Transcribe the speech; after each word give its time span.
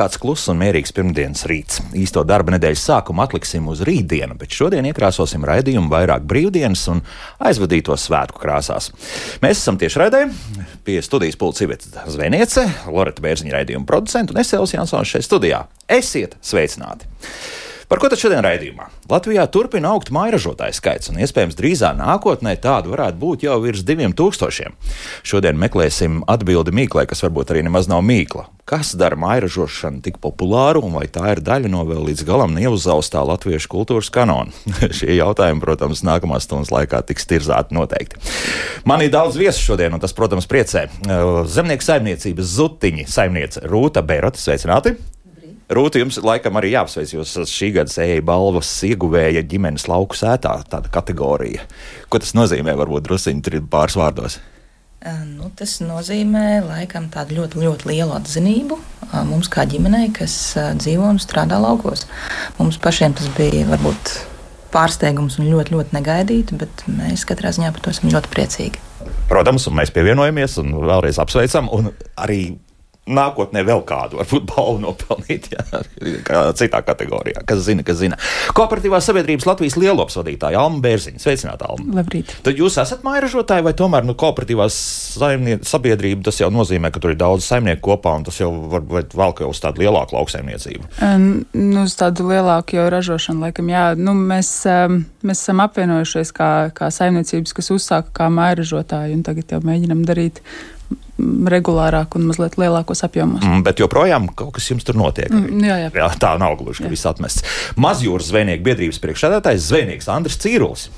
Kā 0.00 0.06
labāk 0.06 0.16
dzīvot? 0.16 0.16
Rekāds 0.16 0.20
kluss 0.20 0.48
un 0.48 0.56
mierīgs 0.56 0.94
pirmdienas 0.96 1.44
rīts. 1.44 1.80
Īsto 1.92 2.22
darba 2.24 2.54
nedēļas 2.54 2.84
sākumu 2.88 3.20
atliksim 3.20 3.66
uz 3.68 3.82
rītdienu, 3.84 4.32
bet 4.40 4.50
šodien 4.56 4.86
iekrāsosim 4.88 5.44
raidījumu 5.44 5.92
vairāk 5.92 6.24
brīvdienas 6.24 6.86
un 6.88 7.02
aizvadītos 7.38 8.06
svētku 8.08 8.40
krāsās. 8.40 8.88
Mēs 9.44 9.60
esam 9.60 9.76
tieši 9.76 10.00
raidē 10.00 10.22
pie 10.86 11.02
studijas 11.04 11.36
pulca 11.36 11.66
Iveta 11.66 12.06
Zvejniece, 12.08 12.64
Loreta 12.88 13.20
Bērziņa 13.20 13.58
raidījuma 13.58 13.84
producenta 13.84 14.32
un 14.32 14.40
Esēls 14.40 14.72
Jansons 14.72 15.12
šeit 15.12 15.28
studijā. 15.28 15.66
Esiet 15.84 16.38
sveicināti! 16.40 17.04
Par 17.90 17.98
ko 17.98 18.06
tad 18.06 18.20
šodien 18.22 18.44
raidījumā? 18.46 18.84
Latvijā 19.10 19.42
turpina 19.50 19.90
augt 19.90 20.12
mairažotāju 20.14 20.76
skaits, 20.76 21.10
un 21.10 21.16
iespējams 21.24 21.56
drīzā 21.58 21.88
nākotnē 21.98 22.52
tādu 22.62 22.92
varētu 22.92 23.18
būt 23.18 23.42
jau 23.48 23.56
virs 23.64 23.82
diviem 23.82 24.14
tūkstošiem. 24.14 24.76
Šodien 25.26 25.58
meklēsim 25.58 26.20
atbildi 26.30 26.70
mīklai, 26.70 27.08
kas 27.10 27.24
varbūt 27.26 27.50
arī 27.50 27.64
nemaz 27.66 27.90
nav 27.90 28.04
mīkla. 28.06 28.46
Kas 28.70 28.92
dara 28.94 29.18
mairažošanu 29.18 30.04
tik 30.06 30.22
populāru, 30.22 30.84
un 30.86 30.94
vai 31.00 31.08
tā 31.10 31.32
ir 31.34 31.42
daļa 31.42 31.74
no 31.74 31.82
vēl 31.88 32.06
līdz 32.12 32.22
galam 32.30 32.54
neuzzaustā 32.54 33.26
latviešu 33.26 33.74
kultūras 33.74 34.14
kanona? 34.14 34.54
Šie 35.00 35.16
jautājumi, 35.18 35.58
protams, 35.66 36.06
nākamās 36.06 36.46
stundas 36.46 36.70
laikā 36.70 37.02
tiks 37.10 37.26
tirzāti 37.26 37.74
noteikti. 37.74 38.22
Man 38.86 39.02
ir 39.02 39.10
daudz 39.10 39.34
viesu 39.34 39.72
šodien, 39.72 39.98
un 39.98 39.98
tas, 39.98 40.14
protams, 40.14 40.46
priecē. 40.46 40.86
Zemnieku 41.50 41.90
saimniecības 41.90 42.54
zutiņi 42.54 43.10
saimniece 43.10 43.66
Rūta 43.66 44.06
Bērota, 44.06 44.38
sveicināti! 44.38 44.94
Rūta, 45.70 46.00
jums 46.02 46.16
laikam 46.18 46.56
arī 46.58 46.72
jāapsveic, 46.72 47.12
jūs 47.14 47.30
esat 47.30 47.50
šī 47.52 47.68
gada 47.76 47.92
sēja 47.92 48.22
balvas 48.26 48.70
ieguvēja 48.88 49.44
ģimenes 49.46 49.84
lauku 49.86 50.18
sētā, 50.18 50.56
tāda 50.66 50.90
kategorija. 50.90 51.62
Ko 52.10 52.18
tas 52.18 52.34
nozīmē, 52.34 52.74
varbūt 52.80 53.06
drusciņi 53.06 53.44
tur 53.46 53.60
pāris 53.70 53.94
vārdos? 54.00 54.40
Nu, 55.30 55.46
tas 55.56 55.78
nozīmē 55.80 56.58
laikam 56.66 57.06
tādu 57.14 57.38
ļoti, 57.38 57.62
ļoti 57.62 57.86
lielu 57.88 58.12
atzinību 58.18 58.76
mums 59.30 59.48
kā 59.50 59.62
ģimenei, 59.70 60.10
kas 60.12 60.34
dzīvo 60.58 61.06
un 61.14 61.20
strādā 61.22 61.56
laukos. 61.62 62.04
Mums 62.58 62.76
pašiem 62.82 63.14
tas 63.16 63.30
bija 63.38 63.64
varbūt 63.70 64.12
pārsteigums 64.74 65.38
un 65.40 65.48
ļoti, 65.50 65.74
ļoti 65.74 65.96
negaidīti, 65.96 66.58
bet 66.60 66.84
mēs 66.90 67.24
katrā 67.30 67.54
ziņā 67.54 67.70
par 67.74 67.86
to 67.86 67.94
esam 67.94 68.10
ļoti 68.12 68.30
priecīgi. 68.34 68.82
Protams, 69.30 69.70
un 69.70 69.78
mēs 69.78 69.94
pievienojamies 69.94 70.58
un 70.62 70.74
vēlreiz 70.82 71.22
apsveicam. 71.22 71.70
Un 71.74 71.92
arī 72.18 72.42
nākotnē 73.08 73.62
vēl 73.66 73.82
kādu, 73.88 74.20
varbūt 74.20 74.46
balvu 74.50 74.82
nopelnīt, 74.84 75.48
jā, 75.54 75.80
kā 76.26 76.42
citā 76.58 76.82
kategorijā. 76.86 77.42
Kas 77.48 77.64
zina, 77.66 77.84
kas 77.86 78.00
zina. 78.02 78.18
Kooperatīvās 78.56 79.08
sabiedrības 79.08 79.48
Latvijas 79.48 79.76
lielops 79.80 80.18
vadītāja 80.20 80.60
Alma 80.60 80.82
Bērziņa. 80.84 81.22
Sveicināta, 81.22 81.70
Alma. 81.72 82.00
Labrīt. 82.00 82.34
Tad 82.46 82.60
jūs 82.60 82.78
esat 82.82 83.04
mairažotāji 83.06 83.66
vai 83.66 83.74
tomēr 83.76 84.06
nu, 84.06 84.14
kooperatīvās 84.20 84.78
sabiedrība, 85.16 86.24
tas 86.28 86.40
jau 86.42 86.50
nozīmē, 86.54 86.92
ka 86.92 87.02
tur 87.02 87.14
ir 87.14 87.20
daudz 87.20 87.48
saimnieku 87.48 87.82
kopā 87.90 88.14
un 88.20 88.26
tas 88.28 88.40
jau 88.40 88.50
varbūt 88.74 89.16
valk 89.18 89.44
jau 89.44 89.50
uz 89.52 89.62
tādu 89.62 89.84
lielāku 89.84 90.18
lauksaimniecību? 90.18 90.90
Nu, 91.56 91.84
uz 91.86 91.96
tādu 91.98 92.28
lielāku 92.30 92.78
jau 92.78 92.88
ražošanu, 92.92 93.46
laikam, 93.48 93.70
jā. 93.72 93.86
Nu, 93.98 94.14
mēs, 94.14 94.52
mēs 95.26 95.40
esam 95.40 95.64
apvienojušies 95.64 96.34
kā, 96.36 96.50
kā 96.76 96.92
saimniecības, 96.94 97.56
kas 97.56 97.72
uzsāka 97.74 98.20
kā 98.20 98.28
mairažotāji 98.34 99.16
un 99.18 99.24
tagad 99.26 99.56
jau 99.56 99.64
mēģinam 99.64 100.04
darīt 100.06 100.44
regulārāk 101.52 102.16
un 102.18 102.26
mazliet 102.28 102.56
lielākos 102.60 103.04
apjomos. 103.06 103.44
Mm, 103.44 103.64
bet 103.66 103.82
joprojām 103.82 104.30
kaut 104.36 104.54
kas 104.56 104.70
jums 104.70 104.86
tur 104.86 104.98
notiek. 105.00 105.30
Mm, 105.32 105.62
jā, 105.66 105.76
jā. 105.84 105.92
jā, 106.02 106.08
tā 106.22 106.34
nav 106.40 106.56
gluži, 106.60 106.84
ka 106.84 106.92
viss 106.92 107.08
atmests. 107.08 107.46
Mazjūras 107.80 108.30
zvejnieku 108.32 108.66
biedrības 108.66 109.00
priekšsēdētājs 109.04 109.70
zvejnieks 109.70 110.10
Andris 110.12 110.40
Cīrulis. 110.42 110.88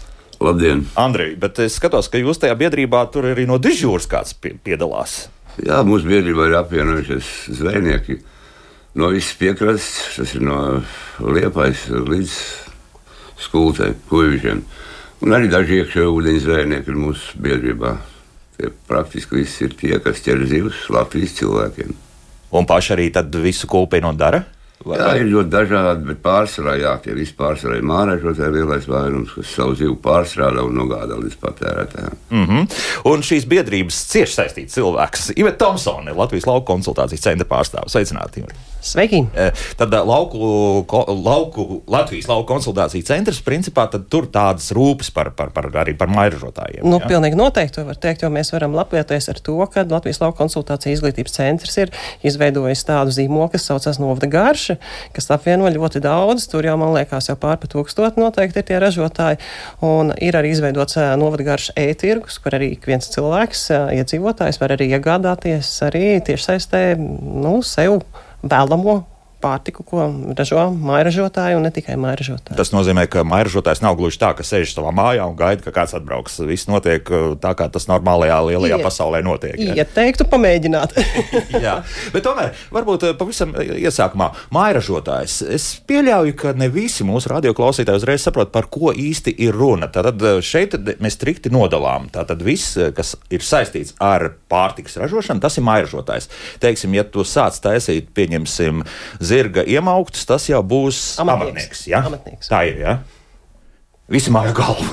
Labdien! 0.42 0.86
Andrej, 0.98 1.36
bet 1.38 1.60
es 1.62 1.76
skatos, 1.78 2.08
ka 2.10 2.18
jūs 2.18 2.40
tajā 2.42 2.56
biedrībā 2.58 3.04
tur 3.14 3.28
arī 3.30 3.46
no 3.46 3.60
dižūras 3.62 4.08
kāds 4.10 4.34
piedalās. 4.42 5.26
Jā, 5.62 5.82
mūsu 5.86 6.08
biedrībā 6.08 6.48
ir 6.48 6.56
apvienojušies 6.62 7.32
zvejnieki 7.60 8.18
no 8.98 9.10
visas 9.12 9.36
piekrastes. 9.38 10.16
Tas 10.16 10.34
ir 10.34 10.46
no 10.46 10.58
Liepais 11.22 11.86
līdz 11.92 12.38
Skultei, 13.42 13.94
Kuivišiem. 14.10 14.64
Un 15.22 15.36
arī 15.36 15.50
daži 15.52 15.82
iekšējā 15.82 16.08
ūdeņa 16.10 16.42
zvejnieki 16.46 16.90
ir 16.90 16.98
mūsu 16.98 17.42
biedrībā. 17.42 17.94
Tie 18.62 18.70
praktiski 18.86 19.40
visi 19.40 19.64
ir 19.66 19.72
tie, 19.74 19.96
kas 19.98 20.20
ķer 20.22 20.44
zivs 20.46 20.84
Latvijas 20.94 21.32
cilvēkiem. 21.40 21.94
Un 22.54 22.66
paši 22.68 22.92
arī 22.94 23.08
visu 23.42 23.66
un 24.06 24.20
dara? 24.20 24.44
Vai? 24.86 24.98
Jā, 24.98 25.10
ir 25.18 25.28
ļoti 25.30 25.50
dažādi, 25.50 26.06
bet 26.08 26.20
pārsvarā 26.24 26.74
jā, 26.78 26.92
tie 27.04 27.14
visi 27.14 27.34
pārsvarā 27.38 27.78
ir 27.78 27.86
mārēžotāji 27.86 28.54
lielais 28.56 28.86
vairums, 28.90 29.34
kas 29.34 29.54
savu 29.54 29.76
zivu 29.78 29.94
pārstrādā 30.02 30.64
un 30.66 30.74
nogādā 30.78 31.18
līdz 31.18 31.38
patērētājiem. 31.42 32.18
Mm 32.30 32.46
-hmm. 32.46 32.82
Un 33.12 33.22
šīs 33.22 33.46
biedrības 33.50 34.02
cieši 34.10 34.38
saistīts 34.38 34.78
cilvēks 34.78 35.32
Iveta 35.36 35.64
Thompsone, 35.64 36.14
Latvijas 36.14 36.46
lauku 36.46 36.66
konsultācijas 36.72 37.26
centra 37.26 37.46
pārstāvis. 37.46 37.94
Sveicināti! 37.94 38.46
Sveiki! 38.82 39.20
Tad 39.78 39.92
lauku, 39.94 40.38
lauku, 41.22 41.66
Latvijas 41.86 42.26
lauku 42.26 42.48
konsultāciju 42.50 43.06
centrs, 43.06 43.38
principā, 43.46 43.84
tur 44.10 44.26
tādas 44.32 44.72
rūpes 44.74 45.12
par, 45.14 45.30
par, 45.38 45.52
par, 45.54 45.68
arī 45.84 45.94
par 45.98 46.10
mairažotājiem. 46.10 46.82
Nu, 46.82 46.98
ja? 46.98 47.06
Pilnīgi 47.06 47.38
noteikti 47.38 47.78
to 47.78 47.84
var 47.86 48.00
teikt, 48.02 48.24
jo 48.24 48.30
mēs 48.34 48.50
varam 48.50 48.74
lepoties 48.74 49.30
ar 49.30 49.38
to, 49.38 49.54
ka 49.70 49.84
Latvijas 49.86 50.18
lauku 50.22 50.40
konsultāciju 50.40 50.96
izglītības 50.96 51.36
centrs 51.36 51.78
ir 51.78 51.92
izveidojis 52.26 52.82
tādu 52.88 53.14
zīmolu, 53.14 53.52
kas 53.52 53.68
saucas 53.70 54.00
Novda 54.02 54.26
Garša, 54.32 54.76
kas 55.14 55.30
apvieno 55.30 55.70
ļoti 55.70 56.02
daudz. 56.02 56.48
Tur 56.50 56.66
jau, 56.66 56.74
man 56.80 56.90
liekas, 56.96 57.30
jau 57.30 57.38
pārpa 57.38 57.70
tūkstoti 57.70 58.18
noteikti 58.18 58.64
ir 58.64 58.66
tie 58.72 58.82
ražotāji. 58.82 59.38
Un 59.86 60.10
ir 60.18 60.40
arī 60.40 60.50
izveidots 60.56 60.98
Novda 61.22 61.46
Garša 61.52 61.76
e-tirgus, 61.86 62.42
kur 62.42 62.58
arī 62.58 62.72
ik 62.74 62.90
viens 62.90 63.06
cilvēks, 63.14 63.68
iedzīvotājs 64.00 64.58
var 64.58 64.74
arī 64.74 64.90
iegādāties 64.98 65.70
arī 65.86 66.18
tiešsaistē, 66.26 66.84
nu, 66.98 67.60
sev 67.62 68.00
vēlamo 68.42 68.96
pārtiku, 69.42 69.84
ko 69.86 70.06
ražo 70.38 70.68
mairažotāji 70.72 71.58
un 71.58 71.66
ne 71.66 71.72
tikai 71.74 71.96
mairažotāji. 72.00 72.56
Tas 72.58 72.72
nozīmē, 72.74 73.06
ka 73.10 73.24
mairažotājs 73.26 73.82
nav 73.84 73.96
gluži 73.98 74.20
tā, 74.22 74.32
ka 74.38 74.46
sēž 74.46 74.74
savā 74.76 74.92
mājā 74.94 75.26
un 75.28 75.36
gaida, 75.38 75.64
ka 75.64 75.74
kāds 75.74 75.96
atbrauks. 75.98 76.38
Viss 76.48 76.68
notiek 76.70 77.08
uh, 77.12 77.32
tā, 77.42 77.54
kā 77.58 77.68
tas 77.72 77.88
normālajā 77.90 78.38
lielajā 78.48 78.78
Iet, 78.78 78.86
pasaulē 78.86 79.22
notiek. 79.26 79.58
Ja 79.76 79.86
teiktu, 79.88 80.26
pamēģināt. 80.30 80.96
jā, 81.66 81.78
bet 82.14 82.26
tomēr 82.26 82.54
varbūt 82.74 83.08
uh, 83.08 83.16
pavisam 83.18 83.54
iesākumā 83.58 84.30
mairažotājs. 84.54 85.40
Es 85.58 85.68
pieļauju, 85.88 86.36
ka 86.38 86.54
ne 86.58 86.70
visi 86.72 87.06
mūsu 87.06 87.32
radioklausītāji 87.34 88.02
uzreiz 88.02 88.26
saprot, 88.26 88.52
par 88.54 88.70
ko 88.72 88.94
īsti 88.94 89.34
ir 89.46 89.56
runa. 89.58 89.90
Tad 89.92 90.22
uh, 90.22 90.40
šeit 90.44 90.78
mēs 91.02 91.18
strikti 91.18 91.52
nodalām. 91.52 92.08
Tātad 92.14 92.42
viss, 92.46 92.78
kas 92.96 93.16
ir 93.32 93.44
saistīts 93.44 93.96
ar 94.02 94.30
pārtikas 94.52 94.98
ražošanu, 95.00 95.42
tas 95.42 95.58
ir 95.58 95.66
mairažotājs. 95.66 96.28
Teiksim, 96.62 96.94
ja 96.96 97.04
tu 97.08 97.24
sāc 97.26 97.58
taisīt, 97.62 98.10
pieņemsim, 98.16 98.82
zirga 99.32 99.64
iemauktas, 99.64 100.28
tas 100.28 100.46
jau 100.50 100.60
būs 100.62 101.02
amatnieks. 101.22 101.48
amatnieks, 101.48 101.82
ja? 101.88 102.04
amatnieks. 102.06 102.52
Tā 102.52 102.62
ir. 102.68 102.80
Ja? 102.82 102.96
Visi 104.12 104.32
māju 104.34 104.52
galvu. 104.56 104.84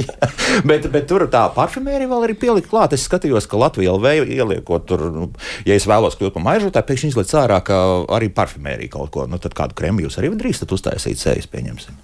bet, 0.68 0.88
bet 0.92 1.06
tur 1.08 1.24
tā 1.32 1.46
parfumērija 1.54 2.10
vēl 2.10 2.26
ir 2.26 2.34
pielikt 2.40 2.68
klāt. 2.68 2.92
Es 2.96 3.06
skatījos, 3.08 3.46
ka 3.48 3.60
Latvijā 3.60 3.94
vēl 4.02 4.26
ieliekot 4.34 4.88
tur, 4.90 5.06
nu, 5.14 5.28
ja 5.68 5.78
es 5.78 5.86
vēlos 5.88 6.18
kļūt 6.18 6.34
par 6.36 6.44
maižotāju, 6.48 6.88
pēkšņi 6.90 7.12
izlaiž 7.14 7.36
ārā, 7.40 7.60
ka 7.64 7.78
arī 8.16 8.28
parfumērija 8.34 8.92
kaut 8.92 9.14
ko. 9.14 9.24
Nu, 9.30 9.40
tad 9.40 9.56
kādu 9.56 9.78
krēmu 9.78 10.04
jūs 10.04 10.18
arī 10.20 10.32
drīkstat 10.34 10.74
uztaisīt 10.76 11.22
sejas, 11.22 11.48
pieņemsim. 11.50 11.96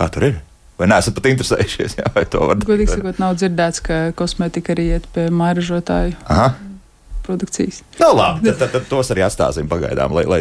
Kā 0.00 0.08
tur 0.10 0.30
ir? 0.32 0.40
Vai 0.80 0.88
neesat 0.90 1.14
pat 1.14 1.28
interesējušies? 1.30 1.94
Jā, 2.00 2.08
vai 2.16 2.24
to 2.24 2.40
var 2.40 2.56
darīt? 2.56 2.72
Godīgi 2.72 2.96
sakot, 2.96 3.22
nav 3.22 3.36
dzirdēts, 3.38 3.84
ka 3.86 4.00
kosmētika 4.18 4.74
arī 4.74 4.88
iet 4.96 5.06
pie 5.14 5.28
maižotāju. 5.30 6.16
Aha 6.32 6.50
produkcijas. 7.24 7.82
No, 7.98 8.10
nu, 8.10 8.18
labi, 8.18 8.48
tad, 8.50 8.58
tad, 8.58 8.72
tad 8.74 8.88
tos 8.90 9.10
arī 9.12 9.24
atstāsim 9.26 9.68
pagaidām, 9.70 10.14
lai, 10.16 10.24
lai 10.28 10.40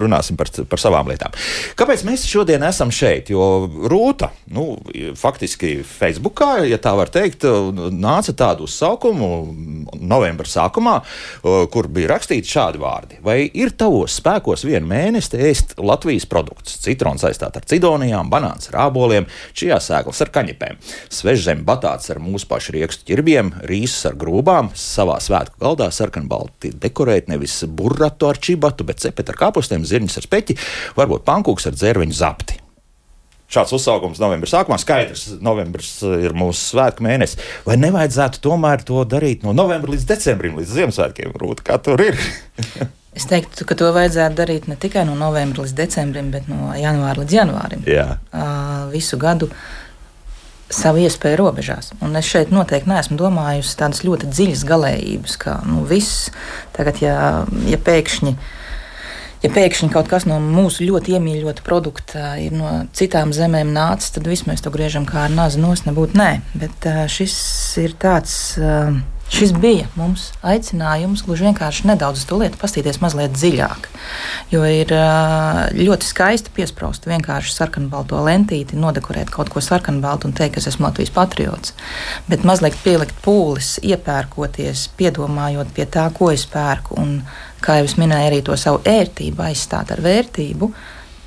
runāsim 0.00 0.38
par, 0.38 0.50
par 0.70 0.80
savām 0.80 1.10
lietām. 1.10 1.34
Kāpēc 1.78 2.04
mēs 2.08 2.26
šodien 2.28 2.64
esam 2.66 2.92
šeit? 2.94 3.30
Jo 3.32 3.66
Rūta, 3.90 4.30
nu, 4.54 4.68
faktiski 5.18 5.78
Facebookā, 5.86 6.64
ja 6.68 6.78
tā 6.82 6.94
var 6.98 7.10
teikt, 7.12 7.46
nāca 7.94 8.34
tādu 8.36 8.66
uzsaukumu 8.66 9.30
novembra 10.00 10.48
sākumā, 10.48 10.96
kur 11.72 11.90
bija 11.92 12.14
rakstīti 12.14 12.50
šādi 12.50 12.80
vārdi. 12.82 13.20
Vai 13.24 13.38
ir 13.46 13.74
tavos 13.78 14.18
spēkos 14.20 14.66
vienu 14.66 14.88
mēnesi 14.90 15.40
ēst 15.48 15.76
Latvijas 15.82 16.28
produktus? 16.30 16.78
Citrons 16.84 17.24
saistāt 17.24 17.58
ar 17.58 17.66
cidonijām, 17.68 18.30
banāns 18.32 18.70
ar 18.70 18.86
āboliem, 18.86 19.28
čijā 19.56 19.78
sēklas 19.82 20.22
ar 20.24 20.32
kaņepēm, 20.34 20.80
svežzem 21.12 21.64
batāts 21.66 22.10
ar 22.12 22.20
mūsu 22.22 22.48
pašu 22.50 22.76
riekstu 22.76 23.10
ķirbiem, 23.10 23.52
rīsus 23.68 24.08
ar 24.10 24.18
grūbām, 24.18 24.72
savā 24.76 25.18
svētku 25.22 25.60
galdā 25.62 25.90
sarkanbalti 26.06 26.72
dekorēt 26.80 27.28
nevis 27.28 27.64
burratu 27.66 28.30
ar 28.30 28.38
čibatu, 28.38 28.86
bet 28.86 29.02
cepeti 29.02 29.34
ar 29.34 29.40
kāpostiem, 29.46 29.84
zirņus 29.86 30.20
ar 30.22 30.28
speķi, 30.30 30.56
varbūt 30.96 31.26
pankūks 31.26 31.68
ar 31.68 31.76
dzērveņu 31.76 32.16
zapti. 32.16 32.62
Šāds 33.46 33.70
uzsaukums 33.76 34.18
novembris 34.18 34.50
sākumā 34.50 34.74
skaidrs. 34.82 35.28
Novembris 35.44 36.00
ir 36.02 36.34
mūsu 36.34 36.72
svētku 36.72 37.04
mēnesis. 37.06 37.38
Vai 37.66 37.76
nevajadzētu 37.78 38.40
tomēr 38.42 38.82
to 38.86 39.04
darīt 39.06 39.46
no 39.46 39.54
novembra 39.54 39.94
līdz 39.94 40.06
decembrim, 40.08 40.56
līdz 40.58 40.72
Ziemassvētkiem? 40.80 41.36
Rūt, 41.38 41.62
kā 41.66 41.78
tur 41.78 42.02
ir? 42.02 42.18
es 43.16 43.28
teiktu, 43.30 43.62
ka 43.68 43.78
to 43.78 43.92
vajadzētu 43.94 44.40
darīt 44.40 44.66
ne 44.66 44.74
tikai 44.82 45.06
no 45.06 45.14
novembra 45.18 45.62
līdz 45.62 45.76
decembrim, 45.78 46.32
bet 46.34 46.50
no 46.50 46.72
janvāra 46.74 47.22
līdz 47.22 47.38
janvārim. 47.38 47.86
Jā. 47.86 48.08
Uh, 48.34 48.88
visu 48.90 49.18
gadu. 49.22 49.52
Savu 50.72 51.02
iespēju 51.04 51.38
robežās. 51.40 51.92
Un 52.02 52.16
es 52.18 52.28
šeit 52.28 52.52
noteikti 52.54 52.90
neesmu 52.90 53.18
domājusi 53.20 53.76
tādas 53.78 54.02
ļoti 54.06 54.30
dziļas 54.30 54.64
galējības, 54.66 55.36
kā 55.42 55.58
nu, 55.68 55.84
viss 55.86 56.30
tagad, 56.76 57.00
ja, 57.04 57.18
ja 57.70 57.78
pēkšņi. 57.78 58.36
Ja 59.44 59.50
pēkšņi 59.52 59.90
kaut 59.92 60.08
kas 60.10 60.24
no 60.26 60.40
mūsu 60.42 60.86
ļoti 60.88 61.14
iemīļota 61.14 61.62
produkta 61.62 62.32
ir 62.40 62.56
no 62.56 62.70
citām 62.96 63.34
zemēm 63.36 63.68
nācis, 63.74 64.14
tad 64.16 64.26
viss 64.26 64.48
mēs 64.48 64.64
to 64.64 64.72
griežam 64.74 65.06
kā 65.06 65.26
ar 65.26 65.34
nāzi 65.34 65.60
nos, 65.62 65.84
nebūtu 65.86 66.18
nē. 66.18 66.30
Bet 66.58 66.88
šis 67.12 67.36
ir 67.84 67.94
tāds. 68.00 68.56
Uh, 68.58 68.96
Šis 69.26 69.50
bija 69.58 69.88
mums 69.98 70.28
aicinājums 70.46 71.24
gluži 71.26 71.48
vienkārši 71.48 71.88
nedaudz 71.90 72.20
uz 72.22 72.28
to 72.30 72.38
lietu 72.38 72.60
pastīties 72.60 73.00
mazliet 73.02 73.34
dziļāk. 73.34 73.88
Jo 74.52 74.62
ir 74.70 74.92
ļoti 75.74 76.06
skaisti 76.06 76.52
piesprāst 76.54 77.08
vienkārši 77.10 77.56
sarkanbalto 77.56 78.20
lentīti, 78.22 78.78
nodekorēt 78.78 79.32
kaut 79.34 79.50
ko 79.50 79.62
sarkanbaltu 79.64 80.30
un 80.30 80.36
teikt, 80.36 80.54
ka 80.54 80.62
es 80.62 80.70
esmu 80.70 80.86
Latvijas 80.86 81.10
patriots. 81.16 81.74
Bet 82.30 82.46
mazliet 82.46 82.78
pielikt 82.84 83.18
pūles, 83.24 83.76
iepērkoties, 83.82 84.86
piedomājot 84.96 85.74
pie 85.74 85.88
tā, 85.90 86.06
ko 86.14 86.30
es 86.30 86.46
pērku, 86.52 86.94
un, 87.02 87.18
kā 87.66 87.80
jau 87.80 87.90
es 87.90 87.98
minēju, 87.98 88.30
arī 88.30 88.44
to 88.46 88.54
savu 88.60 88.84
ērtību 88.86 89.48
aizstāt 89.50 89.90
ar 89.90 90.06
vērtību 90.06 90.70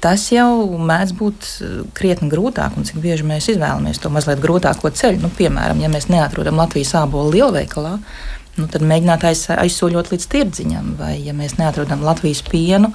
tas 0.03 0.25
jau 0.33 0.79
mēdz 0.79 1.15
būt 1.19 1.47
eh, 1.47 1.79
krietni 1.97 2.29
grūtāk, 2.31 2.77
un 2.77 2.87
cik 2.87 2.99
bieži 3.03 3.27
mēs 3.27 3.51
izvēlamies 3.53 4.01
to 4.01 4.11
mazliet 4.13 4.41
grūtāko 4.43 4.91
ceļu. 4.91 5.23
Nu, 5.25 5.31
piemēram, 5.35 5.81
ja 5.83 5.91
mēs 5.91 6.09
neatrodam 6.11 6.59
Latvijas 6.59 6.95
ābolu 7.01 7.33
lielveikalā, 7.37 7.97
nu, 8.59 8.67
tad 8.71 8.85
mēģināt 8.85 9.25
aiz, 9.29 9.45
aizsoļot 9.55 10.13
līdz 10.13 10.29
tirdziņam, 10.31 10.95
vai 10.99 11.17
ja 11.23 11.35
mēs 11.35 11.57
neatrodam 11.59 12.05
Latvijas 12.05 12.43
pienu. 12.47 12.93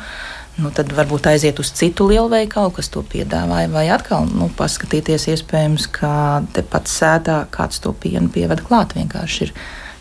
Nu, 0.54 0.70
tad 0.70 0.92
varbūt 0.94 1.26
aiziet 1.32 1.58
uz 1.58 1.72
citu 1.74 2.06
lielveikalu, 2.06 2.70
kas 2.76 2.86
to 2.94 3.00
piedāvāja, 3.10 3.72
vai 3.72 3.88
atkal 3.90 4.28
nu, 4.30 4.46
paskatīties, 4.54 5.26
iespējams, 5.32 5.88
ka 5.96 6.12
tepat 6.54 6.86
sētā 6.86 7.40
kāds 7.50 7.82
to 7.82 7.90
pienu 7.98 8.30
pievada 8.30 8.62
klāt. 8.62 8.94
Vienkārši 8.94 9.48
ir 9.48 9.54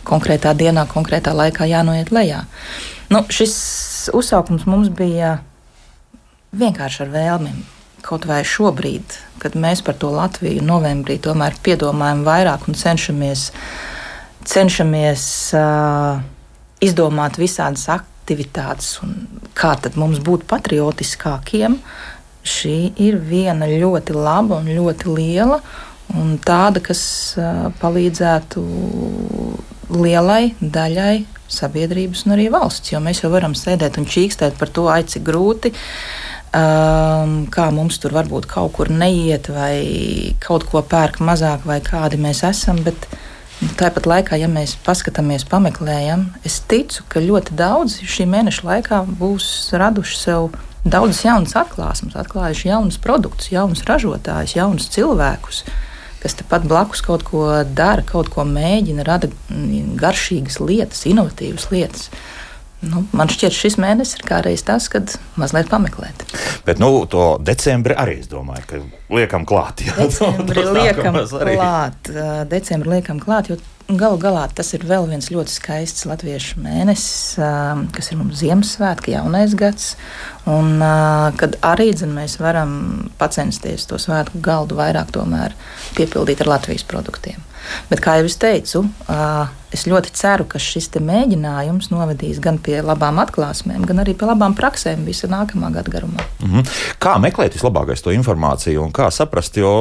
konkrētā 0.05 0.53
dienā, 0.53 0.85
konkrētā 0.91 1.33
laikā 1.33 1.65
jānoiet 1.71 2.13
lejā. 2.13 2.43
Nu, 3.09 3.23
šis 3.33 3.55
uzsaukums 4.13 4.67
mums 4.69 4.93
bija 4.93 5.39
vienkārši 6.53 7.03
ar 7.05 7.13
vēlmi. 7.13 7.53
Kaut 8.03 8.27
vai 8.27 8.41
šobrīd, 8.43 9.15
kad 9.39 9.55
mēs 9.55 9.81
par 9.85 9.95
to 9.99 10.11
Latviju 10.11 10.63
novembrī 10.65 11.17
tomēr 11.23 11.55
piedomājam 11.63 12.25
vairāk 12.27 12.67
un 12.67 12.75
cenšamies, 12.75 13.45
cenšamies 14.43 15.25
uh, 15.55 16.19
izdomāt 16.83 17.39
visādas 17.39 17.87
aktivitātes 17.93 18.97
un 19.05 19.15
kā 19.55 19.71
tad 19.79 19.95
mums 19.99 20.19
būt 20.23 20.43
patriotiskākiem, 20.51 21.79
šī 22.43 22.77
ir 22.99 23.21
viena 23.23 23.69
ļoti 23.71 24.17
laba 24.17 24.59
un 24.59 24.67
ļoti 24.67 25.15
liela 25.15 25.61
un 26.19 26.35
tāda, 26.43 26.83
kas 26.83 27.03
uh, 27.39 27.69
palīdzētu 27.79 28.65
lielai 29.93 30.57
daļai 30.59 31.23
sabiedrības 31.53 32.25
un 32.25 32.35
arī 32.35 32.49
valsts. 32.51 32.91
Jo 32.91 32.99
mēs 33.03 33.23
jau 33.23 33.31
varam 33.31 33.55
sēdēt 33.55 33.99
un 34.01 34.07
čīkstēt 34.09 34.59
par 34.59 34.71
to, 34.75 34.89
ai 34.91 35.03
cik 35.07 35.23
grūti 35.27 35.71
um, 36.53 37.35
kā 37.53 37.67
mums 37.73 37.99
tur 38.01 38.13
varbūt 38.15 38.47
kaut 38.49 38.73
kur 38.77 38.91
neiet, 38.93 39.49
vai 39.53 40.33
kaut 40.43 40.67
ko 40.69 40.83
pērk 40.85 41.19
mazāk, 41.23 41.67
vai 41.69 41.79
kādi 41.83 42.19
mēs 42.21 42.43
esam. 42.47 42.81
Bet 42.85 43.07
tāpat 43.79 44.07
laikā, 44.09 44.37
ja 44.41 44.49
mēs 44.51 44.75
paskatāmies, 44.85 45.47
pameklējam, 45.49 46.29
es 46.47 46.59
ticu, 46.69 47.05
ka 47.09 47.23
ļoti 47.23 47.57
daudz 47.59 47.99
šī 48.01 48.27
mēneša 48.29 48.67
laikā 48.69 49.01
būs 49.19 49.47
raduši 49.79 50.19
sev 50.19 50.51
daudzas 50.83 51.23
jaunas 51.23 51.55
atklāsmes, 51.55 52.17
atklājuši 52.19 52.69
jaunus 52.69 52.99
produktus, 53.01 53.53
jaunus 53.53 53.85
ražotājus, 53.87 54.57
jaunus 54.57 54.91
cilvēkus. 54.93 55.63
Kas 56.23 56.37
tepat 56.39 56.63
blakus 56.67 57.01
kaut 57.03 57.25
ko 57.27 57.47
dara, 57.67 58.03
kaut 58.07 58.29
ko 58.31 58.45
mēģina, 58.47 59.03
rada 59.03 59.27
garšīgas 59.99 60.61
lietas, 60.63 61.01
inovatīvas 61.09 61.67
lietas. 61.71 62.07
Uh, 62.07 62.42
Nu, 62.83 63.05
man 63.15 63.29
šķiet, 63.31 63.55
šis 63.55 63.77
mēnesis 63.79 64.17
ir 64.17 64.25
kā 64.27 64.41
reiz 64.43 64.63
tas, 64.67 64.89
kad 64.91 65.13
mazliet 65.39 65.69
pameklēt. 65.71 66.25
Bet 66.67 66.81
nu, 66.83 66.89
to 67.07 67.37
decembrī 67.43 67.95
arī 67.99 68.17
es 68.19 68.27
domāju, 68.31 68.65
ka 68.67 68.81
liekam 69.15 69.45
klāt. 69.47 69.85
Jā, 69.87 69.95
decembrī 70.01 70.65
liekam 70.67 71.19
klāt. 71.23 72.11
Decembrī 72.51 72.97
liekam 72.97 73.21
klāt, 73.23 73.51
jo 73.51 73.59
galu 73.87 74.17
galā 74.19 74.43
tas 74.55 74.73
ir 74.75 74.83
vēl 74.87 75.07
viens 75.11 75.29
ļoti 75.31 75.53
skaists 75.53 76.07
latviešu 76.07 76.59
mēnesis, 76.63 77.39
kas 77.95 78.11
ir 78.11 78.19
mums 78.19 78.41
Ziemassvētki, 78.41 79.15
jaunais 79.15 79.55
gads. 79.59 79.93
Un, 80.49 80.75
kad 81.39 81.57
arī 81.63 81.91
dzen, 81.95 82.11
mēs 82.15 82.37
varam 82.43 82.75
censties 83.23 83.87
to 83.87 83.99
svētku 84.01 84.43
galdu 84.43 84.79
vairāk 84.79 85.15
piepildīt 85.95 86.43
ar 86.43 86.55
Latvijas 86.57 86.83
produktiem. 86.87 87.39
Bet, 87.89 88.01
kā 88.03 88.17
jau 88.19 88.27
es 88.29 88.37
teicu, 88.39 88.83
es 89.73 89.85
ļoti 89.89 90.13
ceru, 90.13 90.45
ka 90.49 90.61
šis 90.61 90.89
mēģinājums 91.01 91.89
novedīs 91.93 92.41
gan 92.43 92.59
pie 92.61 92.81
labām 92.81 93.21
atklāsmēm, 93.23 93.85
gan 93.89 94.03
arī 94.03 94.15
pie 94.17 94.29
labām 94.29 94.55
praksēm 94.57 95.05
visā 95.07 95.29
nākamā 95.31 95.71
gada 95.73 95.91
garumā. 95.91 96.25
Mm 96.43 96.51
-hmm. 96.51 96.69
Kā 96.99 97.17
meklēt 97.19 97.55
vislabākais 97.57 98.03
to 98.03 98.11
informāciju 98.11 98.83
un 98.83 98.91
kā 98.91 99.11
saprast? 99.11 99.57
Jo 99.57 99.73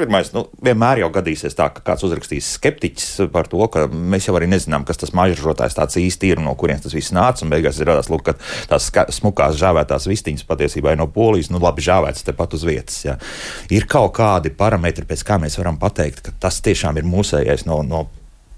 pirmais, 0.00 0.30
nu, 0.34 0.44
vienmēr 0.64 1.02
jau 1.04 1.10
gadīsies 1.14 1.56
tā, 1.58 1.68
ka 1.74 1.84
kāds 1.86 2.04
uzrakstīs 2.06 2.48
skeptiķis 2.56 3.30
par 3.34 3.48
to, 3.50 3.60
ka 3.72 3.86
mēs 3.88 4.28
jau 4.28 4.36
arī 4.38 4.48
nezinām, 4.50 4.86
kas 4.88 5.00
tas 5.00 5.14
mažražotājs 5.16 5.76
tāds 5.78 5.98
īsti 6.00 6.32
ir, 6.34 6.42
no 6.44 6.56
kurienes 6.58 6.86
tas 6.86 6.96
viss 6.96 7.14
nāca. 7.16 7.44
Un 7.44 7.52
beigās 7.54 7.80
ir 7.80 7.90
radās, 7.90 8.10
lūk, 8.12 8.30
ka 8.30 8.36
tās 8.70 8.90
smukās 9.16 9.58
žāvētās 9.60 10.08
vistiņas 10.10 10.48
patiesībā 10.48 10.94
ir 10.94 11.02
no 11.02 11.08
polijas, 11.12 11.52
nu, 11.52 11.60
labi 11.62 11.84
žāvētas 11.86 12.26
tepat 12.26 12.56
uz 12.58 12.66
vietas. 12.66 13.02
Jā. 13.06 13.18
Ir 13.72 13.88
kaut 13.90 14.14
kādi 14.18 14.52
parametri, 14.56 15.06
pēc 15.08 15.24
kā 15.28 15.38
mēs 15.42 15.58
varam 15.60 15.78
pateikt, 15.80 16.24
ka 16.26 16.34
tas 16.48 16.62
tiešām 16.64 16.98
ir 17.00 17.08
mūsējais 17.08 17.68
no, 17.68 17.82
no 17.86 18.08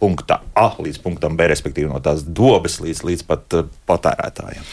punkta 0.02 0.40
A 0.58 0.72
līdz 0.82 0.98
punktam 1.02 1.36
B, 1.38 1.46
respektīvi 1.50 1.90
no 1.90 2.00
tās 2.02 2.24
dobes 2.26 2.80
līdz, 2.82 3.04
līdz 3.06 3.28
pat 3.28 3.58
uh, 3.58 3.68
patērētājiem. 3.86 4.66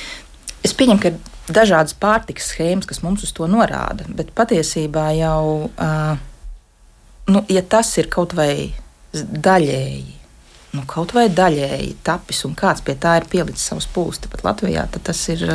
Es 0.66 0.74
pieņemu, 0.76 1.02
ka 1.04 1.54
dažādas 1.54 1.96
pārtikas 1.98 2.50
schēmas, 2.52 2.88
kas 2.90 3.04
mums 3.06 3.24
uz 3.26 3.32
to 3.36 3.48
norāda, 3.50 4.08
bet 4.10 4.34
patiesībā 4.38 5.06
jau, 5.20 5.70
uh, 5.70 6.18
nu, 7.30 7.44
ja 7.50 7.62
tas 7.62 7.92
ir 7.98 8.10
kaut 8.12 8.34
vai 8.38 8.72
daļēji, 9.14 10.16
nu, 10.78 10.84
kaut 10.90 11.14
vai 11.18 11.28
daļēji 11.34 11.96
tapis 12.06 12.44
un 12.48 12.56
kāds 12.58 12.84
pie 12.86 12.96
tā 13.00 13.18
ir 13.20 13.28
pielicis 13.30 13.70
savus 13.72 13.90
pūles, 13.94 14.22
pat 14.30 14.46
Latvijā, 14.46 14.88
tad 14.94 15.08
tas 15.12 15.28
ir. 15.34 15.46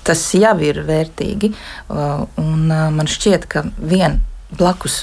Tas 0.00 0.22
jau 0.32 0.54
ir 0.64 0.78
vērtīgi. 0.88 1.50
Un, 2.40 2.62
man 2.96 3.08
šķiet, 3.10 3.44
ka 3.52 3.66
vien 3.76 4.16
blakus 4.56 5.02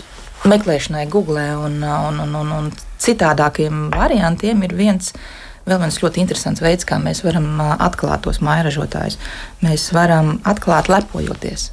meklēšanai, 0.50 1.06
Google 1.14 1.44
un, 1.62 1.78
un, 1.84 2.18
un, 2.24 2.34
un, 2.42 2.52
un 2.58 2.72
citādākiem 3.04 3.92
variantiem 3.94 4.66
ir 4.66 4.74
viens. 4.76 5.14
Vēl 5.68 5.82
viens 5.84 6.02
ļoti 6.02 6.24
interesants 6.24 6.64
veids, 6.64 6.88
kā 6.88 6.98
mēs 7.04 7.22
varam 7.28 7.62
atklāt 7.78 8.26
tos 8.26 8.42
mājražotājus. 8.42 9.20
Mēs 9.62 9.90
varam 9.96 10.38
atklāt 10.50 10.90
lepojoties. 10.92 11.70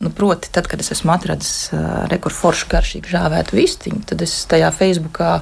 Nu, 0.00 0.10
proti, 0.16 0.48
tad, 0.52 0.64
kad 0.70 0.80
es 0.80 0.94
esmu 0.94 1.12
atradzis 1.12 1.70
uh, 1.74 2.06
rekordu 2.08 2.38
foršu, 2.38 2.70
garšīgu 2.72 3.10
žāvētu 3.12 3.58
vistiņu, 3.58 4.02
tad 4.08 4.22
es 4.24 4.32
tajā 4.48 4.70
Facebookā 4.72 5.32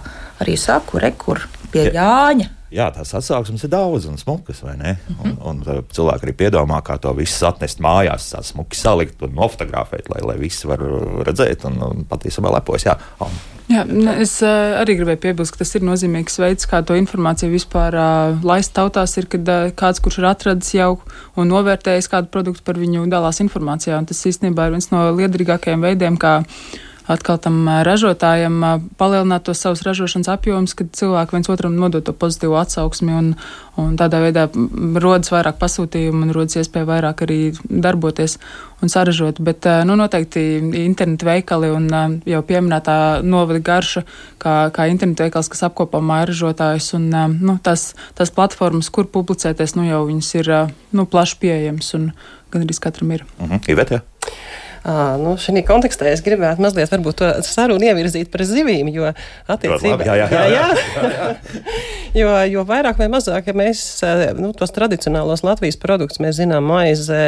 arī 0.42 0.56
saku, 0.58 0.98
rekur 1.02 1.44
pie 1.70 1.86
Jāņa 1.94 2.48
jā, 2.74 2.88
tās 2.94 3.14
atsauksmes 3.18 3.64
ir 3.64 3.72
daudz 3.72 4.08
un 4.10 4.18
smukas, 4.20 4.62
vai 4.62 4.76
ne? 4.76 4.96
Mm 5.08 5.14
-hmm. 5.14 5.36
Un, 5.50 5.62
un 5.66 5.84
cilvēki 5.92 6.26
arī 6.26 6.32
piedomā, 6.32 6.82
kā 6.82 6.98
to 6.98 7.12
visu 7.12 7.46
atnest 7.46 7.80
mājās, 7.80 8.32
tā 8.34 8.42
smuki 8.42 8.76
salikt 8.76 9.22
un 9.22 9.34
nofotografēt, 9.34 10.08
lai, 10.08 10.20
lai 10.22 10.38
visi 10.38 10.66
var 10.66 10.78
redzēt 11.26 11.64
un, 11.64 11.82
un 11.82 12.04
patiesībā 12.04 12.54
lepojas. 12.54 12.84
Jā, 12.84 12.98
oh. 13.20 13.30
Jā, 13.68 13.82
es 14.16 14.38
uh, 14.40 14.80
arī 14.80 14.94
gribēju 14.96 15.20
piebilst, 15.20 15.52
ka 15.52 15.60
tas 15.60 15.74
ir 15.76 15.82
nozīmīgs 15.84 16.38
veids, 16.40 16.64
kā 16.64 16.80
to 16.88 16.94
informāciju 16.96 17.52
vispār 17.52 17.92
uh, 18.00 18.38
laist 18.40 18.72
tautās, 18.72 19.12
ir, 19.20 19.26
kad 19.28 19.48
uh, 19.52 19.68
kāds, 19.76 20.00
kurš 20.00 20.22
ir 20.22 20.26
atradis 20.30 20.72
jau 20.72 20.94
un 21.36 21.52
novērtējis 21.52 22.08
kādu 22.08 22.32
produktu 22.32 22.64
par 22.64 22.80
viņu, 22.80 23.04
dalās 23.12 23.42
informācijā. 23.44 23.98
Un 24.00 24.08
tas 24.08 24.24
īstenībā 24.24 24.66
ir 24.66 24.76
viens 24.78 24.88
no 24.88 25.10
liederīgākajiem 25.18 25.84
veidiem, 25.84 26.16
kā 26.16 26.38
atkal 27.08 27.38
tam 27.42 27.62
ražotājam 27.86 28.60
palielināt 29.00 29.46
tos 29.48 29.62
savus 29.64 29.82
ražošanas 29.86 30.28
apjomus, 30.32 30.76
kad 30.78 30.92
cilvēki 30.96 31.36
viens 31.36 31.50
otram 31.52 31.76
nodod 31.80 32.04
to 32.04 32.12
pozitīvu 32.12 32.58
atsauksmi 32.60 33.14
un, 33.16 33.30
un 33.80 33.96
tādā 34.00 34.20
veidā 34.22 34.46
rodas 35.00 35.32
vairāk 35.32 35.58
pasūtījumu 35.60 36.26
un 36.26 36.34
rodas 36.36 36.58
iespēja 36.60 36.88
vairāk 36.88 37.24
arī 37.26 37.40
darboties 37.68 38.36
un 38.84 38.92
saražot. 38.92 39.40
Bet 39.44 39.66
nu, 39.88 39.96
noteikti 39.98 40.44
internetu 40.84 41.28
veikali 41.28 41.72
un 41.74 41.88
jau 42.28 42.42
pieminētā 42.46 42.98
novada 43.26 43.62
garša, 43.64 44.04
kā, 44.42 44.56
kā 44.74 44.88
internetu 44.92 45.26
veikals, 45.26 45.50
kas 45.52 45.64
apkopā 45.70 46.02
mājražotājus 46.04 46.92
un 46.98 47.08
nu, 47.40 47.58
tas, 47.62 47.92
tas 48.18 48.34
platformas, 48.34 48.92
kur 48.92 49.08
publicēties, 49.10 49.78
nu 49.78 49.88
jau 49.88 50.04
viņas 50.10 50.34
ir 50.42 50.52
nu, 50.92 51.08
plaši 51.08 51.40
pieejamas 51.40 51.94
un 51.98 52.12
gan 52.52 52.64
arī 52.64 52.78
katram 52.80 53.16
ir. 53.16 53.26
Mhm. 53.40 53.64
Ivete? 53.68 54.02
Nu, 55.22 55.34
šī 55.40 55.62
kontekstā 55.66 56.12
es 56.12 56.22
gribētu 56.24 56.62
mazliet 56.64 56.92
to 57.18 57.30
sarunu 57.46 57.88
ievirzīt 57.88 58.30
par 58.32 58.44
zivīm, 58.46 58.90
jo 58.94 59.10
attiecībā 59.50 60.06
jā, 60.06 60.14
jā, 60.22 60.28
jā, 60.30 60.42
jā, 60.52 60.66
jā, 60.94 61.08
jā. 61.14 61.28
jo, 62.20 62.28
jo 62.52 62.64
vairāk 62.68 63.00
vai 63.00 63.08
mazāk, 63.12 63.50
ja 63.50 63.54
mēs 63.56 63.82
nu, 64.38 64.52
tos 64.56 64.72
tradicionālos 64.74 65.42
Latvijas 65.46 65.78
produktus, 65.80 66.20
mēs 66.22 66.38
zinām 66.38 66.68
maize, 66.68 67.18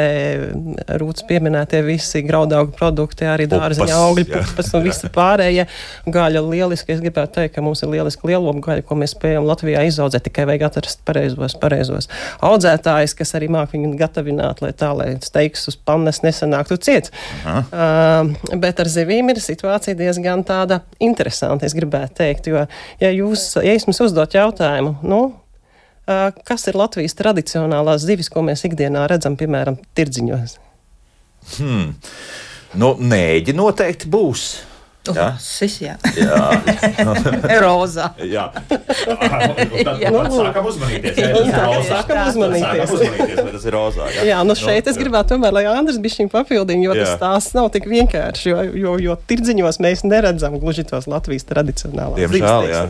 rūtas 1.01 1.25
pieminētie 1.29 1.81
visi 1.85 2.23
graudaugu 2.25 2.73
produkti, 2.77 3.27
arī 3.29 3.47
dārzeņa 3.51 3.99
augļi, 4.07 4.27
pupas 4.31 4.71
un 4.77 4.85
visi 4.85 5.11
pārējie 5.13 5.67
gaļa 6.11 6.43
lieliski. 6.45 6.95
Es 6.95 7.03
gribētu 7.03 7.39
teikt, 7.39 7.55
ka 7.55 7.65
mums 7.65 7.83
ir 7.83 7.91
lieliski 7.93 8.31
lielopu 8.31 8.63
gaļa, 8.67 8.85
ko 8.87 8.97
mēs 8.99 9.15
spējam 9.15 9.47
Latvijā 9.49 9.83
izaudzēt, 9.89 10.25
tikai 10.27 10.47
vajag 10.49 10.67
atrast 10.69 11.03
pareizos, 11.07 11.57
pareizos 11.61 12.09
audzētājus, 12.45 13.15
kas 13.17 13.35
arī 13.37 13.51
māk 13.53 13.75
viņu 13.75 13.93
gatavināt, 13.99 14.63
lai 14.63 14.73
tā, 14.77 14.91
lai 14.97 15.09
steiks 15.23 15.67
uz 15.71 15.77
pannes 15.77 16.21
nesanāktu 16.25 16.79
ciets. 16.81 17.13
Uh, 17.41 18.55
bet 18.61 18.81
ar 18.83 18.89
zivīm 18.91 19.31
ir 19.33 19.41
situācija 19.41 19.97
diezgan 19.97 20.43
tāda 20.47 20.81
interesanta, 21.01 21.65
es 21.65 21.75
gribētu 21.77 22.19
teikt, 22.21 22.49
jo, 22.51 22.65
ja 23.01 23.11
jūs, 23.13 23.45
ja 23.61 23.75
es 23.75 23.87
jums 23.87 24.01
uzdot 24.05 24.37
jautājumu, 24.37 24.95
nu, 25.01 25.21
uh, 25.31 26.27
kas 26.47 26.67
ir 26.69 26.79
Latvijas 26.79 27.17
tradicionālās 27.17 28.05
zivis, 28.05 28.29
ko 28.31 28.45
mēs 28.45 28.65
ikdienā 28.69 29.07
redzam, 29.11 29.37
piemēram, 29.39 29.79
tirdziņos? 29.97 30.57
Hmm. 31.57 31.95
Nu, 32.77 32.93
nēģi 33.01 33.55
noteikti 33.57 34.11
būs. 34.11 34.51
Jā, 35.01 35.31
Sis, 35.41 35.79
jā. 35.81 35.95
jā. 36.13 36.35
rozā. 37.63 38.11
jā. 38.21 38.43
Tad, 38.53 39.95
jā. 39.97 40.11
Tad 40.13 40.35
sākam 40.35 40.67
uzmanīties. 40.69 41.17
Jā, 41.17 41.31
tas 41.33 41.47
ir 41.49 41.57
rozā. 41.57 41.87
Sākam 41.89 42.29
uzmanīties. 42.29 42.67
Sākam 42.67 42.93
uzmanīties, 42.99 43.41
vai 43.41 43.55
tas 43.55 43.65
ir 43.65 43.75
rozā. 43.75 44.09
Jā, 44.13 44.27
jā 44.29 44.43
nu 44.45 44.55
šeit 44.59 44.85
nu, 44.85 44.93
es 44.93 45.01
gribētu 45.01 45.33
tomēr, 45.33 45.57
lai 45.57 45.65
Andris 45.71 45.97
bišķiņ 46.05 46.29
papildina, 46.29 46.85
jo 46.85 46.93
Jā. 46.93 47.07
tas 47.07 47.17
stāsts 47.17 47.57
nav 47.57 47.71
tik 47.73 47.89
vienkārši, 47.89 48.53
jo, 48.53 48.61
jo, 48.83 48.95
jo 49.01 49.17
tirdziņos 49.31 49.81
mēs 49.81 50.05
neredzam 50.05 50.59
gluži 50.61 50.85
tos 50.93 51.09
Latvijas 51.09 51.49
tradicionālās 51.49 52.21
Diemžēl, 52.21 52.69
jā. 52.69 52.85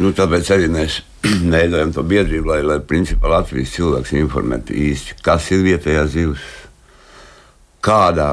Nu, 0.00 0.16
tāpēc 0.16 0.48
arī 0.56 0.72
mēs 0.72 1.02
veidojam 1.54 1.92
to 1.92 2.08
biedrību, 2.08 2.54
lai, 2.54 2.62
lai 2.64 2.80
principā 2.80 3.36
Latvijas 3.36 3.76
cilvēks 3.76 4.16
informētu 4.16 4.80
īsti, 4.80 5.20
kas 5.24 5.52
ir 5.52 5.68
vietējā 5.68 6.08
zivs, 6.16 6.52
kādā, 7.84 8.30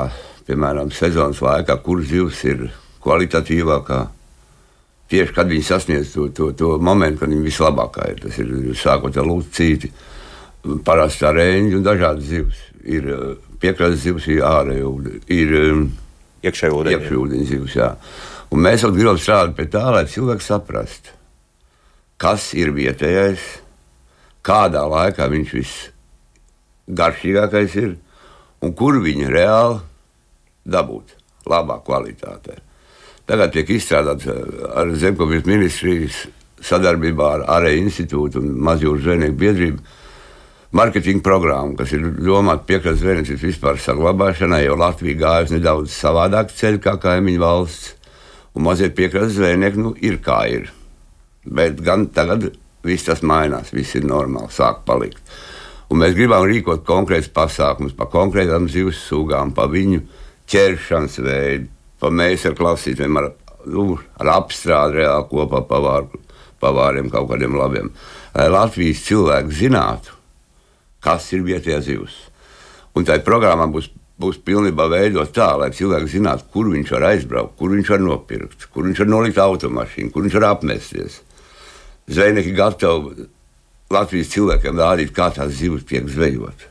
piemēram, 0.48 0.96
sezonas 0.96 1.44
laikā, 1.44 1.76
kur 1.84 2.00
zivs 2.08 2.46
ir 2.48 2.70
kvalitatīvākā. 3.04 4.02
Tieši 5.12 5.36
kad 5.36 5.50
viņi 5.52 5.66
sasniedz 5.68 6.14
to, 6.14 6.30
to, 6.36 6.52
to 6.56 6.68
momentu, 6.80 7.20
kad 7.24 7.30
viņi 7.34 7.48
vislabākā 7.50 8.04
ir. 8.14 8.18
Tas 8.24 8.38
ir 8.40 8.48
sākot 8.80 9.18
ar 9.20 9.26
lūcīti, 9.28 9.88
parastā 10.88 11.34
rēņģa 11.36 11.80
un 11.80 11.88
dažādas 11.88 12.30
zivs. 12.30 12.60
Ir 12.82 13.10
eh, 13.12 13.26
piekrastes 13.62 14.06
zivs, 14.06 14.30
ir 14.32 14.40
ūdeņa, 14.46 15.24
ir 15.36 15.50
Iekšējā 16.42 16.74
ūdenī. 16.74 16.96
iekšūdeņa 16.98 17.46
zivs. 17.50 17.74
Jā. 17.78 17.90
Un 18.52 18.58
mēs 18.66 18.84
vēl 18.86 18.94
gribam 18.96 19.20
strādāt 19.22 19.54
pie 19.58 19.66
tā, 19.72 19.86
lai 19.94 20.06
cilvēks 20.10 20.48
saprastu, 20.50 21.10
kas 22.22 22.44
ir 22.58 22.68
vietējais, 22.76 23.42
kādā 24.46 24.84
laikā 24.90 25.24
viņš 25.32 25.50
visgaršīgākais 25.58 27.72
ir 27.82 27.92
un 28.62 28.70
kur 28.78 28.94
viņa 29.02 29.28
reāli 29.32 29.80
dabūt 30.66 31.08
labā 31.50 31.78
kvalitātē. 31.86 32.54
Tagad 33.32 33.54
tiek 33.56 33.70
izstrādāts 33.72 34.28
eh, 34.28 34.40
ar 34.76 34.92
Zemkopības 35.00 35.48
ministrijas 35.48 36.26
sadarbībā 36.68 37.30
ar 37.38 37.46
Ārēju 37.56 37.86
institūtu 37.86 38.42
un 38.42 38.58
Mazjūras 38.68 39.06
zvejnieku 39.06 39.38
biedrību 39.40 39.80
marketinga 40.76 41.24
programmu, 41.24 41.78
kas 41.80 41.94
ir 41.96 42.04
domāta 42.18 42.68
piekrastes 42.68 43.00
zvejniecības 43.06 43.48
vispār 43.48 43.80
saglabāšanai, 43.86 44.66
jo 44.66 44.76
Latvija 44.80 45.22
gājusi 45.24 45.58
nedaudz 45.58 45.96
savādāk 45.96 46.52
ceļu 46.56 46.84
kā 46.84 46.98
kaimiņu 47.08 47.44
valsts, 47.44 47.96
un 48.56 48.68
mazie 48.68 48.92
piekrastes 48.92 49.40
zvejnieki 49.40 49.80
nu, 49.80 49.96
ir 50.04 50.20
kā 50.24 50.44
ir. 50.52 50.72
Bet 51.48 51.80
gan 51.84 52.10
tagad 52.12 52.52
viss 52.84 53.08
tas 53.08 53.24
mainās, 53.24 53.72
viss 53.72 53.96
ir 53.96 54.08
normāli, 54.12 54.52
sāk 54.52 54.84
palikt. 54.88 55.24
Un 55.92 56.04
mēs 56.04 56.16
gribam 56.20 56.44
rīkot 56.48 56.84
konkrētus 56.88 57.32
pasākumus 57.36 57.96
par 57.96 58.12
konkrētām 58.12 58.68
zivs 58.72 59.00
sugām, 59.08 59.56
par 59.56 59.72
viņu 59.72 60.04
ķeršanas 60.52 61.20
veidu, 61.24 61.72
mēslu 62.10 62.56
klasītiem, 62.58 63.18
ar, 63.22 63.30
nu, 63.70 64.00
ar 64.18 64.34
apstrādi 64.40 65.02
reāli 65.02 65.28
kopā 65.30 65.62
pavāru, 65.70 66.22
pavāriem 66.62 67.12
kaut 67.14 67.30
kādiem 67.30 67.58
labiem. 67.58 67.92
Lai 68.34 68.48
Latvijas 68.50 69.04
cilvēki 69.06 69.58
zinātu, 69.60 70.16
kas 71.04 71.28
ir 71.36 71.46
vietējā 71.46 71.82
zivs. 71.86 72.18
Un 72.98 73.06
tai 73.08 73.20
programmā 73.26 73.68
būs, 73.72 73.90
būs 74.22 74.40
pilnībā 74.46 74.88
veidot 74.92 75.32
tā, 75.36 75.52
lai 75.60 75.70
cilvēks 75.76 76.16
zinātu, 76.16 76.48
kur 76.54 76.72
viņš 76.72 76.96
var 76.96 77.08
aizbraukt, 77.12 77.56
kur 77.60 77.76
viņš 77.76 77.94
var 77.94 78.04
nopirkt, 78.06 78.68
kur 78.74 78.88
viņš 78.88 79.04
var 79.04 79.12
nolikt 79.14 79.40
automašīnu, 79.42 80.12
kur 80.14 80.26
viņš 80.26 80.40
var 80.40 80.50
apmesties. 80.56 81.22
Zvejnieki 82.12 82.58
gatavi 82.58 83.30
Latvijas 83.92 84.32
cilvēkiem 84.32 84.80
rādīt, 84.80 85.12
kā 85.16 85.30
tās 85.36 85.54
zivs 85.58 85.84
tiek 85.88 86.08
zvejot. 86.08 86.68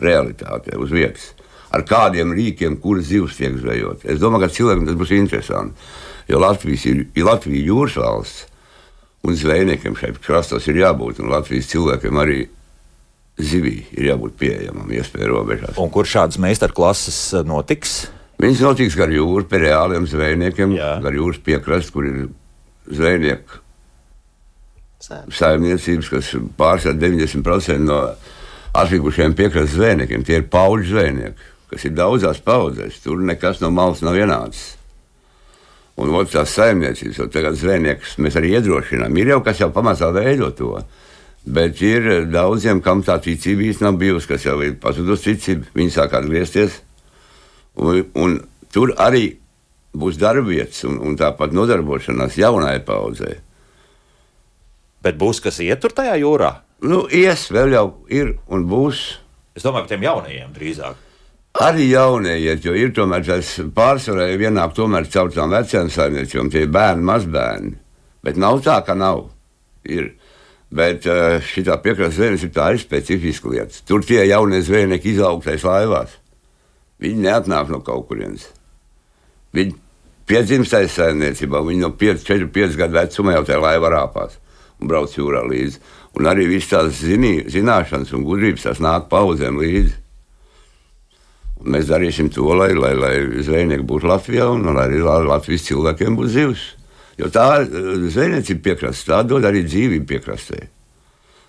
Realitātē, 0.00 0.76
uz 0.80 0.92
vietas. 0.92 1.32
Ar 1.76 1.84
kādiem 1.84 2.32
rīkiem, 2.36 2.78
kuras 2.80 3.10
zivs 3.10 3.36
tiek 3.36 3.56
zvejot. 3.60 4.06
Es 4.08 4.20
domāju, 4.22 4.46
ka 4.46 4.54
cilvēkiem 4.56 4.86
tas 4.88 4.98
būs 4.98 5.14
interesanti. 5.16 5.88
Jo 6.30 6.40
Latvijas 6.42 6.86
ir, 6.88 7.06
ir 7.14 7.26
Latvija 7.26 7.68
jūras 7.68 7.98
valsts, 8.00 8.46
un 9.26 9.36
zvejniekiem 9.36 9.96
šeit 9.98 10.20
krastos 10.22 10.66
ir 10.70 10.80
jābūt, 10.80 11.20
un 11.22 11.30
Latvijas 11.34 11.68
cilvēkiem 11.72 12.22
arī 12.22 12.44
zivī 13.36 13.76
ir 13.96 14.10
jābūt 14.12 14.36
pieejamam, 14.40 14.88
iespēju 14.96 15.32
robežās. 15.32 15.76
Un 15.82 15.92
kur 15.92 16.08
šādas 16.08 16.40
meistarklases 16.42 17.18
eh, 17.36 17.44
notiks? 17.46 18.06
Viņas 18.40 18.62
notiks 18.64 18.96
gar 18.98 19.12
jūru 19.12 19.46
pie 19.48 19.62
reāliem 19.64 20.06
zvejniekiem, 20.08 20.74
Jā. 20.76 20.96
gar 21.04 21.14
jūras 21.16 21.40
piekrastes, 21.44 21.92
kur 21.92 22.08
ir 22.08 22.26
zvejnieku 22.92 23.62
Sēm. 25.00 25.30
saimniecības, 25.32 26.10
kas 26.12 26.32
pārstāv 26.58 26.98
90% 27.00 27.84
no 27.84 28.00
atlikušiem 28.76 29.36
piekrastes 29.36 29.76
zvejniekiem. 29.78 30.24
Tie 30.24 30.40
ir 30.40 30.48
paudžu 30.52 30.96
zvejnieki, 30.96 31.48
kas 31.70 31.86
ir 31.86 31.94
daudzās 31.96 32.40
paudzēs. 32.44 33.00
Tur 33.04 33.22
nekas 33.26 33.62
no 33.62 33.72
malas 33.74 34.02
nav 34.06 34.18
ienācis. 34.18 34.74
Un 35.96 36.12
otrs 36.12 36.34
tās 36.34 36.52
saimniecības, 36.52 37.22
jau 37.22 37.26
tagad 37.32 37.56
zvejniekus 37.56 38.18
mēs 38.20 38.36
arī 38.36 38.52
iedrošinām. 38.58 39.16
Ir 39.16 39.32
jau 39.32 39.40
kas 39.44 39.62
jau 39.62 39.70
pamazā 39.72 40.10
veido 40.12 40.50
to. 40.52 40.74
Bet 41.46 41.80
ir 41.80 42.26
daudziem, 42.28 42.82
kam 42.84 43.00
tā 43.06 43.16
ticība 43.22 43.64
īstenībā 43.68 43.92
nav 43.92 44.00
bijusi, 44.02 44.28
kas 44.28 44.44
jau 44.44 44.58
ir 44.66 44.76
pazudusi 44.82 45.32
ticība. 45.32 45.70
Viņi 45.78 45.94
sāk 45.94 46.16
atgriezties. 46.18 46.80
Un, 47.80 48.02
un 48.18 48.36
tur 48.72 48.92
arī 49.00 49.38
būs 49.96 50.20
darbvietas 50.20 50.84
un, 50.88 51.00
un 51.00 51.16
tāpat 51.16 51.56
nodarbošanās 51.56 52.36
jaunai 52.36 52.76
paudzei. 52.84 53.38
Bet 55.00 55.16
būs 55.20 55.40
kas 55.44 55.62
ietur 55.64 55.94
tajā 55.96 56.18
jūrā. 56.20 56.52
Nu, 56.84 57.06
ies, 57.08 57.46
vēl 57.54 57.72
jau 57.72 57.86
ir 58.12 58.34
un 58.52 58.66
būs. 58.68 59.06
Es 59.56 59.64
domāju 59.64 59.86
par 59.86 59.92
tiem 59.94 60.04
jaunajiem 60.04 60.52
drīzāk. 60.52 61.05
Arī 61.62 61.86
jaunieji, 61.88 62.58
jo 62.66 62.74
ir 62.76 62.92
tomēr 62.92 63.24
tas 63.24 63.54
pārsvarā 63.76 64.28
vienāk 64.36 64.74
tomēr 64.76 65.06
caur 65.08 65.30
tām 65.32 65.54
vecām 65.54 65.88
saimniecībām, 65.92 66.50
tie 66.52 66.66
bērni, 66.68 67.06
mazbērni. 67.08 67.72
Bet 68.26 68.36
nav 68.40 68.60
tā, 68.64 68.80
ka 68.84 68.96
nav. 68.98 69.28
Ir. 69.88 70.12
Bet 70.76 71.06
šī 71.46 71.62
piekrastes 71.64 72.18
zvejniecība 72.18 72.70
ir 72.74 72.80
specifiska 72.82 73.48
lieta. 73.48 73.80
Tur 73.88 74.04
tie 74.04 74.24
jaunie 74.26 74.60
zvejnieki 74.66 75.14
izaugtais 75.14 75.64
laivās. 75.64 76.16
Viņi 77.00 77.22
neatnāk 77.24 77.70
no 77.72 77.80
kaut 77.86 78.08
kurienes. 78.10 78.48
Viņi 79.56 79.76
piedzimstais 80.28 80.96
saimniecībā, 80.96 81.62
viņi 81.64 81.84
no 81.84 81.92
5, 81.96 82.24
4, 82.26 82.50
5 82.52 82.80
gadu 82.80 82.98
vecumā 82.98 83.36
jau 83.36 83.44
tajā 83.46 83.62
laivā 83.62 83.92
rāpās 83.94 84.40
un 84.80 84.90
brauc 84.90 85.14
jūrā 85.14 85.44
līdzi. 85.46 85.80
Un 86.16 86.28
arī 86.28 86.48
viss 86.50 86.68
tās 86.72 86.98
zinī, 87.04 87.38
zināšanas 87.52 88.12
un 88.16 88.24
gudrības 88.26 88.66
tās 88.66 88.82
nāk 88.82 89.08
paudzēm 89.12 89.60
līdzi. 89.60 89.94
Mēs 91.64 91.88
darīsim 91.88 92.28
to, 92.30 92.46
lai, 92.54 92.72
lai, 92.76 92.92
lai 92.94 93.14
zvejnieki 93.42 93.86
būtu 93.88 94.10
Latvijā 94.10 94.48
un 94.52 94.66
lai 94.76 94.88
arī 94.90 95.00
Latvijas 95.02 95.64
cilvēkiem 95.70 96.18
būtu 96.18 96.32
zivs. 96.34 96.64
Jo 97.16 97.30
tā 97.32 97.46
eh, 97.64 97.68
zvejniecība 98.12 98.64
piekrastē, 98.70 99.12
tā 99.12 99.20
dod 99.28 99.46
arī 99.48 99.64
dzīvību 99.66 100.08
piekrastē. 100.10 100.66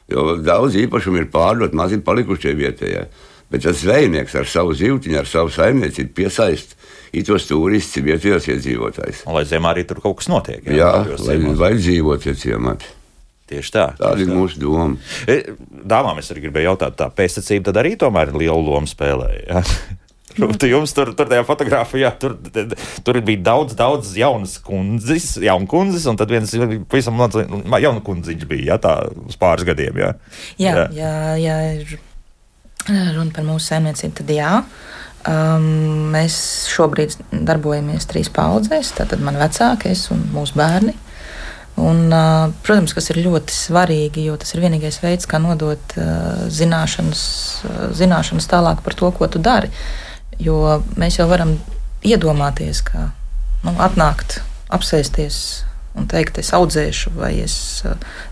Jo 0.08 0.38
daudz 0.40 0.78
īpašumu 0.80 1.20
ir 1.20 1.32
pārdot, 1.32 1.76
maz 1.76 1.92
ir 1.92 2.06
palikuši 2.08 2.46
tie 2.46 2.56
vietējie. 2.56 3.08
Bet 3.52 3.64
tas 3.64 3.80
zvejnieks 3.80 4.36
ar 4.40 4.48
savu 4.48 4.76
zīltiņu, 4.76 5.20
ar 5.20 5.28
savu 5.28 5.52
saimniecību 5.56 6.16
piesaista 6.16 6.76
itos 7.16 7.48
turistus, 7.48 8.04
vietējos 8.04 8.48
iedzīvotājus. 8.52 9.24
Lai 9.32 9.44
ziemā 9.48 9.72
arī 9.76 9.86
tur 9.88 10.02
kaut 10.04 10.20
kas 10.20 10.32
notiek. 10.32 10.64
Jā, 10.68 10.92
tajos 11.04 11.28
lai, 11.28 11.38
lai 11.56 11.74
dzīvot 11.80 12.28
ciemati. 12.40 12.97
Tieši 13.48 13.72
tā. 13.72 13.86
Tāda 13.96 14.16
tieši 14.18 14.26
ir 14.26 14.32
tā. 14.32 14.40
mūsu 14.40 14.60
doma. 14.60 15.14
E, 15.28 15.38
Dāmām 15.88 16.20
es 16.20 16.32
arī 16.34 16.48
gribēju 16.48 16.74
jautāt, 16.74 16.98
tā 17.00 17.08
pēctecība 17.16 17.70
tad 17.70 17.80
arī 17.84 17.96
tomēr 18.00 18.34
lielu 18.36 18.60
lomu 18.60 18.90
spēlēja. 18.90 19.46
Ja? 19.48 19.64
Rūta, 20.38 20.68
jums 20.70 20.92
tur, 20.94 21.14
tur 21.18 21.30
tajā 21.32 21.46
fotografijā 21.48 22.12
tur, 22.22 22.36
tur 23.06 23.18
bija 23.26 23.42
daudz, 23.48 23.74
daudz 23.78 24.12
jaunas 24.20 24.58
kundzes, 24.62 25.32
jaunu 25.42 25.66
kundzes, 25.72 26.06
un 26.12 26.20
tad 26.20 26.30
viens 26.30 26.54
pavisam 26.92 27.24
jaunu 27.82 28.04
kundziņš 28.06 28.46
bija, 28.50 28.76
ja 28.76 28.78
tā 28.82 28.94
uz 29.26 29.40
pāris 29.40 29.66
gadiem. 29.66 29.98
Ja? 30.04 30.12
Jā, 30.62 30.86
jā, 30.94 31.16
jā 31.42 31.58
ir 31.80 31.98
runa 33.18 33.34
par 33.34 33.48
mūsu 33.48 33.72
saimniecību, 33.72 34.14
tad 34.22 34.36
jā. 34.36 34.54
Um, 35.28 36.14
mēs 36.14 36.38
šobrīd 36.72 37.18
darbojamies 37.34 38.06
trīs 38.08 38.30
paudzēs. 38.32 38.94
Tātad 38.96 39.24
man 39.26 39.40
vecākais 39.42 40.06
un 40.14 40.22
mūsu 40.36 40.56
bērni. 40.60 40.94
Un, 41.78 42.10
protams, 42.66 42.96
kas 42.98 43.12
ir 43.12 43.20
ļoti 43.22 43.54
svarīgi, 43.54 44.24
jo 44.26 44.38
tas 44.42 44.56
ir 44.56 44.64
vienīgais 44.64 44.98
veids, 45.04 45.28
kā 45.30 45.38
nodot 45.38 45.94
zināšanas, 46.50 47.22
zināšanas 48.00 48.50
tālāk 48.50 48.82
par 48.86 48.98
to, 48.98 49.12
ko 49.14 49.30
tu 49.30 49.42
dari. 49.44 49.70
Jo 50.42 50.80
mēs 50.98 51.20
jau 51.20 51.28
varam 51.30 51.54
iedomāties, 52.02 52.82
ka 52.88 53.12
nu, 53.66 53.76
atnākt, 53.78 54.40
apsēsties 54.74 55.38
un 55.98 56.10
teikt, 56.10 56.42
es 56.42 56.50
audzēšu 56.54 57.14
vai 57.18 57.36
es, 57.44 57.58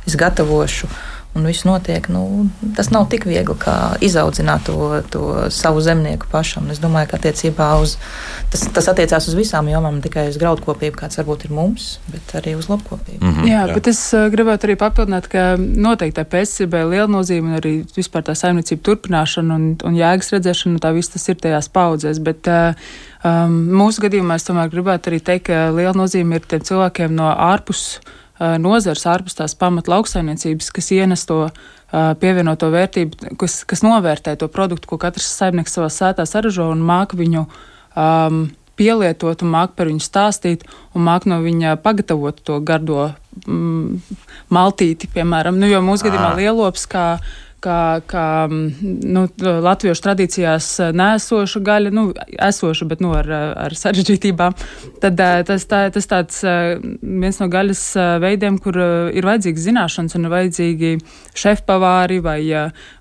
es 0.06 0.18
gatavošu 0.20 0.90
un 1.36 1.46
viss 1.46 1.66
notiek. 1.68 2.08
Nu, 2.08 2.48
tas 2.78 2.90
nav 2.94 3.10
tik 3.12 3.26
viegli 3.28 3.56
kā 3.60 3.76
izaudzināt 4.04 4.66
to, 4.70 5.02
to 5.12 5.24
savu 5.54 5.84
zemnieku 5.84 6.30
pašam. 6.32 6.70
Es 6.72 6.80
domāju, 6.84 7.12
ka 7.12 7.20
attiecībā 7.20 7.68
uz 7.84 7.98
tas, 8.54 8.64
tas 8.76 8.88
attiecās 8.92 9.28
uz 9.28 9.36
visām 9.38 9.68
jomām, 9.72 10.00
ne 10.00 10.06
tikai 10.06 10.30
uz 10.32 10.40
graudkopību, 10.40 10.96
kāds 11.02 11.20
varbūt 11.20 11.48
ir 11.48 11.56
mums, 11.56 11.90
bet 12.12 12.36
arī 12.40 12.56
uz 12.56 12.70
lopkopību. 12.72 13.20
Mm 13.20 13.34
-hmm, 13.34 13.50
jā, 13.52 13.62
jā, 13.68 13.76
bet 13.76 13.92
es 13.92 14.02
uh, 14.14 14.30
gribētu 14.32 14.70
arī 14.70 14.78
papildināt, 14.80 15.28
ka 15.28 15.46
noteikti 15.60 16.22
tā 16.22 16.26
pēcībai 16.36 16.86
ir 16.86 16.92
liela 16.94 17.10
nozīme 17.12 17.52
un 17.52 17.60
arī 17.60 17.74
vispār 17.98 18.24
tā 18.24 18.36
saimniecība 18.36 18.82
turpināšana 18.82 19.56
un, 19.56 19.76
un 19.84 19.96
jēgas 19.96 20.32
redzēšana, 20.38 20.80
tā 20.80 20.94
viss 20.96 21.12
tas 21.12 21.30
ir 21.30 21.36
tajās 21.36 21.70
paudzēs. 21.70 22.24
Bet, 22.24 22.48
uh, 22.48 22.74
um, 23.24 23.56
mūsu 23.84 24.08
gadījumā 24.08 24.40
es 24.40 24.48
tomēr 24.48 24.70
gribētu 24.72 25.12
arī 25.12 25.20
teikt, 25.20 25.48
ka 25.52 25.72
liela 25.76 25.94
nozīme 25.94 26.36
ir 26.40 26.48
tiem 26.48 26.64
cilvēkiem 26.64 27.12
no 27.16 27.28
ārpus 27.32 28.00
nozars 28.40 29.06
ārpus 29.08 29.38
tās 29.38 29.56
pamat 29.56 29.88
lauksainiecības, 29.92 30.72
kas 30.76 30.92
ienes 30.92 31.24
to 31.30 31.46
pievienoto 32.20 32.68
vērtību, 32.74 33.36
kas, 33.40 33.62
kas 33.68 33.84
novērtē 33.86 34.36
to 34.40 34.50
produktu, 34.52 34.90
ko 34.92 35.00
katrs 35.00 35.30
saimnieks 35.38 35.78
savā 35.78 35.88
sētā 35.94 36.26
saražo 36.28 36.68
un 36.74 36.82
māk 36.84 37.16
viņu 37.16 37.46
um, 37.46 38.42
pielietot, 38.76 39.44
un 39.44 39.54
māk 39.54 39.76
par 39.78 39.90
viņu 39.90 40.04
stāstīt, 40.04 40.66
un 40.96 41.06
māk 41.08 41.28
no 41.30 41.40
viņa 41.44 41.78
pagatavot 41.84 42.42
to 42.44 42.60
gardo 42.66 43.10
mm, 43.46 44.18
maltīti, 44.54 45.10
piemēram. 45.14 45.60
Nu, 45.60 45.70
jo 45.72 45.82
mūsu 45.86 46.10
gadījumā 46.10 46.34
lielops 46.40 46.86
kā 46.92 47.06
kā, 47.66 47.80
kā 48.10 48.26
nu, 48.50 49.26
latviešu 49.66 50.06
tradīcijās 50.06 50.70
nesoša 50.96 51.62
gaļa, 51.66 51.94
nu, 51.96 52.06
esoša, 52.48 52.88
bet 52.90 53.02
nu, 53.04 53.12
ar, 53.18 53.30
ar 53.66 53.76
sarežģītībām, 53.78 54.56
tad 55.04 55.20
tas, 55.50 55.68
tā, 55.70 55.86
tas 55.94 56.10
tāds 56.12 56.42
viens 56.46 57.42
no 57.42 57.50
gaļas 57.52 57.84
veidiem, 58.24 58.60
kur 58.62 58.80
ir 59.16 59.28
vajadzīgas 59.28 59.68
zināšanas 59.70 60.18
un 60.18 60.28
ir 60.28 60.36
vajadzīgi 60.36 60.94
šefpavāri 61.36 62.22
vai, 62.26 62.40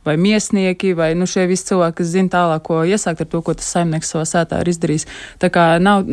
vai 0.07 0.17
miesnieki 0.21 0.95
vai 0.99 1.13
nu, 1.19 1.29
šie 1.31 1.47
visi 1.51 1.69
cilvēki, 1.71 1.99
kas 2.01 2.13
zina 2.15 2.33
tālāk, 2.35 2.65
ko 2.67 2.83
iesākt 2.89 3.25
ar 3.25 3.31
to, 3.31 3.43
ko 3.45 3.57
tas 3.59 3.71
saimnieks 3.77 4.15
savā 4.15 4.27
sētā 4.29 4.63
ir 4.65 4.73
izdarījis. 4.75 5.09
Tā 5.43 5.51
kā 5.55 5.67
nav 5.83 6.07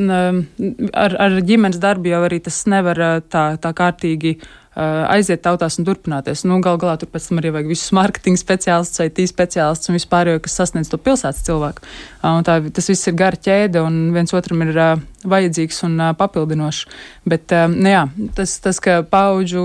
ar, 0.94 1.18
ar 1.28 1.38
ģimenes 1.46 1.82
darbu 1.82 2.12
jau 2.12 2.24
arī 2.28 2.42
tas 2.44 2.64
nevar 2.72 3.22
tā, 3.32 3.46
tā 3.62 3.74
kārtīgi 3.78 4.38
aiziet 4.76 5.42
tautās 5.44 5.76
un 5.80 5.88
turpināties. 5.88 6.46
Nu, 6.48 6.62
Galu 6.64 6.80
galā 6.80 6.96
tur 7.00 7.10
pēc 7.12 7.28
tam 7.28 7.42
arī 7.42 7.52
vajag 7.52 7.72
visus 7.74 7.92
mārketinga 7.96 8.40
speciālistus, 8.40 9.04
IT 9.04 9.20
speciālistus 9.28 9.92
un 9.92 9.98
vispār, 10.00 10.32
kas 10.44 10.56
sasniedz 10.62 10.92
to 10.92 11.00
pilsētas 11.02 11.44
cilvēku. 11.48 11.84
Un 12.22 12.46
tā, 12.46 12.60
tas 12.70 12.90
viss 12.92 13.10
ir 13.10 13.16
gara 13.18 13.38
ķēde 13.38 13.82
un 13.82 14.12
viens 14.14 14.34
otram 14.38 14.62
ir 14.66 14.76
uh, 14.78 15.00
vajadzīgs 15.26 15.82
un 15.88 15.96
uh, 15.98 16.12
papildinošs. 16.18 16.84
Bet 17.30 17.54
uh, 17.56 17.66
nu, 17.72 17.90
jā, 17.90 18.04
tas, 18.38 18.54
tas, 18.62 18.78
ka 18.84 19.00
paudžu 19.10 19.64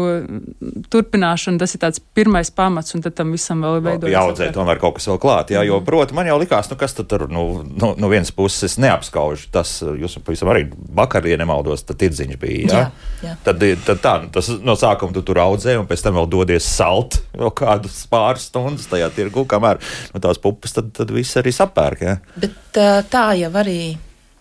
turpināšana, 0.92 1.60
tas 1.60 1.76
ir 1.76 1.82
tāds 1.82 2.00
pirmais 2.16 2.50
pamats 2.52 2.96
un 2.96 3.04
tad 3.04 3.16
tam 3.18 3.34
visam 3.36 3.64
vēl 3.64 3.78
ir 3.78 3.84
veidojas. 3.86 4.14
Jāaudzē 4.14 4.50
tomēr 4.56 4.80
kaut 4.80 4.98
kas 4.98 5.08
vēl 5.10 5.20
klāt, 5.22 5.52
jā, 5.52 5.64
jo, 5.68 5.78
mhm. 5.80 5.88
proti, 5.88 6.16
man 6.16 6.30
jau 6.30 6.38
likās, 6.40 6.70
nu 6.72 6.78
kas 6.80 6.96
tad 6.96 7.10
tur, 7.12 7.26
nu, 7.32 7.44
no, 7.76 7.92
no 7.98 8.12
vienas 8.12 8.32
puses 8.36 8.70
es 8.70 8.78
neapskaužu, 8.80 9.50
tas, 9.52 9.78
jūs 9.84 10.18
pavisam 10.24 10.52
arī 10.52 10.66
vakar, 10.96 11.26
ja 11.28 11.38
nemaldos, 11.40 11.84
tad 11.88 12.00
tirdziņš 12.00 12.40
bija, 12.40 12.64
jā? 12.66 12.82
Jā, 12.86 13.30
jā. 13.30 13.36
Tad, 13.46 13.64
tad 13.86 14.02
tā, 14.04 14.14
tas 14.32 14.50
no 14.64 14.76
sākuma 14.78 15.16
tu 15.16 15.24
tur 15.26 15.40
audzē, 15.42 15.76
un 15.80 15.88
pēc 15.88 16.04
tam 16.04 16.16
vēl 16.20 16.30
dodies 16.32 16.68
salt 16.68 17.20
vēl 17.36 17.52
kādus 17.56 18.02
pāris 18.10 18.48
stundas 18.50 18.88
tajā 18.90 19.08
tirgu, 19.16 19.46
kamēr 19.48 19.80
no 20.14 20.22
tās 20.22 20.40
pupas 20.42 20.76
tad, 20.76 20.92
tad 20.96 21.10
viss 21.14 21.36
arī 21.40 21.52
sapērk. 21.54 22.04
Ja? 22.06 22.16
Bet 22.36 22.45
tā 22.72 23.28
jau 23.40 23.52
arī. 23.62 23.96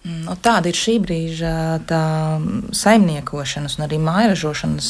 Nu, 0.06 0.36
tāda 0.38 0.70
ir 0.70 0.78
šī 0.78 1.00
brīža 1.02 1.52
tā 1.90 2.00
saimniekošanas 2.78 3.80
un 3.80 3.86
arī 3.88 3.98
mājražošanas 4.06 4.90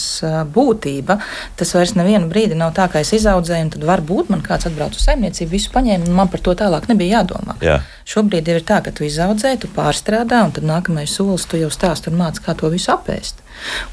būtība. 0.52 1.16
Tas 1.56 1.72
vairs 1.72 1.94
nevienu 1.96 2.28
brīdi 2.28 2.58
nav 2.60 2.74
tā, 2.76 2.90
ka 2.92 3.00
es 3.00 3.14
izaudzēju, 3.16 3.64
un 3.64 3.72
tad 3.72 3.86
varbūt 3.88 4.34
man 4.34 4.44
kāds 4.44 4.68
atbrauc 4.68 4.98
uz 5.00 5.06
saimniecību, 5.08 5.54
visu 5.54 5.72
paņēma, 5.72 6.10
un 6.10 6.20
man 6.20 6.34
par 6.34 6.44
to 6.44 6.58
tālāk 6.60 6.90
nebija 6.92 7.22
jādomā. 7.22 7.56
Jā. 7.64 7.80
Šobrīd 8.04 8.52
ir 8.52 8.68
tā, 8.68 8.82
ka 8.84 8.92
tu 8.92 9.08
izaudzē, 9.08 9.56
tu 9.64 9.72
pārstrādā, 9.72 10.44
un 10.50 10.52
tad 10.52 10.68
nākamais 10.68 11.16
solis 11.16 11.48
tu 11.48 11.64
jau 11.64 11.72
stāst 11.72 12.12
un 12.12 12.20
māci, 12.20 12.44
kā 12.44 12.52
to 12.60 12.68
visu 12.76 12.92
apēst. 12.98 13.40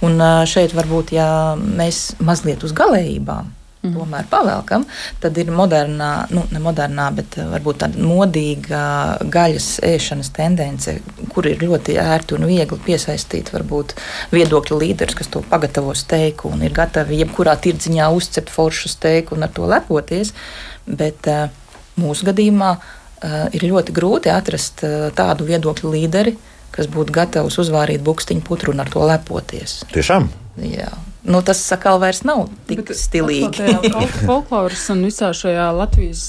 Un 0.02 0.18
šeit 0.50 0.74
varbūt, 0.74 1.14
ja 1.14 1.54
mēs 1.54 2.16
mazliet 2.18 2.66
uz 2.66 2.74
galējībām. 2.74 3.61
Mm. 3.82 3.96
Tomēr 3.96 4.26
pavēlkam, 4.30 4.84
tad 5.18 5.38
ir 5.42 5.48
modernā, 5.50 6.28
nu, 6.30 6.44
ne 6.54 6.60
modernā, 6.62 7.08
bet 7.16 7.34
varbūt 7.50 7.80
tāda 7.82 7.98
modīga 7.98 8.82
gaļas 9.26 9.66
ēšanas 9.88 10.30
tendence, 10.36 10.94
kur 11.32 11.48
ir 11.50 11.64
ļoti 11.64 11.96
ērti 11.98 12.36
un 12.36 12.46
viegli 12.46 12.78
piesaistīt 12.86 13.50
varbūt 13.50 13.96
viedokļu 14.30 14.78
līderus, 14.84 15.18
kas 15.18 15.32
to 15.34 15.42
pagatavo 15.50 15.96
steiku 15.98 16.52
un 16.54 16.62
ir 16.62 16.78
gatavi 16.78 17.18
jebkurā 17.24 17.56
tirdziņā 17.58 18.06
uzcept 18.14 18.54
foršu 18.54 18.94
steiku 18.94 19.34
un 19.34 19.48
ar 19.48 19.54
to 19.56 19.66
lepoties. 19.66 20.30
Bet 20.86 21.26
mūsu 21.98 22.30
gadījumā 22.30 22.72
ir 23.50 23.66
ļoti 23.66 23.98
grūti 23.98 24.30
atrast 24.30 24.86
tādu 25.18 25.50
viedokļu 25.50 25.96
līderi, 25.98 26.38
kas 26.70 26.86
būtu 26.86 27.18
gatavs 27.18 27.58
uzvārīt 27.58 28.06
bukstiņu 28.06 28.46
putru 28.46 28.76
un 28.76 28.86
ar 28.86 28.94
to 28.94 29.02
lepoties. 29.10 29.80
Tiešām? 29.90 30.30
Jā. 30.70 30.92
Nu, 31.22 31.38
tas 31.46 31.60
atkal 31.70 32.00
vairs 32.02 32.24
nav 32.26 32.48
tik 32.66 32.80
Bet, 32.82 32.96
stilīgi. 32.98 33.76
Folkloras 34.28 34.88
un 34.90 35.04
visā 35.06 35.30
šajā 35.36 35.68
Latvijas 35.76 36.24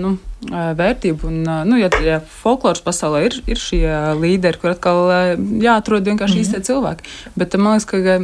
nu, 0.00 0.16
vērtību. 0.50 1.30
Un, 1.30 1.40
nu, 1.70 1.78
ja, 1.78 1.90
ja 2.02 2.18
folkloras 2.42 2.82
pasaulē 2.84 3.24
ir, 3.28 3.38
ir 3.46 3.60
šie 3.60 3.86
līderi, 4.18 4.58
kur 4.60 4.74
atkal 4.74 5.06
jāatrod 5.38 6.10
vienkārši 6.10 6.34
mm 6.34 6.40
-hmm. 6.40 6.48
īstie 6.48 6.66
cilvēki. 6.66 7.14
Bet 7.38 7.54
man 7.54 7.76
liekas, 7.76 7.86
ka 7.86 8.18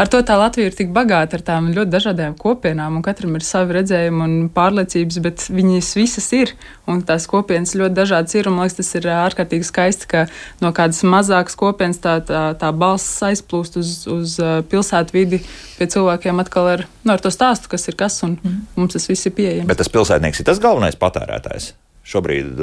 ar 0.00 0.08
to 0.10 0.20
tā 0.26 0.36
Latvija 0.40 0.70
ir 0.70 0.76
tik 0.76 0.92
bagāta 0.94 1.38
ar 1.38 1.44
tām 1.44 1.68
ļoti 1.74 1.92
dažādām 1.92 2.36
kopienām, 2.40 2.96
un 2.98 3.04
katram 3.04 3.36
ir 3.36 3.44
savi 3.46 3.76
redzējumi 3.78 4.22
un 4.24 4.36
pārliecības, 4.54 5.18
bet 5.24 5.44
viņas 5.52 5.90
visas 5.98 6.28
ir, 6.36 6.54
un 6.90 7.02
tās 7.06 7.28
kopienas 7.30 7.76
ļoti 7.78 7.96
dažādas 7.98 8.36
ir, 8.38 8.48
un 8.48 8.56
man 8.56 8.68
liekas, 8.68 8.78
tas 8.80 8.96
ir 8.98 9.10
ārkārtīgi 9.14 9.68
skaisti, 9.68 10.08
ka 10.10 10.24
no 10.64 10.72
kādas 10.76 11.02
mazākas 11.06 11.58
kopienas 11.60 12.00
tā, 12.02 12.16
tā, 12.26 12.46
tā 12.60 12.72
balss 12.72 13.20
aizplūst 13.28 13.78
uz, 13.80 13.92
uz 14.10 14.38
pilsētu 14.72 15.16
vidi 15.16 15.42
pie 15.76 15.90
cilvēkiem 15.90 16.42
atkal 16.42 16.72
ar, 16.78 16.88
nu, 17.04 17.14
ar 17.14 17.22
to 17.22 17.32
stāstu, 17.34 17.70
kas 17.72 17.88
ir 17.90 17.98
kas, 18.00 18.22
un 18.26 18.38
mm. 18.40 18.58
mums 18.80 18.96
tas 18.96 19.08
viss 19.10 19.28
ir 19.28 19.36
pieejams. 19.36 19.68
Bet 19.70 19.82
tas 19.82 19.92
pilsētnieks 19.92 20.42
ir 20.42 20.50
tas 20.50 20.62
galvenais 20.62 20.98
patērētājs 21.00 21.72
šobrīd, 22.06 22.60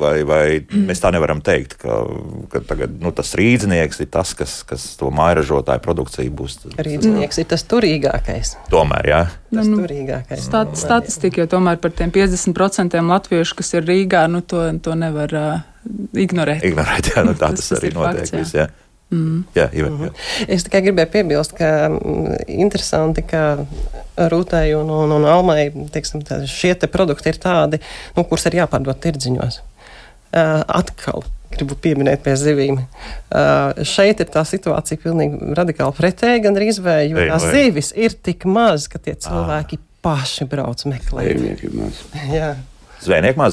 vai, 0.00 0.14
vai 0.26 0.44
mēs 0.74 1.00
tā 1.02 1.12
nevaram 1.14 1.40
teikt, 1.44 1.76
ka, 1.80 2.00
ka 2.52 2.62
tagad, 2.66 2.96
nu, 3.00 3.12
tas 3.16 3.32
rīznieks 3.38 4.02
ir 4.02 4.10
tas, 4.12 4.34
kas, 4.36 4.60
kas 4.66 4.84
to 5.00 5.12
mājražotāju 5.14 5.82
produkciju 5.84 6.34
būs. 6.36 6.58
Rīznieks 6.76 7.40
ir 7.40 7.48
tas 7.50 7.64
turīgākais. 7.70 8.56
Tomēr, 8.72 9.10
jā. 9.12 9.22
Tas 9.54 9.70
nu, 9.70 9.80
turīgākais. 9.84 10.44
Stat, 10.44 10.74
statistika 10.78 11.44
jau 11.44 11.48
tomēr 11.56 11.80
par 11.82 11.94
tiem 11.96 12.12
50% 12.14 13.00
latviešu, 13.10 13.58
kas 13.62 13.74
ir 13.78 13.88
Rīgā, 13.88 14.26
nu, 14.30 14.42
to, 14.42 14.66
to 14.84 14.98
nevar 14.98 15.34
uh, 15.38 15.50
ignorēt. 16.14 16.66
Ignorēt, 16.66 17.14
jā, 17.14 17.24
nu, 17.26 17.34
tā 17.38 17.52
tas, 17.56 17.70
tas 17.70 17.78
arī 17.80 17.94
notiek. 17.96 18.26
Fakts, 18.26 18.34
jā. 18.34 18.42
Viss, 18.42 18.56
jā. 18.58 18.68
Mm. 19.10 19.40
Jā, 19.56 19.66
Ivar, 19.74 19.96
jā. 20.06 20.10
Es 20.54 20.62
tikai 20.66 20.84
gribēju 20.84 21.10
piebilst, 21.10 21.56
ka 21.58 21.88
mm, 21.90 22.44
interesanti, 22.62 23.24
ka 23.26 23.42
Rūtai 24.30 24.68
un, 24.78 24.90
un, 24.94 25.14
un 25.16 25.26
Almai 25.26 25.64
teiksim, 25.90 26.22
tā, 26.26 26.42
šie 26.46 26.76
te 26.78 26.86
produkti 26.90 27.32
ir 27.32 27.40
tādi, 27.42 27.80
nu, 28.14 28.22
kurus 28.22 28.46
ir 28.46 28.60
jāpārdod 28.60 29.00
tirdziņos. 29.02 29.60
Uh, 30.30 30.60
atkal 30.78 31.24
gribu 31.50 31.74
pieminēt 31.82 32.22
pie 32.22 32.36
zivīm. 32.38 32.78
Uh, 32.78 33.80
šeit 33.86 34.22
ir 34.22 34.30
tā 34.30 34.44
situācija 34.46 35.00
pilnīgi 35.02 35.56
radikāli 35.58 35.96
pretēji, 35.96 36.44
gan 36.44 36.58
arī 36.58 36.70
izvēle, 36.70 37.08
jo 37.10 37.24
tās 37.32 37.48
zivis 37.50 37.90
ir 37.98 38.14
tik 38.14 38.46
maz, 38.46 38.86
ka 38.92 39.02
tie 39.02 39.16
cilvēki 39.18 39.80
à. 39.80 39.88
paši 40.06 40.46
brauc 40.52 40.86
meklēt. 40.86 41.34
Zvejnieki 41.40 41.72
maz. 41.80 42.04
jā. 42.30 42.52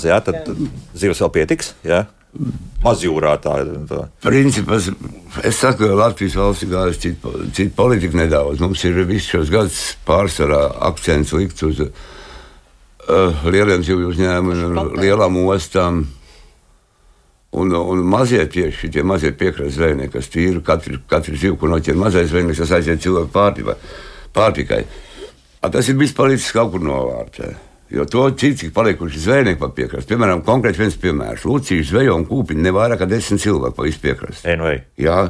Jā, 0.06 0.22
tad, 0.22 0.44
tad 0.46 0.62
zivs 0.94 1.24
vēl 1.24 1.34
pietiks. 1.40 1.74
Jā 1.88 2.06
mazjūrā. 2.84 3.36
Tā, 3.44 3.56
tā. 3.90 4.02
Principā 4.24 4.80
es 4.80 5.60
saku, 5.60 5.86
ka 5.86 5.98
Latvijas 5.98 6.38
valsts 6.40 6.66
ir 6.66 6.74
gājusi 6.74 7.02
citu, 7.06 7.34
citu 7.56 7.76
politiku 7.78 8.20
nedaudz. 8.20 8.62
Mums 8.64 8.84
ir 8.88 9.00
visus 9.08 9.32
šos 9.34 9.54
gadus 9.54 9.82
pārsvarā 10.08 10.62
akcents 10.90 11.34
likts 11.38 11.66
uz 11.68 11.82
uh, 11.88 13.48
lieliem 13.48 13.84
zivju 13.86 14.14
uzņēmumiem, 14.14 14.96
lielām 15.02 15.42
ostām. 15.48 16.06
Un, 17.58 17.72
un 17.74 18.02
mazie 18.06 18.44
tieši 18.52 18.92
tie 18.94 19.04
mazie 19.08 19.32
piekrastes 19.34 19.78
zvejnieki, 19.80 20.12
kas 20.18 20.28
tīri 20.30 20.60
katru, 20.66 21.00
katru 21.10 21.38
zivu, 21.40 21.56
ko 21.58 21.70
noķer 21.72 21.96
mazais 21.98 22.28
zvejnieks, 22.30 22.60
tas 22.62 22.76
aiziet 22.78 23.02
cilvēku 23.02 23.32
pārtikai. 23.34 23.78
pārtikai. 24.36 24.82
Tas 25.72 25.88
ir 25.90 25.98
bijis 25.98 26.14
palicis 26.16 26.52
kaut 26.54 26.76
kur 26.76 26.84
novārtē. 26.84 27.56
Jo 27.90 28.04
to 28.06 28.26
cik 28.36 28.74
palikuši 28.76 29.20
zvejnieki 29.24 29.60
pa 29.62 29.70
piekrasti. 29.72 30.12
Piemēram, 30.12 30.42
konkrēti 30.44 30.82
viens 30.82 30.98
piemērs. 31.00 31.46
Lucijas 31.48 31.88
zvejo 31.88 32.18
un 32.20 32.26
kūpiņi 32.28 32.66
ne 32.66 32.74
vairāk 32.76 33.00
kā 33.00 33.08
desmit 33.08 33.40
cilvēku 33.46 33.78
pa 33.78 33.86
visu 33.88 34.02
piekrasti. 34.04 34.50
NV. 34.58 34.74
Jā, 35.00 35.22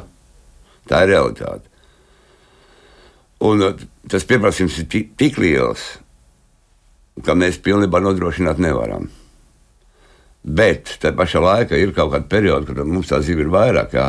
tā 0.90 1.04
ir 1.04 1.12
realitāte. 1.12 1.70
Un 3.46 3.62
uh, 3.62 3.76
tas 4.10 4.26
pieprasījums 4.26 4.80
ir 4.82 4.88
ti- 4.90 5.04
tik 5.14 5.38
liels, 5.38 5.84
ka 7.22 7.36
mēs 7.38 7.60
pilnībā 7.62 8.00
nodrošināt 8.02 8.58
nevaram. 8.62 9.06
Bet 10.42 10.96
tā 11.02 11.12
pašā 11.14 11.42
laikā 11.44 11.78
ir 11.78 11.92
kaut 11.94 12.10
kāda 12.14 12.26
perioda, 12.30 12.66
kad 12.72 12.82
mums 12.86 13.10
tā 13.10 13.20
ziva 13.22 13.44
ir 13.44 13.52
vairāk. 13.54 13.94
Jā. 13.94 14.08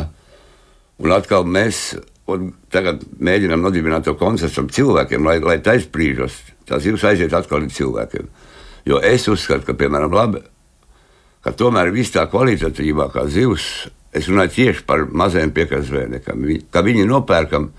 Un 0.99 1.13
atkal 1.13 1.45
mēs 1.45 1.93
un 2.33 2.53
tagad 2.71 3.03
mēģinām 3.19 3.61
nodibināt 3.63 4.05
to 4.07 4.13
konceptu 4.19 4.67
cilvēkiem, 4.79 5.25
lai, 5.25 5.39
lai 5.43 5.57
taisbrīžos 5.65 6.37
tās 6.69 6.83
zivs 6.85 7.03
aiziet 7.09 7.33
atkal 7.33 7.63
līdz 7.63 7.75
cilvēkiem. 7.79 8.29
Jo 8.85 8.99
es 9.05 9.27
uzskatu, 9.27 9.65
ka, 9.67 9.73
piemēram, 9.77 10.13
labi, 10.13 10.41
ka 11.43 11.53
tomēr 11.55 11.91
viss 11.93 12.13
tā 12.13 12.25
kvalitatīvākā 12.29 13.25
zivs, 13.31 13.89
es 14.13 14.27
runāju 14.29 14.55
tieši 14.55 14.85
par 14.85 15.05
mazajiem 15.05 15.51
vi- 16.45 16.61
ka 16.71 16.81
viņi 16.85 17.05
nopērkam 17.09 17.71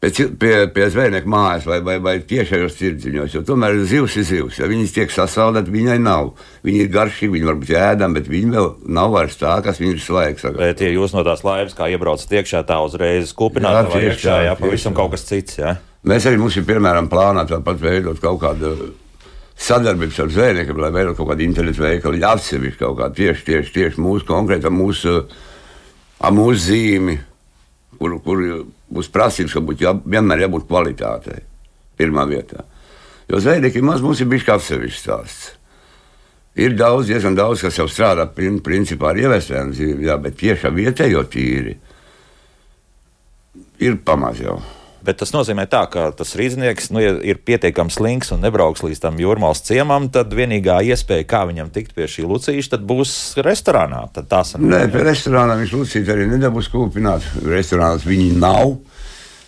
pie, 0.00 0.10
pie, 0.38 0.52
pie 0.74 0.88
zvejnieka 0.92 1.30
mājas 1.30 1.66
vai, 1.68 1.78
vai, 1.84 1.96
vai 2.02 2.16
tiešajos 2.28 2.76
tirdziņos. 2.78 3.36
Jo 3.36 3.42
tomēr 3.46 3.78
zivs 3.88 4.16
ir 4.20 4.26
zivs. 4.28 4.60
Ja 4.60 4.68
viņas 4.70 4.94
tiek 4.94 5.14
sasaldētas, 5.14 5.72
viņai 5.72 5.96
nav. 6.02 6.34
Viņi 6.66 6.84
ir 6.84 6.92
garšīgi, 6.94 7.32
viņi 7.36 7.48
varbūt 7.50 7.72
ēdami, 7.80 8.18
bet 8.18 8.30
viņi 8.30 8.52
vēl 8.54 8.70
nav 8.98 9.16
vairs 9.16 9.38
tā, 9.40 9.56
kas 9.64 9.80
viņiem 9.80 9.96
ir 9.96 10.04
svaigs. 10.04 10.46
Bet, 10.58 10.84
ja 10.84 10.92
jūs 10.92 11.16
no 11.16 11.24
tās 11.26 11.44
laivas 11.46 11.74
kā 11.76 11.88
iebraucat 11.92 12.36
iekšā, 12.40 12.62
tā 12.68 12.78
uzreiz 12.84 13.32
kupināt, 13.36 13.90
tieši 13.94 14.12
iekšā, 14.12 14.38
jā, 14.46 14.54
tieši 14.54 14.66
pavisam 14.66 14.94
tā. 14.94 15.00
kaut 15.00 15.16
kas 15.16 15.26
cits, 15.28 15.58
jā. 15.62 15.74
Mēs 16.06 16.28
arī 16.28 16.38
mums 16.38 16.54
ir 16.54 16.68
piemēram 16.68 17.10
plānā 17.10 17.42
tāpat 17.50 17.80
veidot 17.82 18.20
kaut 18.22 18.38
kādu 18.44 18.76
sadarbību 19.56 20.22
ar 20.22 20.30
zvejniekiem, 20.30 20.78
lai 20.78 20.92
veidot 20.94 21.16
kaut 21.18 21.32
kādu 21.32 21.42
internetu 21.46 21.82
veikalu, 21.82 22.20
atsevišķi 22.28 22.78
kaut 22.82 22.98
kādu 23.00 23.22
tieši, 23.22 23.44
tieši, 23.48 23.72
tieši 23.74 24.02
mūsu 24.04 24.28
konkrēta 24.28 24.70
mūsu, 24.70 25.16
mūsu 26.36 26.60
zīmi, 26.68 27.16
kur, 27.98 28.18
kur 28.22 28.44
būs 28.92 29.10
prasības, 29.12 29.54
ka 29.54 29.62
būtu 29.64 29.86
jā, 29.86 29.92
vienmēr 30.06 30.46
jābūt 30.46 30.66
kvalitātei 30.68 31.42
pirmā 31.98 32.26
vietā. 32.28 32.64
Jo 33.26 33.40
zvejnieki 33.42 33.82
maz 33.82 34.04
mums 34.04 34.20
ir 34.22 34.30
bijis 34.30 34.46
kā 34.46 34.58
atsevišķs 34.60 35.02
stāsts. 35.02 35.52
Ir 36.56 36.72
daudz, 36.72 37.10
diezgan 37.10 37.34
daudz, 37.36 37.60
kas 37.66 37.76
jau 37.76 37.84
strādā 37.90 38.24
prin, 38.32 38.62
principā 38.64 39.10
ar 39.10 39.18
ievestēm 39.20 39.74
jā, 39.76 40.16
bet 40.22 40.38
tieši 40.40 40.70
ar 40.70 40.76
vietējo 40.76 41.24
tīri 41.28 41.74
ir 43.84 43.98
pamaz 44.06 44.40
jau. 44.40 44.56
Bet 45.06 45.20
tas 45.22 45.30
nozīmē, 45.30 45.68
tā, 45.70 45.84
ka 45.90 46.08
tas 46.18 46.34
rīznieks 46.38 46.90
nu, 46.90 46.98
ja 47.02 47.14
ir 47.22 47.38
pietiekami 47.46 47.94
slinks 47.94 48.32
un 48.34 48.42
nebrauks 48.42 48.82
līdz 48.82 49.04
tam 49.04 49.20
jūrmālas 49.22 49.62
ciemam. 49.66 50.10
Tad 50.12 50.34
vienīgā 50.34 50.80
iespēja, 50.90 51.28
kā 51.30 51.44
viņam 51.46 51.70
tikt 51.74 51.94
pie 51.94 52.08
šī 52.10 52.26
lucīša, 52.26 52.80
būs 52.82 53.14
restorānā. 53.46 54.02
Tad 54.16 54.26
tā 54.32 54.42
sanāk. 54.48 54.66
Nē, 54.74 54.82
pie 54.90 55.06
restorāna 55.06 55.54
viņš 55.60 55.74
Lucīt 55.76 56.10
arī 56.10 56.26
nedabūs 56.30 56.70
kūpināt. 56.72 57.26
Restorānos 57.46 58.06
viņi 58.08 58.34
nav. 58.42 58.76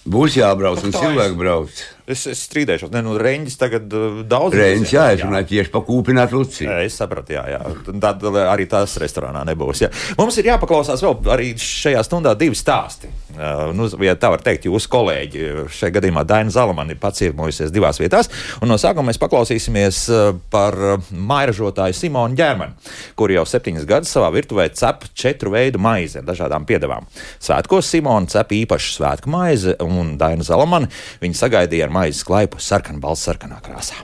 Būs 0.09 0.39
jābrauc, 0.39 0.85
un 0.87 0.95
cilvēki 0.95 1.39
brauc. 1.39 1.83
Es, 2.09 2.25
es 2.31 2.41
strīdēšos. 2.49 2.89
Nē, 2.95 3.03
nu, 3.05 3.19
Reņģis 3.21 3.59
tagad 3.61 3.93
uh, 3.93 4.21
daudz. 4.29 4.57
Reņģis, 4.57 4.93
jā, 4.95 5.05
es 5.13 5.25
runāju 5.27 5.51
tieši 5.51 5.73
par 5.75 5.85
kūpināt 5.85 6.33
Lucīt. 6.33 6.65
Jā, 6.65 6.79
es 6.87 6.97
sapratu, 6.97 7.35
jā, 7.37 7.43
jā. 7.53 7.59
Tad 8.01 8.25
arī 8.49 8.65
tas 8.71 8.95
restorānā 9.03 9.43
nebūs. 9.49 9.83
Jā. 9.85 9.91
Mums 10.17 10.39
ir 10.41 10.49
jāpaklausās 10.49 11.05
vēl 11.05 11.19
arī 11.35 11.51
šajā 11.61 12.01
stundā 12.07 12.33
divi 12.41 12.57
stāsti. 12.57 13.11
Uh, 13.37 13.69
nu, 13.77 13.91
ja 14.03 14.15
tā 14.19 14.31
var 14.33 14.41
teikt, 14.45 14.71
jūsu 14.71 14.89
kolēģi, 14.91 15.45
šajā 15.77 15.95
gadījumā 15.99 16.25
Daina 16.29 16.55
Zalamana 16.55 16.95
ir 16.95 17.03
paciemojusies 17.03 17.75
divās 17.75 18.01
vietās. 18.01 18.33
Un 18.65 18.73
no 18.73 18.81
sākuma 18.81 19.11
mēs 19.11 19.21
paklausīsimies 19.21 20.01
uh, 20.09 20.31
par 20.51 20.79
uh, 20.81 21.13
mairažotāju 21.13 21.99
Simonu 21.99 22.39
Ģermanu, 22.39 22.89
kur 23.21 23.37
jau 23.37 23.45
septiņas 23.49 23.87
gadus 23.89 24.15
savā 24.17 24.33
virtuvē 24.33 24.71
cep 24.73 25.05
četru 25.13 25.53
veidu 25.53 25.83
maizi 25.83 26.23
ar 26.23 26.27
dažādām 26.31 26.65
piedevām. 26.69 27.05
Svētkos 27.37 27.93
Simona 27.93 28.33
cep 28.33 28.57
īpašu 28.57 28.97
svētku 28.97 29.31
maizi, 29.33 29.77
un 29.85 30.17
Daina 30.19 30.47
Zalamana 30.47 30.89
viņa 31.21 31.43
sagaidīja 31.45 31.87
ar 31.87 31.95
maizes 31.99 32.23
klaipu 32.27 32.63
sarkanu 32.63 33.03
balss 33.03 33.27
sarkanā 33.27 33.59
krāsā. 33.65 33.99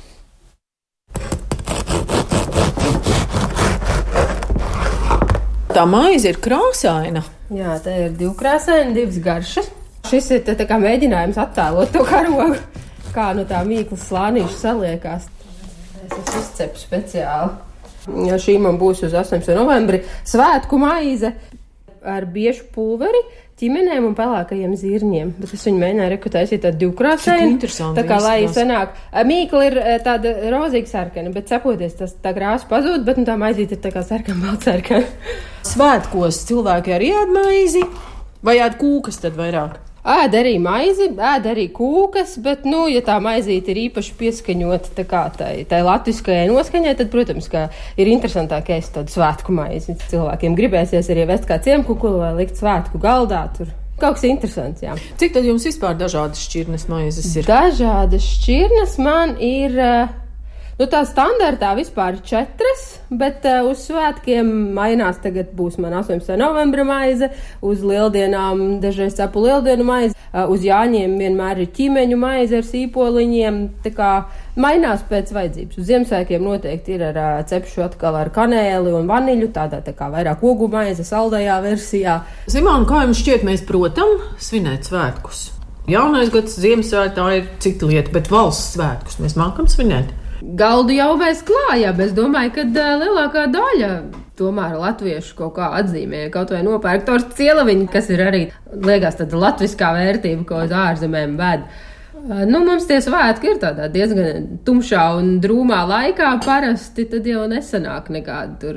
Tā 5.74 5.82
maize 5.90 6.30
ir 6.30 6.38
krāsaina. 6.38 7.24
Jā, 7.54 7.74
tā 7.82 7.94
ir 8.04 8.12
divkrāsaini, 8.18 8.94
divas 8.94 9.18
garšas. 9.22 9.70
Šis 10.06 10.28
ir 10.36 10.42
tā, 10.46 10.54
tā 10.58 10.68
kā 10.70 10.78
mēģinājums 10.78 11.38
attēlot 11.40 11.90
to 11.94 12.04
karogu, 12.06 12.60
kā 13.14 13.32
no 13.34 13.42
tā 13.48 13.64
mīklas 13.66 14.04
slānīša 14.10 14.58
saliekās. 14.60 15.26
Es 16.04 16.36
izcepu 16.38 16.78
speciāli. 16.78 17.56
Ja 18.28 18.38
šī 18.38 18.58
man 18.60 18.78
būs 18.78 19.02
uz 19.06 19.16
18. 19.16 19.50
novembri 19.56 20.02
svētku 20.28 20.78
maize 20.78 21.32
ar 22.04 22.26
biešu 22.28 22.68
pulveri, 22.74 23.22
ķimenēm 23.60 24.08
un 24.08 24.16
pelēkajiem 24.18 24.74
zirņiem. 24.78 25.32
Bet 25.38 25.54
es 25.56 25.64
viņu 25.68 25.80
mēģināju 25.82 26.12
rekutēt 26.14 26.54
tādu 26.64 26.80
divkrāsainu. 26.82 27.44
Cik 27.44 27.54
interesanti 27.54 28.00
Tā 28.00 28.06
kā 28.08 28.18
lai 28.24 28.36
sanāk, 28.50 28.98
mīkla 29.28 29.62
ir 29.68 29.78
eh, 29.80 29.96
tāda 30.04 30.34
rozīga 30.54 30.90
sarkana, 30.90 31.32
bet 31.34 31.50
cepoties 31.52 31.96
tas 32.00 32.16
tā 32.24 32.34
krāsa 32.36 32.68
pazūd, 32.70 33.06
bet 33.06 33.20
nu, 33.20 33.26
tā 33.28 33.38
maizīte 33.40 33.78
ir 33.78 33.82
tā 33.84 33.94
kā 33.94 34.04
sarkana, 34.06 34.42
baltsarkana. 34.48 35.34
Svētkos 35.70 36.44
cilvēki 36.50 36.98
arī 36.98 37.14
ēd 37.22 37.34
maizi, 37.34 37.86
vai 38.44 38.58
ēd 38.64 38.78
kūkas 38.80 39.22
tad 39.22 39.38
vairāk? 39.38 39.93
Ēd 40.04 40.34
arī 40.36 40.58
maizi, 40.60 41.06
ēd 41.16 41.46
arī 41.48 41.62
kūkas, 41.72 42.34
bet, 42.44 42.66
nu, 42.68 42.82
ja 42.92 43.00
tā 43.04 43.14
maizīte 43.24 43.72
ir 43.72 43.78
īpaši 43.86 44.12
pieskaņota 44.18 45.06
tai, 45.38 45.52
tai 45.68 45.78
latviskajai 45.86 46.50
noskaņai, 46.50 46.92
tad, 46.98 47.08
protams, 47.12 47.48
ir 47.96 48.10
interesantāk 48.12 48.68
ēst 48.76 48.98
tādu 48.98 49.14
svētku 49.14 49.54
maizi. 49.56 49.96
Cilvēkiem 50.10 50.58
gribēsies 50.58 51.08
arī 51.08 51.24
vest 51.30 51.48
kā 51.48 51.56
ciemkukulu 51.64 52.20
vai 52.20 52.34
likt 52.42 52.60
svētku 52.60 53.00
galdā. 53.00 53.46
Tur 53.56 53.72
kaut 53.96 54.18
kas 54.18 54.26
interesants, 54.28 54.84
jā. 54.84 54.98
Cik 55.20 55.38
tad 55.38 55.48
jums 55.48 55.64
vispār 55.64 55.96
dažādas 55.96 56.42
šķirnes 56.50 56.84
maizes 56.92 57.30
ir? 57.38 57.48
Dažādas 57.48 58.28
šķirnes 58.34 58.98
man 59.00 59.38
ir. 59.40 59.78
eh, 59.78 60.20
Nu, 60.74 60.88
tā 60.90 61.04
standartā 61.06 61.68
vispār 61.78 62.16
ir 62.16 62.22
četras, 62.26 62.80
bet 63.14 63.44
uh, 63.46 63.68
uz 63.70 63.84
svētkiem 63.86 64.48
mainās. 64.74 65.20
Tagad 65.22 65.52
būs 65.54 65.76
man 65.78 65.92
18. 66.00 66.32
novembra 66.40 66.82
maize, 66.88 67.28
uz 67.62 67.84
lieldienām 67.86 68.80
dažreiz 68.82 69.14
cepu 69.14 69.44
lieldienu 69.44 69.86
maizi, 69.86 70.16
uh, 70.16 70.48
uz 70.50 70.66
jāņiem 70.66 71.14
vienmēr 71.20 71.62
ir 71.62 71.70
ķīmeņu 71.76 72.18
maize 72.18 72.58
ar 72.58 72.66
sīpoliņiem. 72.66 73.60
Tā 73.84 73.92
kā 73.94 74.08
mainās 74.58 75.04
pēc 75.06 75.30
vajadzības. 75.36 75.78
Uz 75.78 75.86
Ziemassvētkiem 75.92 76.42
noteikti 76.42 76.96
ir 76.96 77.06
ar 77.12 77.22
uh, 77.22 77.38
cepšu 77.46 77.86
atkal 77.86 78.18
ar 78.18 78.32
kanēli 78.34 78.96
un 78.98 79.06
vaniļu, 79.06 79.52
tādā 79.54 79.78
tā 79.86 79.94
kā 79.94 80.10
vairāk 80.10 80.42
ogu 80.42 80.66
maize, 80.74 81.06
saldajā 81.06 81.60
versijā. 81.62 82.18
Simona, 82.50 82.82
kā 82.90 83.04
jums 83.06 83.22
šķiet, 83.22 83.46
mēs 83.46 83.62
protam 83.70 84.18
svinēt 84.42 84.90
svētkus? 84.90 85.52
Jaunais 85.86 86.34
gads, 86.34 86.58
Ziemassvētā 86.58 87.30
ir 87.38 87.48
cita 87.62 87.86
lieta, 87.86 88.10
bet 88.10 88.34
valsts 88.34 88.74
svētkus 88.74 89.22
mēs 89.22 89.38
mākam 89.38 89.70
svinēt. 89.70 90.10
Galdu 90.42 90.96
jau 90.96 91.14
mēs 91.20 91.44
klājām, 91.46 92.00
es 92.04 92.12
domāju, 92.16 92.52
ka 92.56 92.66
lielākā 93.00 93.46
daļa 93.54 93.94
tomēr 94.38 94.76
latviešu 94.80 95.36
kaut 95.38 95.54
kā 95.58 95.70
atzīmē, 95.78 96.26
kaut 96.34 96.50
vai 96.54 96.64
nopērk 96.66 97.06
to 97.06 97.18
cielaviņu, 97.38 97.88
kas 97.92 98.10
ir 98.10 98.22
arī, 98.24 98.44
liekas, 98.74 99.20
tāda 99.20 99.40
latviskā 99.46 99.94
vērtība, 99.94 100.46
ko 100.48 100.62
uz 100.66 100.74
ārzemēm 100.74 101.36
ved. 101.38 101.66
Nu, 102.24 102.60
mums 102.64 102.86
tie 102.88 103.00
svētki 103.04 103.50
ir 103.50 103.58
tādā 103.60 103.88
diezgan 103.92 104.46
tumšā 104.64 105.02
un 105.18 105.34
drūmā 105.44 105.82
laikā. 105.90 106.30
Parasti 106.44 107.04
tad 107.10 107.26
jau 107.28 107.42
nesanāk 107.50 108.08
nekādi 108.14 108.70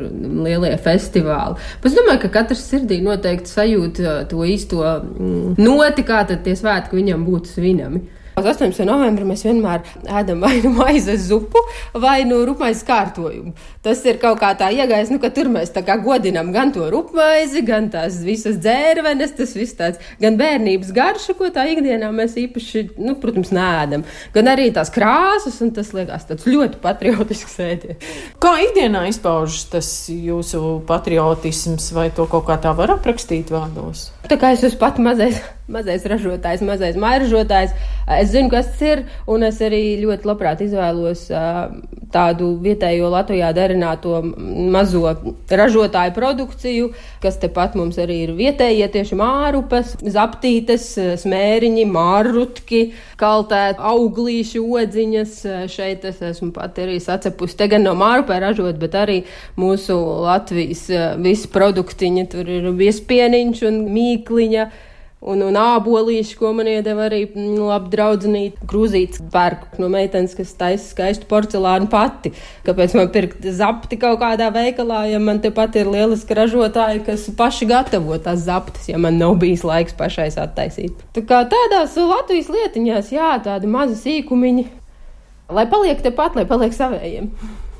lielie 0.43 0.73
festivāli. 0.83 1.55
Es 1.85 1.95
domāju, 1.95 2.25
ka 2.25 2.33
katrs 2.41 2.65
sirdī 2.67 2.97
noteikti 3.05 3.53
sajūt 3.53 4.01
to 4.33 4.43
īsto 4.43 4.81
mm, 4.83 5.55
noti, 5.61 6.03
kā 6.07 6.25
tad 6.27 6.43
tie 6.43 6.57
svētki 6.59 6.99
viņam 6.99 7.23
būtu 7.29 7.53
svinami. 7.53 8.03
Uz 8.37 8.45
18. 8.45 8.83
novembrī 8.85 9.25
mēs 9.25 9.41
vienmēr 9.47 9.81
ēdam 10.13 10.43
vai 10.45 10.59
nu 10.61 10.69
maizes 10.75 11.23
zupu, 11.25 11.57
vai 11.97 12.19
nu 12.29 12.43
rupmaizi 12.45 12.83
kārtojumu. 12.85 13.55
Tas 13.81 14.03
ir 14.05 14.19
kaut 14.21 14.37
kā 14.43 14.51
tā 14.59 14.67
iegājis, 14.75 15.09
nu, 15.09 15.17
ka 15.23 15.31
tur 15.33 15.49
mēs 15.49 15.71
tā 15.73 15.81
kā 15.87 15.95
godinam 16.03 16.51
gan 16.53 16.69
to 16.75 16.85
rupmaizi, 16.93 17.63
gan 17.65 17.87
tās 17.89 18.19
visas 18.21 18.59
dzērvenes, 18.61 19.33
tas 19.39 19.55
viss 19.57 19.79
tāds, 19.79 20.05
gan 20.21 20.37
bērnības 20.37 20.93
garša, 20.93 21.33
ko 21.39 21.49
tā 21.49 21.65
ikdienā 21.73 22.11
mēs 22.13 22.37
īpaši, 22.43 22.85
nu, 23.01 23.17
protams, 23.17 23.49
nēdam, 23.57 24.05
gan 24.37 24.53
arī 24.53 24.69
tās 24.75 24.93
krāsas, 24.93 25.57
un 25.65 25.73
tas 25.73 25.89
liekas 25.97 26.29
tāds 26.29 26.45
ļoti 26.45 26.77
patriotisks 26.85 27.57
ēdiens. 27.65 28.15
Kā 28.37 28.53
ikdienā 28.67 29.07
izpaužas 29.09 29.65
tas 29.73 29.93
jūsu 30.13 30.77
patriotisms, 30.85 31.89
vai 31.97 32.11
to 32.13 32.29
kaut 32.29 32.45
kā 32.51 32.61
tā 32.61 32.77
var 32.77 32.99
aprakstīt 32.99 33.49
vārdos? 33.49 34.11
Tā 34.29 34.37
kā 34.37 34.53
es 34.53 34.61
esmu 34.61 34.85
pati 34.85 35.09
mazais 35.09 35.41
mazais 35.71 36.05
ražotājs, 36.07 36.63
mazais 36.65 36.97
mairažotājs. 36.99 37.75
Es 38.17 38.31
zinu, 38.31 38.49
kas 38.51 38.69
tas 38.71 38.81
ir, 38.85 39.03
un 39.27 39.43
es 39.43 39.59
arī 39.63 39.97
ļoti 40.01 40.27
labprāt 40.27 40.61
izvēlos 40.63 41.25
tādu 42.13 42.53
vietējo 42.63 43.09
Latvijā 43.11 43.49
darināto 43.55 44.21
mazo 44.23 45.03
ražotāju 45.49 46.13
produkciju, 46.15 46.89
kas 47.23 47.39
tepat 47.41 47.75
mums 47.79 47.99
arī 47.99 48.21
ir 48.25 48.33
vietējie 48.37 48.87
tieši 48.93 49.17
mārupes, 49.19 49.95
zaptītes, 50.01 50.87
smēriņi, 51.23 51.85
mārrutki, 51.91 52.81
kaltēt 53.19 53.81
auglīšu 53.83 54.63
odziņas. 54.81 55.37
Šeit 55.71 56.07
es 56.07 56.21
esmu 56.31 56.53
pat 56.55 56.79
arī 56.83 56.99
sacepusi 57.03 57.57
te 57.59 57.69
gan 57.71 57.83
no 57.87 57.95
mārupē 57.97 58.39
ražot, 58.43 58.79
bet 58.79 58.95
arī 58.95 59.21
mūsu 59.59 59.97
Latvijas 60.23 60.87
visi 61.23 61.51
produktiņi. 61.51 62.27
Tur 62.31 62.49
ir 62.51 62.71
viespieniņš 62.77 63.65
un 63.67 63.81
mīkliņa 63.91 64.69
un, 65.21 65.41
un 65.41 65.57
ābolīši, 65.57 66.35
ko 66.37 66.51
man 66.55 66.69
iedeva 66.69 67.07
arī 67.07 67.23
mm, 67.27 67.57
labi 67.67 67.91
draudzenīt. 67.93 68.61
Grūzīts 68.69 69.21
pērk 69.33 69.77
no 69.81 69.89
meitenes, 69.91 70.35
kas 70.37 70.53
taisa 70.59 70.85
skaistu 70.91 71.27
porcelānu 71.29 71.89
pati. 71.91 72.33
Kāpēc 72.67 72.95
man 72.99 73.11
pirkt 73.13 73.45
zapti 73.57 73.99
kaut 74.01 74.21
kādā 74.21 74.49
veikalā, 74.53 75.05
ja 75.11 75.21
man 75.23 75.41
tepat 75.43 75.79
ir 75.81 75.91
lieliski 75.93 76.37
ražotāji, 76.37 77.03
kas 77.07 77.27
paši 77.37 77.69
gatavo 77.69 78.17
tās 78.21 78.45
zaptas, 78.47 78.87
ja 78.91 79.01
man 79.01 79.19
nav 79.21 79.37
bijis 79.41 79.65
laiks 79.67 79.97
pašai 79.97 80.29
attaisīt. 80.37 81.05
Tā 81.15 81.23
kā 81.27 81.43
tādās 81.49 81.97
Latvijas 81.97 82.51
lietiņās, 82.53 83.13
jā, 83.15 83.31
tādi 83.45 83.69
mazi 83.71 83.97
sīkumiņi, 84.03 84.67
lai 85.57 85.69
paliek 85.71 86.03
tepat, 86.05 86.37
lai 86.37 86.45
paliek 86.49 86.75
savējiem. 86.75 87.31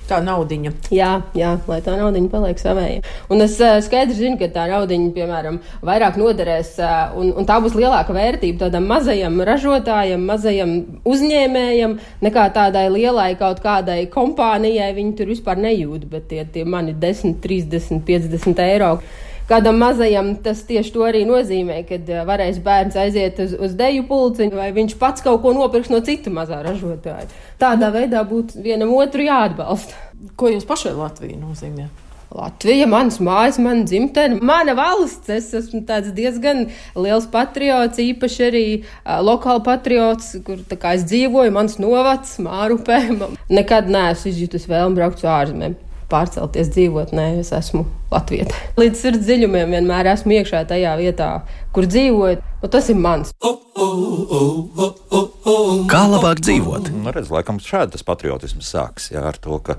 Tā 0.08 0.22
naudiņa. 0.24 0.72
Jā, 0.96 1.10
jā, 1.36 1.50
lai 1.68 1.78
tā 1.84 1.98
naudiņa 2.00 2.30
paliek 2.32 2.62
savējai. 2.62 3.02
Un 3.34 3.44
es 3.44 3.58
uh, 3.60 3.78
skaidri 3.84 4.16
zinu, 4.16 4.38
ka 4.40 4.48
tā 4.56 4.64
naudiņa, 4.72 5.10
piemēram, 5.18 5.60
vairāk 5.84 6.16
noderēs, 6.22 6.72
uh, 6.80 7.18
un, 7.20 7.34
un 7.36 7.48
tā 7.50 7.58
būs 7.64 7.76
lielāka 7.76 8.16
vērtība 8.16 8.66
tādam 8.66 8.88
mazajam 8.88 9.42
ražotājam, 9.48 10.24
mazajam 10.30 10.74
uzņēmējam, 11.08 11.98
nekā 12.24 12.48
tādai 12.56 12.88
lielai 12.94 13.34
kaut 13.40 13.60
kādai 13.64 14.06
kompānijai. 14.14 14.94
Viņi 14.96 15.16
tur 15.20 15.34
vispār 15.36 15.60
nejūt, 15.60 16.08
bet 16.12 16.30
tie, 16.32 16.46
tie 16.56 16.64
mani 16.64 16.96
10, 16.96 17.42
30, 17.44 18.06
50 18.08 18.64
eiro 18.64 18.96
kādam 19.50 19.80
mazajam 19.82 20.34
tas 20.44 20.64
tieši 20.68 20.94
to 20.96 21.06
arī 21.08 21.24
nozīmē, 21.28 21.82
kad 21.88 22.10
varēs 22.28 22.60
bērns 22.64 22.98
aiziet 23.00 23.40
uz, 23.44 23.54
uz 23.58 23.76
deju 23.78 24.08
pulciņu, 24.10 24.58
vai 24.58 24.72
viņš 24.76 24.98
pats 25.02 25.26
kaut 25.26 25.42
ko 25.44 25.54
nopirks 25.58 25.92
no 25.94 26.02
cita 26.06 26.34
mazā 26.34 26.62
ražotāja. 26.66 27.30
Tādā 27.62 27.92
veidā 27.96 28.24
būtu 28.28 28.64
vienam 28.66 28.94
otru 28.98 29.28
jāatbalsta. 29.28 29.96
Ko 30.38 30.52
jums 30.52 30.68
pašai 30.68 30.98
Latvija 30.98 31.40
nozīmē? 31.40 31.88
Latvija, 32.28 32.84
mans 32.92 33.22
mājas, 33.24 33.56
mana 33.64 33.86
dzimtene, 33.88 34.42
mana 34.44 34.76
valsts. 34.76 35.30
Es 35.32 35.48
esmu 35.56 35.86
diezgan 36.18 36.66
liels 37.00 37.30
patriots, 37.32 38.02
īpaši 38.04 38.44
arī 38.50 38.66
uh, 38.76 39.22
lokāli 39.24 39.64
patriots, 39.64 40.34
kur 40.44 40.60
es 40.92 41.08
dzīvoju, 41.08 41.56
mans 41.56 41.80
novads, 41.80 42.36
Mārupē. 42.44 43.00
Nekad 43.50 43.88
neesmu 43.88 44.34
izjutis 44.34 44.68
vēlmu 44.68 45.00
braukt 45.00 45.24
uz 45.24 45.30
ārzemēm 45.32 45.80
pārcelties 46.12 46.72
dzīvot. 46.74 47.14
Nē, 47.16 47.28
es 47.42 47.52
esmu 47.56 47.84
Latvijā. 48.12 48.48
Līdz 48.80 49.02
sirds 49.02 49.26
dziļumiem 49.28 49.76
vienmēr 49.76 50.12
esmu 50.14 50.38
iekšā 50.40 50.64
tajā 50.70 50.96
vietā, 51.00 51.30
kur 51.76 51.88
dzīvoju. 51.90 52.42
Nu, 52.64 52.70
tas 52.74 52.90
ir 52.92 53.00
mans. 53.02 53.34
Kā 55.92 56.04
labāk 56.10 56.44
dzīvot? 56.44 56.92
Nu, 56.96 57.12
redz, 57.16 57.32
laikam 57.34 57.60
šādi 57.64 57.98
tas 57.98 58.06
patriotisms 58.08 58.72
sāks 58.74 59.12
jā, 59.14 59.24
ar 59.30 59.40
to, 59.42 59.60
ka 59.64 59.78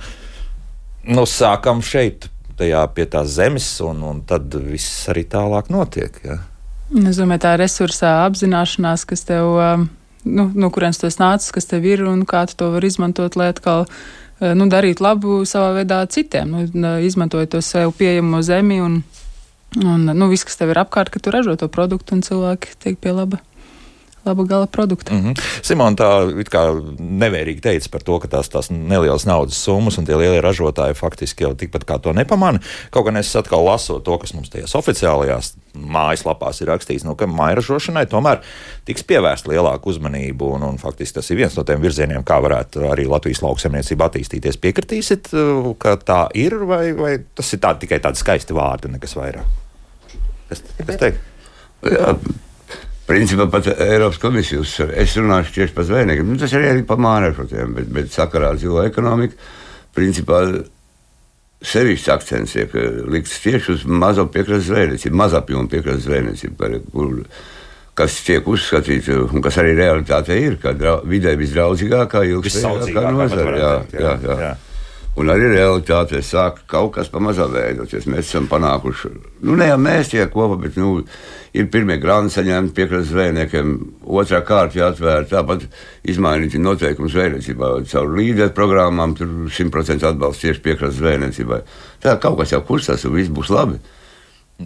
nu, 1.09 1.25
sākam 1.29 1.83
šeit, 1.85 2.29
tajā 2.59 2.85
pie 2.95 3.07
tās 3.11 3.33
zemes, 3.39 3.67
un, 3.85 4.03
un 4.05 4.23
tad 4.29 4.55
viss 4.69 5.09
arī 5.11 5.25
tālāk 5.31 5.73
notiek. 5.73 6.21
Jā. 6.25 6.41
Es 6.89 7.19
domāju, 7.21 7.45
tā 7.45 7.57
resursa 7.61 8.23
apzināšanās, 8.25 9.05
kas 9.09 9.27
tev, 9.29 9.59
um, 9.61 9.89
nu, 10.25 10.49
no 10.57 10.71
kurienes 10.73 11.01
tas 11.01 11.19
nācis, 11.21 11.53
kas 11.55 11.69
tev 11.69 11.85
ir 11.89 12.07
un 12.09 12.25
kā 12.29 12.47
tu 12.49 12.57
to 12.59 12.71
vari 12.73 12.89
izmantot, 12.89 13.37
lai 13.37 13.51
atkal 13.53 13.85
nu, 14.41 14.69
darīt 14.71 15.03
labu 15.03 15.43
savā 15.49 15.73
veidā 15.81 16.03
citiem, 16.11 16.55
nu, 16.75 16.95
izmantojot 17.05 17.57
to 17.57 17.63
sev 17.65 17.93
pieejamo 17.99 18.43
zemi 18.47 18.81
un, 18.85 19.01
un 19.83 20.09
nu, 20.13 20.31
viss, 20.31 20.47
kas 20.47 20.61
tev 20.61 20.73
ir 20.75 20.83
apkārt, 20.85 21.11
ka 21.15 21.23
tu 21.23 21.35
ražo 21.35 21.57
to 21.59 21.71
produktu 21.73 22.17
un 22.17 22.25
cilvēki 22.27 22.79
tiek 22.79 23.01
pie 23.03 23.15
laba 23.17 23.43
laba 24.29 24.45
gala 24.49 24.67
produkta. 24.67 25.15
Mm 25.15 25.25
-hmm. 25.25 25.43
Simona 25.63 25.97
tā 25.97 26.11
nevērīgi 26.99 27.61
teica 27.61 27.89
par 27.93 28.03
to, 28.03 28.19
ka 28.19 28.29
tās, 28.29 28.51
tās 28.53 28.71
nelielas 28.71 29.27
naudas 29.27 29.59
summas 29.65 29.99
un 29.99 30.07
tie 30.07 30.17
lielie 30.17 30.41
ražotāji 30.41 30.95
faktiski 30.95 31.45
jau 31.45 31.55
tikpat 31.55 31.85
kā 31.85 32.01
to 32.01 32.13
nepamana. 32.13 32.61
Kaut 32.91 33.05
gan 33.05 33.17
es 33.17 33.37
atkal 33.37 33.65
lasu 33.65 34.01
to, 34.01 34.19
kas 34.19 34.35
mums 34.35 34.51
tajās 34.51 34.75
oficiālajās 34.75 35.55
mājaslapās 35.75 36.61
ir 36.63 36.69
rakstīts, 36.73 37.05
nu, 37.07 37.15
ka 37.15 37.27
mairažošanai 37.27 38.07
tomēr 38.11 38.43
tiks 38.89 39.05
pievērsta 39.09 39.51
lielāka 39.53 39.91
uzmanība. 39.91 40.45
Un, 40.57 40.63
un 40.63 40.79
faktiski 40.79 41.19
tas 41.19 41.31
ir 41.31 41.37
viens 41.37 41.57
no 41.57 41.65
tiem 41.65 41.81
virzieniem, 41.81 42.25
kā 42.25 42.41
varētu 42.43 42.89
arī 42.91 43.07
Latvijas 43.07 43.43
lauksaimniecība 43.43 44.09
attīstīties. 44.09 44.61
Piekritīsit, 44.63 45.31
ka 45.79 45.97
tā 45.97 46.21
ir, 46.35 46.59
vai, 46.69 46.93
vai 46.93 47.19
tas 47.35 47.53
ir 47.53 47.63
tā, 47.63 47.75
tikai 47.79 48.01
tādi 48.05 48.21
skaisti 48.21 48.57
vārdi, 48.57 48.93
nekas 48.93 49.17
vairāk? 49.19 49.57
Kas, 50.49 50.63
kas 50.87 51.01
teikt? 51.01 51.19
Jā, 51.87 52.15
Principā 53.09 53.47
pat 53.49 53.71
Eiropas 53.73 54.19
komisija 54.21 54.61
uzsver, 54.61 54.91
es 55.01 55.15
runāšu 55.17 55.55
tieši 55.55 55.75
par 55.77 55.87
zvejniekiem. 55.89 56.29
Nu, 56.29 56.37
tas 56.41 56.53
arī 56.57 56.75
ir 56.75 56.83
par 56.89 57.01
mārēšotiem, 57.01 57.79
bet, 57.79 57.87
bet 57.95 58.11
sakarā 58.13 58.53
ar 58.53 58.59
zilo 58.61 58.83
ekonomiku, 58.85 59.39
principā 59.97 60.43
sevišķs 61.65 62.11
akcents 62.15 62.55
tiek 62.55 62.75
likts 63.11 63.41
tieši 63.43 63.73
uz 63.75 63.87
mazo 63.89 64.29
piekrastes 64.31 64.69
zvejniecību, 64.69 65.21
mazapjomu 65.23 65.73
piekrastes 65.73 66.05
zvejniecību, 66.05 67.25
kas 67.99 68.21
tiek 68.29 68.47
uzskatīts 68.47 69.09
un 69.17 69.43
kas 69.43 69.59
arī 69.59 69.73
realitāte 69.81 70.37
ir, 70.39 70.61
drau, 70.63 71.01
vidē 71.09 71.33
visdraudzīgākā, 71.41 72.23
ilgspējīgākā 72.29 73.11
nozara. 73.17 74.55
Un 75.19 75.31
arī 75.33 75.49
realitātē 75.51 76.21
sāk 76.23 76.61
kaut 76.71 76.93
kas 76.95 77.09
pamazām 77.11 77.51
veidoties. 77.51 78.07
Mēs 78.07 78.29
esam 78.29 78.47
panākuši, 78.51 79.11
nu, 79.43 79.57
ne 79.59 79.67
jau 79.67 79.79
mēs 79.83 80.13
tie 80.13 80.27
kopā, 80.31 80.59
bet 80.63 80.79
nu, 80.79 81.01
ir 81.59 81.67
pirmie 81.73 81.97
grāmati 81.99 82.37
saņemti 82.37 82.75
piekrastes 82.77 83.11
zvejniekiem, 83.11 83.73
otrā 84.07 84.45
kārta 84.47 84.79
jāatvērt, 84.79 85.33
tāpat 85.33 85.67
izmainīti 86.07 86.63
noteikumi 86.63 87.11
zvejniecībā. 87.11 87.73
Caur 87.91 88.15
līderu 88.15 88.55
programmām 88.55 89.17
tur 89.19 89.35
100% 89.51 90.07
atbalsts 90.13 90.45
tieši 90.45 90.65
piekrastes 90.69 91.01
zvejniecībai. 91.03 91.63
Tā 92.05 92.15
kaut 92.23 92.39
kas 92.43 92.55
jau 92.55 92.63
kustās 92.69 93.07
un 93.09 93.19
viss 93.19 93.35
būs 93.35 93.51
labi. 93.55 93.81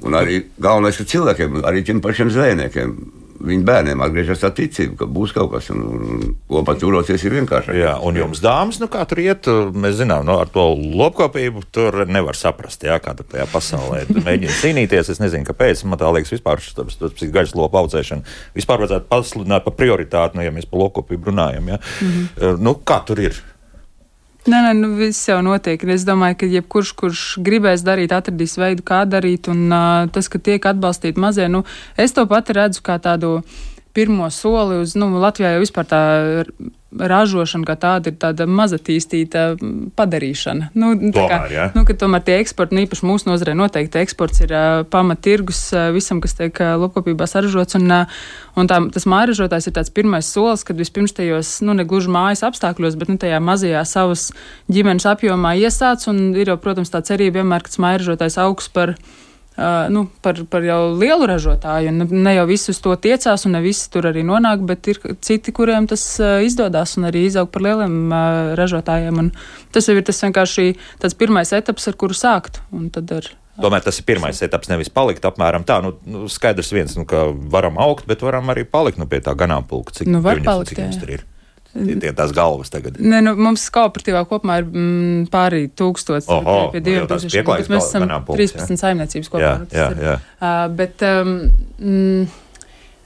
Un 0.05 0.17
arī 0.17 0.43
galvenais, 0.61 1.01
ka 1.01 1.09
cilvēkiem, 1.09 1.63
arī 1.69 1.85
tiem 1.85 2.05
pašiem 2.05 2.33
zvejniekiem, 2.33 2.97
viņu 3.43 3.65
bērniem 3.67 4.03
atgriežas 4.05 4.43
tā 4.43 4.51
ticība, 4.55 4.97
ka 5.03 5.09
būs 5.11 5.35
kaut 5.37 5.51
kas, 5.55 5.69
un, 5.75 5.83
un 5.83 6.35
kopā 6.51 6.75
turoties 6.79 7.25
ir 7.27 7.37
vienkāršāk. 7.39 7.77
Jā, 7.79 7.95
un 8.05 8.19
jums, 8.19 8.43
dāmas, 8.45 8.81
nu 8.83 8.89
kā 8.93 9.05
tur 9.09 9.23
iet, 9.23 9.49
mēs 9.75 9.99
zinām, 10.01 10.27
no, 10.27 10.37
nu, 10.37 10.39
ar 10.43 10.51
to 10.53 10.67
lopkopību 10.79 11.65
tur 11.75 12.03
nevar 12.09 12.39
saprast, 12.39 12.87
jā, 12.87 12.99
kā 13.03 13.15
tur 13.19 13.29
tajā 13.33 13.47
pasaulē 13.53 14.05
mēģina 14.17 14.59
cīnīties. 14.63 15.13
Es 15.15 15.23
nezinu, 15.23 15.47
kāpēc 15.49 15.85
man 15.89 16.01
tā 16.01 16.11
liekas 16.15 16.35
vispār 16.37 16.63
šis 16.63 17.33
gaļas 17.35 17.57
lopu 17.59 17.83
audzēšana. 17.83 18.37
Vispār 18.59 18.85
vajadzētu 18.85 19.11
pasludināt 19.11 19.67
par 19.67 19.77
prioritāti, 19.79 20.39
nu, 20.39 20.47
ja 20.47 20.55
mēs 20.55 20.69
par 20.71 20.85
lopkopību 20.87 21.33
runājam. 21.33 21.73
Jā. 21.75 21.81
Mm 21.83 22.13
-hmm. 22.13 22.61
Nu, 22.63 22.77
kā 22.87 23.03
tur 23.07 23.21
ir? 23.21 23.43
Nē, 24.43 24.59
nē, 24.59 24.71
nu, 24.75 24.89
viss 24.99 25.29
jau 25.29 25.37
notiek. 25.47 25.83
Es 25.95 26.03
domāju, 26.03 26.41
ka 26.41 26.47
jebkurš, 26.51 26.91
kurš 26.99 27.21
gribēs 27.47 27.85
darīt, 27.87 28.11
atradīs 28.11 28.57
veidu, 28.59 28.83
kā 28.83 29.05
darīt. 29.07 29.47
Un 29.53 29.69
uh, 29.71 30.09
tas, 30.11 30.27
ka 30.27 30.41
tiek 30.43 30.65
atbalstīti 30.67 31.23
mazie, 31.23 31.47
nu, 31.47 31.61
es 31.95 32.17
to 32.17 32.25
pati 32.27 32.57
redzu 32.59 32.83
kā 32.83 32.99
tādu 33.03 33.37
pirmo 33.93 34.31
soli 34.31 34.81
uz, 34.83 34.97
nu, 34.99 35.11
Latvijā 35.21 35.55
jau 35.55 35.65
vispār 35.65 35.89
tā 35.89 36.03
ražošana 36.93 37.67
kā 37.67 37.77
tāda 37.81 38.11
ir 38.11 38.17
tāda 38.21 38.47
mazatīstīta 38.49 39.45
padarīšana. 39.97 40.71
Nu, 40.77 40.93
tomēr, 41.15 41.31
kā, 41.31 41.39
ja? 41.53 41.67
nu, 41.77 41.85
tomēr 41.87 42.25
tie 42.27 42.37
eksporti, 42.43 42.77
nu, 42.77 42.83
īpaši 42.85 43.07
mūsu 43.09 43.31
nozarē, 43.31 43.55
noteikti 43.57 44.03
eksports 44.03 44.43
ir 44.45 44.53
uh, 44.53 44.83
pamatirgus 44.93 45.63
uh, 45.73 45.89
visam, 45.95 46.21
kas 46.25 46.37
tiek 46.39 46.61
uh, 46.61 46.75
lopkopībā 46.83 47.29
saražots. 47.31 47.79
Un, 47.81 47.89
uh, 47.89 48.21
un 48.61 48.69
tā, 48.71 48.81
tas 48.93 49.09
mājražotājs 49.09 49.71
ir 49.71 49.77
tāds 49.79 49.93
pirmais 49.95 50.29
solis, 50.29 50.67
kad 50.69 50.81
vispirms 50.81 51.17
tajos, 51.17 51.55
nu, 51.65 51.77
ne 51.79 51.89
gluži 51.89 52.13
mājas 52.13 52.45
apstākļos, 52.49 52.99
bet 53.01 53.13
nu, 53.13 53.19
tajā 53.23 53.41
mazajā 53.45 53.85
savas 53.89 54.29
ģimenes 54.73 55.09
apjomā 55.09 55.57
iesāc. 55.65 56.05
Un 56.13 56.33
ir 56.37 56.53
jau, 56.53 56.61
protams, 56.61 56.93
tā 56.93 57.01
cerība 57.09 57.41
vienmēr, 57.41 57.65
ka 57.65 57.73
tas 57.73 57.83
mājražotājs 57.83 58.41
augs 58.45 58.69
par 58.73 58.97
Uh, 59.53 59.85
nu, 59.93 60.07
par, 60.25 60.39
par 60.49 60.65
jau 60.65 60.95
lielu 60.97 61.27
ražotāju. 61.29 61.93
Ne, 61.93 62.07
ne 62.09 62.33
jau 62.33 62.47
visi 62.49 62.71
uz 62.73 62.79
to 62.81 62.95
tiecās, 62.97 63.45
un 63.45 63.53
ne 63.53 63.61
visi 63.61 63.91
tur 63.93 64.09
arī 64.09 64.23
nonāk, 64.25 64.63
bet 64.65 64.89
ir 64.89 65.01
citi, 65.21 65.53
kuriem 65.53 65.85
tas 65.91 66.07
uh, 66.25 66.39
izdodas 66.41 66.97
un 66.97 67.11
arī 67.11 67.27
izaug 67.29 67.51
par 67.53 67.67
lieliem 67.67 67.99
uh, 68.09 68.55
ražotājiem. 68.57 69.21
Un 69.21 69.29
tas 69.75 69.91
jau 69.91 69.99
ir 69.99 70.07
tas 70.09 70.25
vienkārši 70.25 70.73
tāds 71.05 71.19
pirmais 71.21 71.53
etaps, 71.53 71.91
ar 71.91 71.99
kuru 72.01 72.17
sākt. 72.17 72.63
Tomēr 73.61 73.85
tas 73.85 74.01
ir 74.01 74.09
pirmais 74.09 74.41
etaps, 74.41 74.71
nevis 74.73 74.89
palikt 74.89 75.29
apmēram 75.29 75.69
tā. 75.69 75.83
Nu, 75.85 75.93
nu, 76.09 76.25
skaidrs 76.33 76.73
viens, 76.73 76.97
nu, 76.97 77.05
ka 77.09 77.27
varam 77.53 77.77
augt, 77.77 78.09
bet 78.09 78.25
varam 78.25 78.49
arī 78.55 78.65
palikt 78.65 78.97
nu, 79.03 79.05
pie 79.11 79.21
tā 79.21 79.37
ganāmpulka, 79.37 79.99
cik, 80.01 80.09
nu, 80.09 80.25
viņas, 80.25 80.49
palikt, 80.49 80.73
cik 80.73 80.81
jums 80.87 81.03
tur 81.03 81.13
ir 81.19 81.29
tie 81.73 82.13
tās 82.17 82.35
galvas 82.37 82.73
tagad? 82.73 82.99
Nē, 83.01 83.23
nu, 83.27 83.35
mums 83.41 83.65
kooperatīvā 83.75 84.25
kopumā 84.31 84.61
ir 84.63 84.69
mm, 84.69 85.25
pārī 85.33 85.65
tūkstots. 85.79 86.29
Oho, 86.33 86.59
pie 86.75 86.85
diviem 86.85 87.09
tūkstošiem. 87.11 87.51
Mēs 87.73 87.89
esam 87.89 88.09
13 88.29 88.81
saimniecības 88.81 89.33
kopā. 89.33 89.43
Jā, 89.43 89.57
jā, 89.75 89.91
jā. 90.07 90.17
Uh, 90.37 90.65
bet, 90.77 91.05
um, 91.09 91.37
mm, 91.81 92.39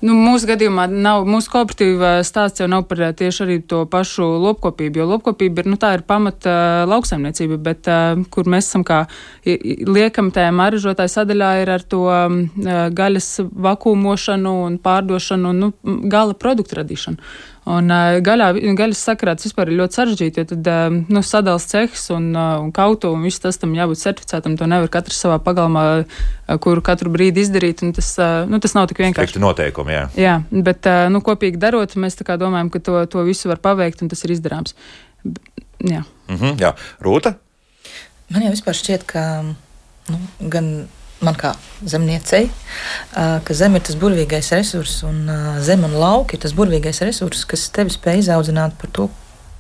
Nu, 0.05 0.13
mūsu 0.13 0.45
gadījumā 0.51 0.85
nav, 0.93 1.23
mūsu 1.25 1.49
kooperatīva 1.55 2.11
stāsts 2.27 2.61
jau 2.61 2.67
nav 2.69 2.83
par 2.91 3.01
tieši 3.17 3.43
arī 3.47 3.57
to 3.65 3.81
pašu 3.89 4.27
lopkopību, 4.43 5.01
jo 5.01 5.07
lopkopība 5.09 5.63
ir, 5.63 5.71
nu, 5.73 5.79
tā 5.81 5.95
ir 5.97 6.05
pamata 6.05 6.85
lauksaimniecība, 6.91 7.57
bet 7.65 7.89
kur 8.35 8.51
mēs 8.53 8.69
esam 8.69 8.85
kā 8.87 9.07
liekam 9.47 10.29
tajā 10.37 10.53
maražotāja 10.53 11.15
sadaļā 11.15 11.51
ir 11.63 11.73
ar 11.79 11.87
to 11.89 12.05
gaļas 13.01 13.31
vakumošanu 13.69 14.55
un 14.67 14.77
pārdošanu 14.85 15.55
un 15.55 15.65
nu, 15.65 15.73
gala 16.13 16.37
produktu 16.37 16.83
radīšanu. 16.83 17.33
Un 17.67 17.91
uh, 17.91 18.17
gaļā, 18.23 18.53
gaļas 18.79 19.01
sakarā 19.09 19.33
tas 19.35 19.49
vispār 19.49 19.73
ir 19.73 19.81
ļoti 19.81 19.99
sarežģīti, 19.99 20.43
jo 20.43 20.49
tad 20.53 20.69
uh, 20.71 20.99
nu, 21.11 21.23
sadals 21.27 21.65
cehs 21.67 22.05
un, 22.15 22.29
uh, 22.37 22.61
un 22.63 22.69
kautu 22.75 23.11
un 23.11 23.25
viss 23.27 23.43
tas 23.43 23.59
tam 23.59 23.73
jābūt 23.75 23.99
certificētam. 24.05 24.55
To 24.61 24.69
nevar 24.71 24.93
katrs 24.95 25.19
savā 25.25 25.41
pagalmā, 25.43 25.83
kuru 26.63 26.85
katru 26.87 27.11
brīdi 27.11 27.43
izdarīt. 27.43 27.83
Tas, 27.97 28.13
uh, 28.23 28.45
nu, 28.47 28.61
tas 28.63 28.77
nav 28.79 28.87
tik 28.91 29.03
vienkārši. 29.03 29.33
Strikti 29.33 29.43
noteikumi, 29.43 29.97
jā. 29.97 30.05
Jā, 30.21 30.37
bet 30.55 30.87
nu, 31.11 31.23
kopīgi 31.27 31.59
darot, 31.63 31.99
mēs 31.99 32.21
domājam, 32.23 32.71
ka 32.71 32.83
to, 32.87 33.01
to 33.11 33.27
visu 33.27 33.51
var 33.51 33.59
paveikt 33.65 34.07
un 34.07 34.15
tas 34.15 34.23
ir 34.23 34.37
izdarāms. 34.37 34.77
Jā. 35.83 36.05
Mm 36.31 36.39
-hmm, 36.39 36.55
jā. 36.63 36.73
Rūta? 37.03 37.35
Man 38.31 38.43
jau 38.43 38.55
vispār 38.55 38.79
šķiet, 38.79 39.07
ka 39.07 39.43
nu, 39.43 40.19
gan 40.51 40.87
man 41.25 41.37
kā 41.39 41.55
zemniecei, 41.85 42.49
ka 43.15 43.57
zeme 43.57 43.81
ir 43.81 43.87
tas 43.89 43.97
burvīgais 44.01 44.51
resurss, 44.57 45.03
un 45.07 45.31
zeme 45.65 45.89
un 45.89 45.97
lauki 46.01 46.37
ir 46.37 46.43
tas 46.45 46.55
burvīgais 46.57 47.01
resurss, 47.07 47.47
kas 47.49 47.69
tevi 47.75 47.95
spēj 47.95 48.27
izaudzināt 48.27 48.77
par 48.81 48.93
to, 48.93 49.09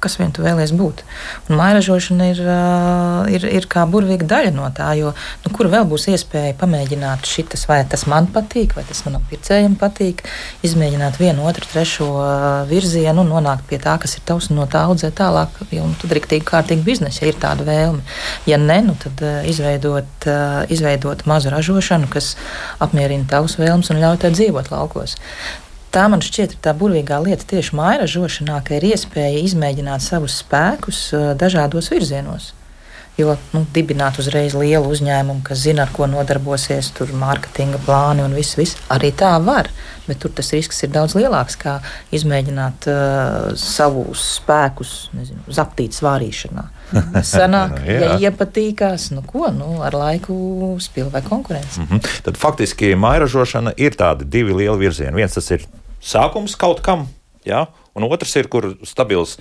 kas 0.02 0.18
vien 0.20 0.32
tu 0.34 0.44
vēlies 0.44 0.72
būt. 0.76 1.02
Un 1.48 1.58
mairažošana 1.58 2.28
ir, 2.32 2.40
ir, 3.36 3.46
ir 3.58 3.66
kā 3.70 3.86
burvīga 3.88 4.28
daļa 4.28 4.52
no 4.54 4.68
tā, 4.76 4.90
jo 4.98 5.12
nu, 5.44 5.52
kur 5.56 5.70
vēl 5.72 5.86
būs 5.88 6.08
iespēja 6.12 6.56
pamēģināt 6.60 7.26
šitas, 7.28 7.66
vai 7.70 7.80
tas 7.88 8.06
man 8.10 8.28
patīk, 8.32 8.76
vai 8.76 8.84
tas 8.88 9.02
manam 9.06 9.24
pircējam 9.30 9.76
patīk, 9.80 10.22
izmēģināt 10.66 11.20
vienu, 11.20 11.46
otru, 11.48 11.68
trešo 11.72 12.10
virzienu 12.70 13.24
un 13.24 13.32
nonākt 13.34 13.66
pie 13.70 13.80
tā, 13.82 13.96
kas 14.02 14.18
ir 14.18 14.26
tavs 14.28 14.50
un 14.52 14.60
no 14.60 14.68
tā 14.70 14.84
audzēt 14.90 15.16
tālāk. 15.20 15.60
Jo 15.74 15.88
nu, 15.88 15.96
tad 16.00 16.14
tik 16.30 16.46
kārtīgi 16.48 16.84
biznesa, 16.86 17.24
ja 17.24 17.32
ir 17.32 17.40
tāda 17.42 17.66
vēlme. 17.66 18.04
Ja 18.48 18.60
ne, 18.60 18.80
nu, 18.86 18.96
tad 19.00 19.22
izveidot, 19.48 20.28
izveidot 20.72 21.26
mazu 21.30 21.52
ražošanu, 21.54 22.10
kas 22.12 22.34
apmierina 22.82 23.28
tavus 23.30 23.56
vēlmes 23.60 23.90
un 23.92 24.02
ļauj 24.02 24.20
tev 24.24 24.36
dzīvot 24.36 24.72
laukos 24.74 25.16
tā 25.96 26.04
man 26.12 26.20
šķiet 26.24 26.56
ir 26.56 26.60
tā 26.64 26.76
burvīgā 26.76 27.22
lieta 27.24 27.48
tieši 27.54 27.76
māja 27.78 28.02
ražošanā, 28.04 28.60
ka 28.66 28.76
ir 28.76 28.90
iespēja 28.92 29.40
izmēģināt 29.46 30.04
savus 30.04 30.42
spēkus 30.42 31.08
dažādos 31.40 31.90
virzienos. 31.94 32.52
Jo 33.16 33.32
nu, 33.54 33.62
dibināt 33.72 34.18
uzreiz 34.20 34.52
lielu 34.52 34.90
uzņēmumu, 34.92 35.40
kas 35.46 35.62
zina, 35.64 35.86
ar 35.86 35.92
ko 35.96 36.04
nodarbosies, 36.04 36.90
tur 36.98 37.14
mārketinga 37.16 37.78
plāni 37.86 38.20
un 38.20 38.34
viss, 38.36 38.58
viss 38.58 38.76
arī 38.92 39.08
tā 39.16 39.30
var. 39.40 39.70
Bet 40.04 40.20
tur 40.20 40.34
tas 40.36 40.52
risks 40.52 40.82
ir 40.84 40.90
daudz 40.92 41.14
lielāks 41.16 41.56
nekā 41.56 41.78
izmēģināt 42.18 42.88
uh, 42.92 43.46
savus 43.56 44.26
spēkus, 44.36 44.92
nezinu, 45.16 45.40
zaptīt 45.48 45.96
svārīšanā. 45.96 46.66
Sanāk, 47.32 47.80
ja 47.88 48.12
iepatīkās, 48.28 49.08
nu 49.16 49.24
ko, 49.24 49.48
nu, 49.48 49.80
ar 49.86 49.96
laiku 49.96 50.36
spilvē 50.84 51.24
konkurence. 51.24 51.80
Mm 51.80 51.88
-hmm. 51.88 52.20
Tad 52.28 52.36
faktiski 52.36 52.92
mairažošana 52.94 53.72
ir 53.76 53.96
tādi 53.96 54.28
divi 54.28 54.52
lieli 54.52 54.78
virzieni. 54.84 55.16
Viens 55.16 55.32
tas 55.32 55.50
ir 55.50 55.64
sākums 56.02 56.56
kaut 56.58 56.82
kam, 56.84 57.06
ja? 57.46 57.66
un 57.96 58.06
otrs 58.08 58.34
ir, 58.36 58.50
kur 58.52 58.74
stabils 58.86 59.36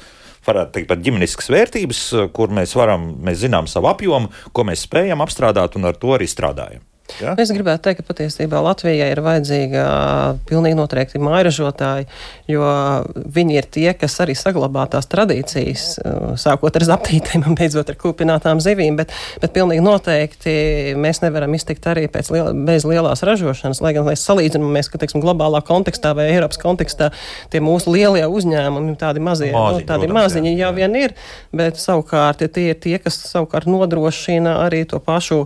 varētu 0.45 0.75
teikt, 0.75 0.89
pat 0.91 1.01
ģimeniskas 1.03 1.49
vērtības, 1.51 2.01
kur 2.35 2.53
mēs 2.53 2.75
varam, 2.77 3.15
mēs 3.25 3.41
zinām 3.43 3.67
savu 3.69 3.89
apjomu, 3.91 4.29
ko 4.53 4.65
mēs 4.67 4.85
spējam 4.85 5.23
apstrādāt 5.25 5.77
un 5.79 5.89
ar 5.89 5.97
to 5.99 6.13
arī 6.15 6.27
strādājam. 6.29 6.85
Ja? 7.21 7.35
Es 7.39 7.51
gribētu 7.53 7.85
teikt, 7.85 8.01
ka 8.01 8.09
patiesībā 8.09 8.59
Latvijai 8.65 9.11
ir 9.13 9.21
vajadzīga 9.23 9.83
pilnīgi 10.49 10.77
noteikti 10.77 11.21
mājražotāji, 11.21 12.07
jo 12.49 12.65
viņi 13.35 13.57
ir 13.59 13.67
tie, 13.71 13.87
kas 13.95 14.17
arī 14.23 14.33
saglabā 14.37 14.87
tās 14.91 15.07
tradīcijas, 15.11 15.85
sākot 16.41 16.75
ar 16.75 16.87
zaptītēm 16.89 17.45
un 17.47 17.57
beidzot 17.59 17.91
ar 17.93 17.99
kūpinātām 18.01 18.59
zivīm, 18.63 18.97
bet, 18.99 19.13
bet 19.43 19.53
pilnīgi 19.55 19.85
noteikti 19.85 20.55
mēs 20.99 21.21
nevaram 21.23 21.53
iztikt 21.55 21.85
arī 21.93 22.07
pēc 22.11 22.31
liela, 22.33 22.55
bez 22.67 22.87
lielās 22.89 23.23
ražošanas, 23.27 23.83
lai 23.85 23.93
gan 23.95 24.09
mēs 24.09 24.25
salīdzinamies, 24.25 24.91
ka, 24.91 24.99
teiksim, 25.01 25.23
globālā 25.23 25.61
kontekstā 25.65 26.15
vai 26.17 26.27
Eiropas 26.33 26.59
kontekstā 26.61 27.11
tie 27.53 27.63
mūsu 27.63 27.93
lielie 27.95 28.25
uzņēmumi, 28.27 28.97
tādi 28.99 29.23
mazie, 29.23 29.53
nu, 29.53 29.85
tādi 29.85 30.09
protams, 30.09 30.19
maziņi 30.19 30.55
jā, 30.55 30.65
jau 30.65 30.75
vien 30.81 30.99
ir, 31.05 31.15
bet 31.55 31.79
savukārt 31.79 32.43
tie 32.49 32.71
ir 32.73 32.81
tie, 32.81 32.97
kas 32.99 33.21
savukārt 33.29 33.69
nodrošina 33.69 34.59
arī 34.65 34.83
to 34.89 34.99
pašu 35.03 35.45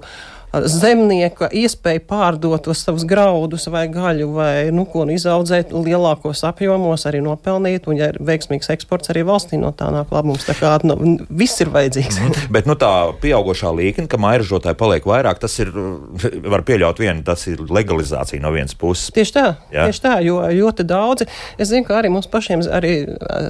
zemnieka 0.53 1.49
iespēju 1.53 2.01
pārdot 2.09 2.63
tos 2.65 2.81
savus 2.85 3.05
graudus 3.07 3.67
vai 3.69 3.85
gaļu 3.91 4.29
vai 4.33 4.53
nu, 4.73 4.85
ko 4.89 5.05
nu, 5.05 5.13
izaudzēt 5.13 5.73
lielākos 5.75 6.41
apjomos, 6.47 7.05
arī 7.09 7.21
nopelnīt. 7.25 7.87
Un, 7.89 7.99
ja 7.99 8.09
ir 8.13 8.19
veiksmīgs 8.25 8.71
eksports, 8.73 9.11
arī 9.13 9.23
valstī 9.27 9.59
no 9.61 9.71
tā 9.75 9.91
nāk 9.93 10.11
labums. 10.13 10.47
Tā 10.47 10.55
kā 10.57 10.73
nu, 10.87 10.97
viss 11.29 11.61
ir 11.61 11.71
vajadzīgs. 11.73 12.19
Mm, 12.23 12.47
bet 12.55 12.69
nu, 12.69 12.77
tā 12.79 12.91
pieaugušā 13.21 13.71
līkne, 13.77 14.07
ka 14.09 14.19
mairažotāji 14.21 14.79
paliek 14.79 15.05
vairāk, 15.09 15.41
tas 15.43 15.59
ir, 15.61 15.71
var 16.53 16.65
pieļaut 16.67 17.01
vienu, 17.01 17.23
tas 17.27 17.45
ir 17.51 17.61
legalizācija 17.69 18.41
no 18.43 18.53
vienas 18.55 18.77
puses. 18.79 19.13
Tieši 19.15 19.35
tā, 19.37 19.45
Jā? 19.73 19.87
tieši 19.89 20.05
tā 20.05 20.15
jo 20.25 20.39
ļoti 20.41 20.85
daudzi. 20.89 21.29
Es 21.59 21.69
zinu, 21.71 21.85
ka 21.87 21.99
arī 21.99 22.11
mums 22.13 22.29
pašiem 22.31 22.65
arī 22.73 22.93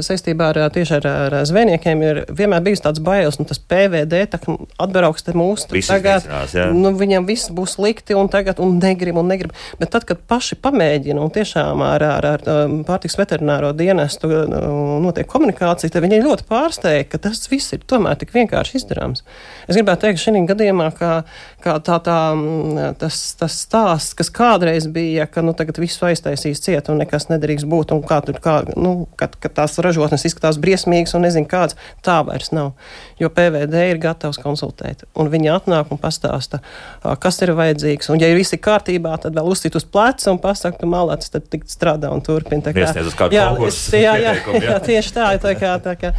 saistībā 0.05 0.51
ar, 0.51 0.61
tieši 0.75 0.99
ar, 0.99 1.09
ar 1.29 1.37
zvejniekiem 1.47 2.03
ir 2.05 2.21
vienmēr 2.35 2.63
bijis 2.65 2.83
tāds 2.83 3.01
bailes, 3.03 3.39
un 3.39 3.47
tas 3.49 3.59
PVD 3.59 4.25
atbrauks 4.79 5.25
te 5.25 5.35
mūsu. 5.37 5.69
Tagad, 5.89 6.27
nu, 6.75 6.88
nu, 6.89 6.97
viņam 6.99 7.27
viss 7.29 7.51
būs 7.53 7.77
slikti 7.77 8.17
un 8.17 8.29
tagad 8.31 8.59
un 8.63 8.77
negrib 8.81 9.19
un 9.21 9.29
negrib. 9.31 9.53
Bet 9.79 9.93
tad, 9.93 10.05
kad 10.09 10.21
paši 10.29 10.57
pamēģina 10.63 11.21
un 11.21 11.31
tiešām 11.33 11.83
ar, 11.85 12.03
ar, 12.03 12.27
ar 12.33 12.45
um, 12.65 12.79
pārtiks 12.87 13.17
veterināro 13.19 13.71
dienestu 13.77 14.29
uh, 14.33 14.99
notiek 15.03 15.29
komunikācija, 15.29 15.93
tad 15.93 16.05
viņi 16.05 16.21
ļoti 16.25 16.47
pārsteigti, 16.49 17.11
ka 17.13 17.21
tas 17.29 17.45
viss 17.51 17.75
ir 17.75 17.85
tomēr 17.89 18.17
tik 18.19 18.33
vienkārši 18.35 18.79
izdarāms. 18.81 19.23
Es 19.67 19.77
gribētu 19.77 20.07
teikt, 20.07 20.23
šī 20.23 20.43
gadījumā, 20.49 20.89
ka, 20.97 21.11
ka 21.63 21.77
tā, 21.85 21.99
tā, 22.05 22.17
mm, 22.35 22.97
tas, 23.01 23.21
tas 23.39 23.57
stāsts, 23.65 24.15
kas 24.17 24.31
kādreiz 24.33 24.87
bija, 24.91 25.27
ka 25.29 25.43
nu, 25.45 25.53
tagad 25.57 25.79
visu 25.81 26.07
aiztaisīs 26.09 26.61
ciet 26.63 26.89
un 26.91 27.01
nekas 27.03 27.29
nedrīkst 27.31 27.67
būt, 27.69 27.93
un 27.95 28.03
kā 28.05 28.21
tur, 28.25 28.39
kā, 28.43 28.59
nu, 28.79 29.07
kad, 29.19 29.35
kad 29.41 29.55
tās 29.61 29.77
ražotnes 29.83 30.25
izskatās 30.27 30.59
briesmīgas 30.61 31.15
un 31.17 31.25
nezinu 31.27 31.49
kāds, 31.49 31.77
tā 32.05 32.19
vairs 32.27 32.53
nav. 32.55 32.73
Jo 33.21 33.31
PVD 33.33 33.89
ir 33.91 34.01
gatavs 34.01 34.39
konsultēt, 34.41 35.05
un 35.19 35.31
viņi 35.31 35.51
atnāk 35.53 35.93
un 35.93 36.01
pastāsta, 36.01 36.61
kas 37.23 37.41
ir 37.45 37.53
vajadzīgs. 37.57 38.09
Un, 38.13 38.21
ja 38.21 38.29
ir 38.31 38.39
viss 38.39 38.55
kārtībā, 38.59 39.15
tad 39.23 39.37
vēl 39.37 39.51
uzsit 39.51 39.75
uz 39.79 39.85
pleca 39.87 40.31
un 40.33 40.41
pasaktu, 40.43 40.89
malāts, 40.89 41.31
tad 41.33 41.49
tik 41.51 41.67
strādā 41.69 42.11
un 42.13 42.23
turpina. 42.25 42.63
Tā 42.65 42.73
kā, 42.75 42.89
jā, 43.33 43.45
es, 43.67 43.83
jā, 43.93 44.15
jā, 44.19 44.33
jā, 44.39 44.63
jā, 44.65 44.79
tieši 44.89 45.15
tā, 45.15 45.29
tā 45.43 45.53
kā. 45.59 45.75
Tā, 45.83 45.95
kā. 45.99 46.15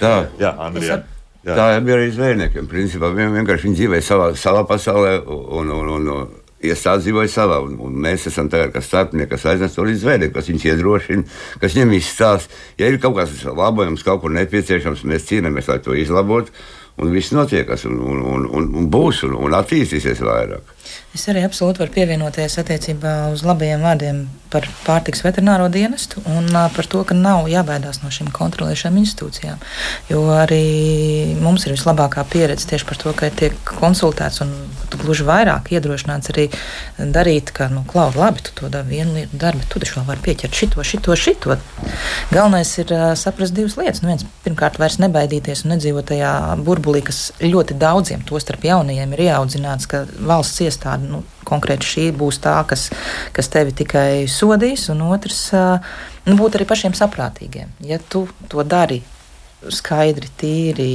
tā. 0.00 0.16
Jā, 0.40 0.56
Andrija. 0.68 1.02
Jā. 1.46 1.54
Tā 1.54 1.66
ir 1.78 1.92
arī 1.94 2.08
zvejniekiem. 2.10 2.66
Principā 2.66 3.12
vienkārši 3.14 3.68
viņi 3.68 3.78
dzīvo 3.78 4.00
savā, 4.02 4.32
savā 4.34 4.64
pasaulē 4.66 5.20
un, 5.30 5.70
un, 5.70 5.90
un, 5.94 6.08
un 6.10 6.32
iestāde 6.66 7.04
dzīvoja 7.04 7.30
savā. 7.30 7.60
Un, 7.62 7.76
un 7.86 8.00
mēs 8.02 8.26
esam 8.30 8.50
tagad 8.50 8.72
kā 8.74 8.82
starpnieki, 8.82 9.30
kas 9.30 9.46
aiznes 9.52 9.76
to 9.76 9.84
līdz 9.86 10.02
zvejniekiem, 10.02 10.34
kas 10.34 10.50
viņus 10.50 10.66
iedrošina, 10.72 11.36
kas 11.62 11.76
viņiem 11.76 11.94
izstāsta. 12.00 12.58
Ja 12.80 12.90
ir 12.90 12.98
kaut 13.02 13.14
kas 13.20 13.36
labojams, 13.46 14.02
kaut 14.06 14.24
kur 14.24 14.34
nepieciešams, 14.34 15.06
mēs 15.06 15.28
cīnāmies, 15.30 15.70
lai 15.70 15.78
to 15.84 15.94
izlabotu. 15.94 16.54
Un 16.96 17.12
viss 17.12 17.34
notiekas, 17.36 17.84
un, 17.84 17.98
un, 18.00 18.22
un, 18.24 18.70
un, 18.72 18.86
būs, 18.92 19.24
un, 19.28 19.36
un 19.36 19.56
attīstīsies 19.58 20.22
vairāk. 20.24 20.75
Es 21.16 21.24
arī 21.32 21.44
absolūti 21.46 21.80
varu 21.80 21.94
pievienoties 21.94 22.58
attiecībā 22.60 23.14
uz 23.32 23.44
labajiem 23.46 23.84
vārdiem 23.86 24.26
par 24.52 24.66
pārtiks 24.86 25.24
veterināro 25.24 25.66
dienestu 25.72 26.20
un 26.30 26.48
par 26.52 26.88
to, 26.90 27.02
ka 27.08 27.16
nav 27.16 27.48
jābaidās 27.50 28.02
no 28.02 28.10
šīm 28.14 28.28
kontrolēšanām 28.34 29.00
institūcijām. 29.02 29.62
Jo 30.10 30.22
arī 30.36 31.36
mums 31.42 31.66
ir 31.66 31.74
vislabākā 31.74 32.24
pieredze 32.30 32.68
tieši 32.70 32.88
par 32.88 33.00
to, 33.00 33.14
ka 33.16 33.30
tiek 33.34 33.56
konsultēts 33.80 34.42
un 34.44 34.52
gluži 34.96 35.26
vairāk 35.26 35.72
iedrošināts 35.74 36.30
arī 36.32 36.46
darīt, 36.98 37.50
ka, 37.56 37.68
nu, 37.72 37.82
klau, 37.88 38.08
labi, 38.16 38.44
tu 38.46 38.54
to 38.60 38.70
dari 38.72 38.96
vienu 38.96 39.16
lietu, 39.16 39.40
dari, 39.40 39.60
bet 39.60 39.70
tu 39.72 39.82
taču 39.82 39.98
vēl 39.98 40.06
vari 40.12 40.24
pieķert 40.28 40.60
šito, 40.60 40.84
šito, 40.86 41.16
šito. 41.18 41.56
Galvenais 42.30 42.70
ir 42.82 42.92
saprast 43.18 43.56
divas 43.56 43.76
lietas. 43.80 44.02
Nu, 44.04 44.12
viens, 44.12 44.24
pirmkārt, 44.44 44.78
vairs 44.82 45.00
nebaidīties 45.02 45.64
un 45.64 45.74
nedzīvot 45.74 46.08
tajā 46.12 46.32
burbulī, 46.62 47.02
kas 47.06 47.30
ļoti 47.42 47.76
daudziem, 47.80 48.24
tostarp 48.28 48.64
jaunajiem, 48.68 49.12
ir 49.16 49.26
ieaudzināts, 49.28 49.90
ka 49.90 50.04
valsts 50.16 50.62
iestāde 50.76 51.08
nu, 51.08 51.24
konkrēti 51.48 51.88
šī 51.88 52.06
būs 52.16 52.38
tā, 52.44 52.60
kas, 52.68 52.90
kas 53.32 53.50
tevi 53.52 53.74
tikai 53.76 54.28
sodīs, 54.28 54.90
un 54.92 55.02
otrs, 55.08 55.48
nu, 56.28 56.36
būt 56.38 56.60
arī 56.60 56.68
pašiem 56.68 56.96
saprātīgiem. 56.96 57.72
Ja 57.88 57.98
tu 57.98 58.26
to 58.52 58.62
dari 58.62 59.02
skaidri, 59.72 60.28
tīri, 60.38 60.88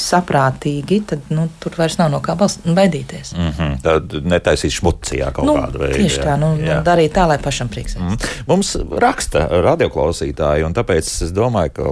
saprātīgi, 0.00 0.98
tad 1.10 1.30
nu, 1.34 1.46
tur 1.62 1.76
vairs 1.78 1.98
nav 2.00 2.10
no 2.12 2.20
kā 2.24 2.34
baidīties. 2.38 3.34
Mm 3.36 3.50
-hmm. 3.58 3.74
Tad 3.82 4.14
netaisīt 4.24 4.72
šmucijā 4.78 5.32
kaut 5.32 5.46
nu, 5.46 5.54
kādu 5.54 5.82
veidu. 5.84 5.98
Tieši 6.00 6.20
tā, 6.20 6.36
nu, 6.40 6.54
jā. 6.56 6.78
nu, 6.78 6.84
darīt 6.84 7.12
tā, 7.14 7.26
lai 7.28 7.38
pašam 7.38 7.68
prieks. 7.68 7.96
Mm. 7.96 8.16
Mums 8.46 8.76
raksta 8.98 9.48
radioklausītāji, 9.62 10.64
un 10.64 10.74
tāpēc 10.74 11.04
es 11.24 11.32
domāju, 11.32 11.70
ka 11.74 11.82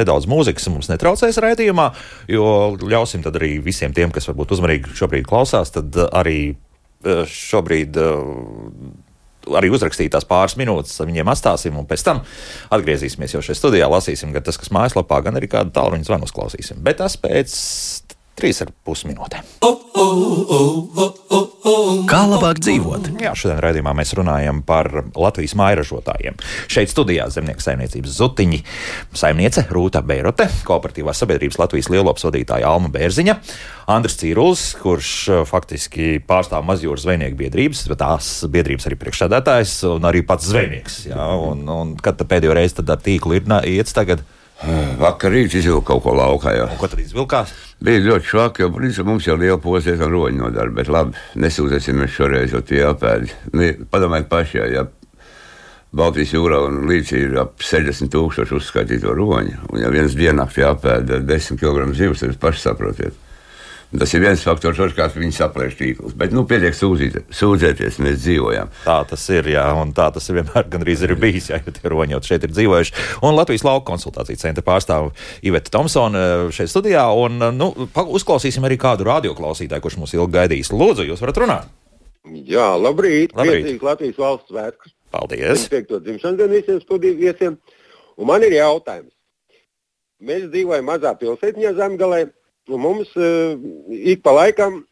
nedaudz 0.00 0.26
mūzikas 0.26 0.68
mums 0.68 0.88
netraucēs 0.88 1.38
raidījumā, 1.38 1.90
jo 2.28 2.76
ļausim 2.82 3.22
tad 3.22 3.36
arī 3.36 3.62
visiem 3.64 3.92
tiem, 3.92 4.10
kas 4.10 4.28
varbūt 4.28 4.52
uzmanīgi 4.52 4.94
šobrīd 4.94 5.26
klausās, 5.26 5.70
tad 5.70 5.96
arī 6.12 6.56
Eh, 7.00 7.24
šobrīd 7.24 7.96
eh, 7.96 8.08
arī 9.56 9.70
uzrakstīt 9.72 10.12
tās 10.14 10.26
pāris 10.28 10.56
minūtes, 10.60 10.98
viņiem 11.00 11.30
atstāsim, 11.32 11.78
un 11.80 11.88
pēc 11.88 12.04
tam 12.06 12.22
atgriezīsimies 12.74 13.36
jau 13.36 13.42
šajā 13.44 13.58
studijā, 13.58 13.88
lasīsim 13.90 14.34
gan 14.36 14.44
tas, 14.46 14.58
kas 14.60 14.72
mājaslapā, 14.74 15.22
gan 15.26 15.40
arī 15.40 15.50
kādu 15.50 15.72
tālruņa 15.76 16.08
zvanu 16.08 16.28
uzklausīsim. 16.28 16.82
Bet 16.84 17.00
tas 17.00 17.16
pēc 17.20 17.54
trīs 18.38 18.62
ar 18.64 18.72
pus 18.84 19.04
minūtēm. 19.08 19.44
Kā 22.10 22.20
labāk 22.26 22.60
dzīvot? 22.62 23.10
Jā, 23.20 23.32
šodien 23.38 23.60
raidījumā 23.62 23.92
mēs 23.96 24.12
runājam 24.16 24.62
par 24.66 24.88
Latvijas 25.14 25.54
mairažotājiem. 25.58 26.38
Šeit 26.70 26.92
studijā 26.92 27.26
zemnieku 27.32 27.62
saimniecības 27.64 28.16
zutiņi 28.16 28.62
saimniece 29.16 29.66
Rūta 29.70 30.02
Beirote, 30.06 30.48
kooperatīvās 30.66 31.20
sabiedrības 31.22 31.60
Latvijas 31.60 31.90
lielopas 31.92 32.26
vadītāja 32.28 32.70
Alma 32.70 32.90
Bērziņa, 32.94 33.36
Andris 33.90 34.18
Cīrulis, 34.20 34.64
kurš 34.80 35.12
uh, 35.30 35.44
faktiski 35.48 36.18
pārstāv 36.26 36.64
mazjūras 36.68 37.04
zvejnieku 37.06 37.38
biedrības, 37.44 37.84
bet 37.90 38.02
tās 38.02 38.32
biedrības 38.50 38.88
arī 38.88 39.00
priekšsēdētājs 39.04 39.78
un 39.90 40.10
arī 40.10 40.24
pats 40.26 40.50
zvejnieks. 40.50 41.00
Jā, 41.10 41.30
un, 41.50 41.66
un 41.70 41.96
kad 42.00 42.20
pēdējo 42.20 42.56
reizi 42.56 42.80
tad 42.80 42.94
ar 42.96 43.02
tīklu 43.04 43.40
ir 43.40 43.50
iets 43.76 43.96
tagad? 43.96 44.24
Vakar 45.00 45.32
rītā 45.32 45.60
izvilka 45.60 45.94
kaut 45.94 46.02
ko 46.04 46.14
laukā. 46.18 46.52
Jau. 46.58 46.68
Ko 46.80 46.88
tad 46.90 47.00
izvilkās? 47.00 47.52
Bija 47.80 48.02
ļoti 48.04 48.28
švaki, 48.28 48.64
jo 48.64 48.72
principā, 48.74 49.08
mums 49.08 49.26
jau 49.28 49.38
liela 49.40 49.56
pozies 49.60 50.02
un 50.04 50.12
roņa 50.12 50.36
nodara, 50.42 50.72
bet 50.76 50.90
labi, 50.92 51.16
nesūdzēsimies 51.40 52.12
šoreiz, 52.12 52.52
jo 52.52 52.60
tie 52.60 52.82
apēdi. 52.84 53.32
Padomājiet 53.88 54.28
paši, 54.28 54.60
ja 54.74 54.84
Baltijas 55.96 56.34
jūrā 56.36 56.60
un 56.68 56.84
līdzi 56.90 57.22
ir 57.24 57.38
ap 57.40 57.64
60 57.64 58.12
tūkstoši 58.12 58.54
uzskaitīto 58.60 59.14
roņu, 59.16 59.64
un 59.72 59.80
ja 59.80 59.88
viens 59.90 60.12
diennaktī 60.14 60.62
apēda 60.68 61.22
10 61.24 61.58
kg 61.58 61.88
zivs, 61.96 62.20
tad 62.20 62.34
jūs 62.34 62.42
paši 62.44 62.62
saprotiet. 62.68 63.16
Tas 63.90 64.12
ir 64.14 64.22
viens 64.22 64.42
faktors, 64.46 64.78
kāds 64.94 65.16
viņi 65.18 65.34
saplēš 65.34 65.72
tīklus. 65.74 66.12
Bet, 66.18 66.30
nu, 66.30 66.44
pietiek 66.46 66.76
sūdzīt, 66.78 67.16
sūdzēties, 67.34 67.96
mēs 68.04 68.20
dzīvojam. 68.22 68.70
Tā 68.84 69.00
tas 69.10 69.24
ir, 69.34 69.48
jā, 69.50 69.64
un 69.74 69.90
tā 69.96 70.06
tas 70.14 70.30
ir 70.30 70.38
vienmēr 70.38 70.68
gandrīz 70.70 71.02
ir 71.02 71.16
bijis, 71.18 71.48
jā, 71.50 71.58
jo 71.64 71.74
tie 71.74 71.90
jau 72.12 72.20
šeit 72.28 72.46
ir 72.46 72.54
dzīvojuši. 72.54 72.94
Un 73.26 73.34
Latvijas 73.34 73.66
lauka 73.66 73.88
konsultāciju 73.90 74.38
centra 74.38 74.62
pārstāv 74.62 75.10
Iveta 75.42 75.74
Thompsona 75.74 76.22
šeit 76.54 76.70
studijā, 76.70 77.08
un, 77.18 77.42
nu, 77.58 77.72
uzklausīsim 77.90 78.68
arī 78.68 78.78
kādu 78.78 79.08
radioklausītāju, 79.10 79.82
kurš 79.82 79.98
mūs 79.98 80.14
ilgi 80.14 80.38
gaidīs. 80.38 80.70
Lūdzu, 80.70 81.10
jūs 81.10 81.26
varat 81.26 81.42
runāt. 81.42 81.76
Jā, 82.46 82.70
labrīt. 82.78 83.34
Labrīt. 83.34 83.82
Latvijas 83.82 84.18
valsts 84.22 84.52
svētkus. 84.52 84.94
Paldies! 85.10 85.66
Piekto 85.72 85.98
dzimšanas 85.98 86.38
dienu 86.38 86.60
visiem 86.60 86.82
studiju 86.84 87.18
viesiem. 87.18 87.56
Un 88.20 88.28
man 88.30 88.44
ir 88.46 88.54
jautājums. 88.54 89.10
Mēs 90.22 90.50
dzīvojam 90.52 90.86
mazā 90.86 91.14
pilsētiņā 91.18 91.72
Zemgalē, 91.78 92.28
mums 92.68 93.10
uh, 93.16 93.56
ik 93.90 94.22
pa 94.22 94.34
laikam 94.36 94.82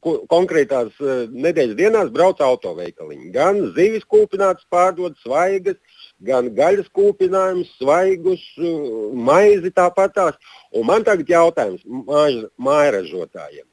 ko, 0.00 0.18
konkrētās 0.30 0.94
uh, 1.02 1.26
nedēļas 1.28 1.76
dienās 1.78 2.12
brauc 2.14 2.40
autoveikaliņi. 2.44 3.30
Gan 3.34 3.60
zivis 3.76 4.06
kūpināts 4.08 4.66
pārdod 4.72 5.16
svaigas, 5.24 5.76
gan 6.24 6.50
gaļas 6.56 6.88
kūpinājums, 6.94 7.74
svaigus, 7.80 8.44
uh, 8.60 9.12
maizi 9.14 9.72
tāpatās. 9.74 10.38
Un 10.72 10.88
man 10.88 11.04
tagad 11.04 11.28
jautājums 11.28 11.84
māj- 11.84 12.46
mājražotājiem. 12.58 13.66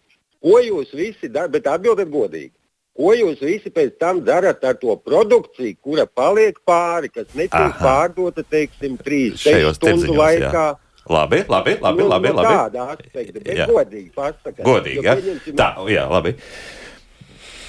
Ko 0.46 0.60
jūs 0.62 0.92
visi 0.94 1.30
darat, 1.32 1.52
bet 1.56 1.68
atbildiet 1.68 2.12
godīgi. 2.12 2.54
Ko 2.96 3.12
jūs 3.12 3.42
visi 3.44 3.72
pēc 3.76 3.98
tam 4.00 4.22
darat 4.24 4.62
ar 4.64 4.78
to 4.80 4.94
produkciju, 5.04 5.76
kura 5.84 6.06
paliek 6.08 6.56
pāri, 6.64 7.10
kas 7.12 7.28
netiek 7.36 7.58
Aha. 7.60 7.82
pārdota, 7.82 8.44
teiksim, 8.48 8.96
3 9.04 9.36
Šajos 9.42 9.76
stundu 9.82 10.06
tirdziņos, 10.14 10.38
jā. 10.40 10.68
Labi, 11.10 11.44
labi, 11.48 11.76
labi. 11.82 12.02
Nu, 12.02 12.08
labi, 12.10 12.32
no 12.34 12.40
labi. 12.42 12.54
Tāda 12.56 12.86
aspekta, 12.96 13.42
bet 13.44 13.60
Jā. 13.60 13.68
godīgi 13.70 14.10
pasakāt. 14.16 14.64
Godīgi, 14.66 15.04
jā. 15.06 15.14
pieņemsim- 15.20 15.58
Tā, 15.60 15.68
jā, 15.94 16.08
labi. 16.10 16.36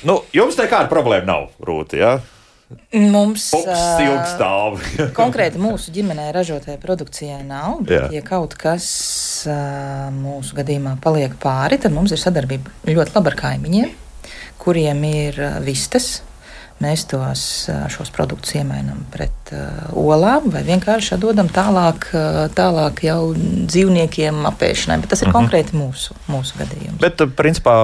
Nu, 0.08 0.22
jums 0.32 0.56
nekāda 0.56 0.88
problēma 0.88 1.26
nav, 1.28 1.50
Rūti, 1.60 2.00
jā? 2.00 2.14
Mums 2.96 3.44
stāv. 3.54 4.80
konkrēti 5.20 5.60
mūsu 5.62 5.92
ģimenē 5.94 6.30
ražotajai 6.34 6.80
produkcijai 6.82 7.42
nav. 7.46 7.76
Bet, 7.86 8.08
Jā. 8.08 8.08
ja 8.18 8.22
kaut 8.26 8.56
kas 8.58 8.86
ā, 9.46 9.58
mūsu 10.14 10.56
gadījumā 10.58 10.96
paliek 11.04 11.36
pāri, 11.42 11.78
tad 11.82 11.94
mums 11.94 12.10
ir 12.16 12.18
sadarbība 12.22 12.72
ļoti 12.88 13.14
laba 13.14 13.30
ar 13.30 13.38
kaimiņiem, 13.38 13.92
kuriem 14.58 15.04
ir 15.06 15.38
vistas. 15.62 16.22
Mēs 16.82 17.06
tos, 17.08 17.42
šos 17.88 18.10
produktus 18.12 18.52
iemainām 18.58 19.06
pret 19.12 19.52
uh, 19.56 19.86
olām 19.96 20.50
vai 20.52 20.60
vienkārši 20.66 21.14
atdodam 21.16 21.48
tālāk, 21.48 22.10
tālāk 22.52 23.00
jau 23.06 23.32
dzīvniekiem 23.36 24.42
apēšanai. 24.50 24.98
Bet 25.00 25.12
tas 25.14 25.22
ir 25.24 25.30
Mhm. 25.30 25.36
konkrēti 25.38 25.72
mūsu, 25.78 26.16
mūsu 26.28 26.58
gadījums. 26.60 27.00
Bet, 27.00 27.16
principā, 27.38 27.76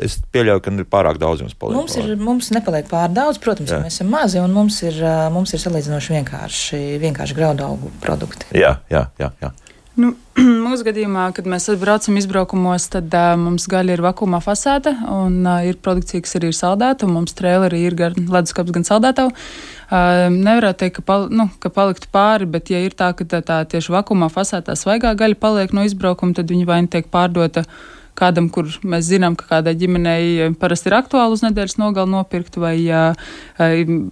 es 0.00 0.18
pieļauju, 0.32 0.64
ka 0.64 0.72
ir 0.72 0.88
pārāk 0.88 1.20
daudz 1.20 1.44
jums 1.44 1.54
paliek. 1.58 1.76
Mums, 1.76 1.96
ir, 2.00 2.16
mums 2.16 2.50
nepaliek 2.54 2.88
pārāk 2.88 3.12
daudz, 3.12 3.38
protams, 3.38 3.70
jo 3.70 3.82
mēs 3.84 4.00
esam 4.00 4.08
mazi 4.08 4.40
un 4.40 4.52
mums 4.56 4.80
ir, 4.82 4.98
mums 5.34 5.52
ir 5.52 5.60
salīdzinoši 5.60 6.16
vienkārši, 6.18 6.82
vienkārši 7.04 7.36
graudu 7.36 7.64
augu 7.68 7.92
produkti. 8.00 8.48
Jā, 8.56 8.78
jā, 8.90 9.08
jā. 9.20 9.32
jā. 9.42 9.52
Nu, 9.98 10.12
mūsu 10.66 10.84
gadījumā, 10.86 11.24
kad 11.34 11.48
mēs 11.50 11.66
braucam 11.80 12.18
izbraukumos, 12.20 12.86
tad 12.92 13.10
uh, 13.18 13.32
mums 13.40 13.66
gaļa 13.70 13.96
ir 13.96 14.02
vakumā 14.04 14.38
fasēta 14.44 14.92
un 15.10 15.40
uh, 15.42 15.64
ir 15.66 15.80
produkcija, 15.82 16.22
kas 16.22 16.36
arī 16.38 16.52
ir 16.52 16.58
saldēta. 16.58 17.08
un 17.08 17.16
Mums 17.16 17.34
trēleri 17.38 17.80
ir 17.82 17.96
gan 17.98 18.14
leduskapis, 18.30 18.76
gan 18.76 18.86
saldētava. 18.86 19.34
Uh, 19.88 20.28
nevarētu 20.30 20.84
teikt, 20.84 21.00
ka, 21.00 21.06
pal, 21.08 21.26
nu, 21.34 21.48
ka 21.58 21.72
paliktu 21.74 22.10
pāri, 22.14 22.46
bet, 22.46 22.70
ja 22.70 22.84
ir 22.84 22.94
tā, 22.94 23.10
ka 23.18 23.26
tā, 23.26 23.42
tā 23.42 23.58
tieši 23.74 23.96
vakumā 23.96 24.30
fasētā 24.30 24.78
svaigā 24.78 25.16
gaļa 25.18 25.40
paliek 25.42 25.74
no 25.74 25.82
izbraukuma, 25.88 26.36
tad 26.38 26.54
viņa 26.54 26.68
vai 26.70 26.82
nu 26.86 26.92
tiek 26.94 27.10
pārdota 27.10 27.66
kādam, 28.18 28.50
kur 28.52 28.66
mēs 28.82 29.06
zinām, 29.12 29.36
ka 29.38 29.46
kādai 29.52 29.76
ģimenei 29.78 30.50
parasti 30.58 30.90
ir 30.90 30.98
aktuāli 30.98 31.38
uz 31.38 31.44
nedēļas 31.46 31.78
nogalu 31.78 32.16
nopirkt, 32.16 32.58
vai 32.60 32.74
uh, 32.90 33.30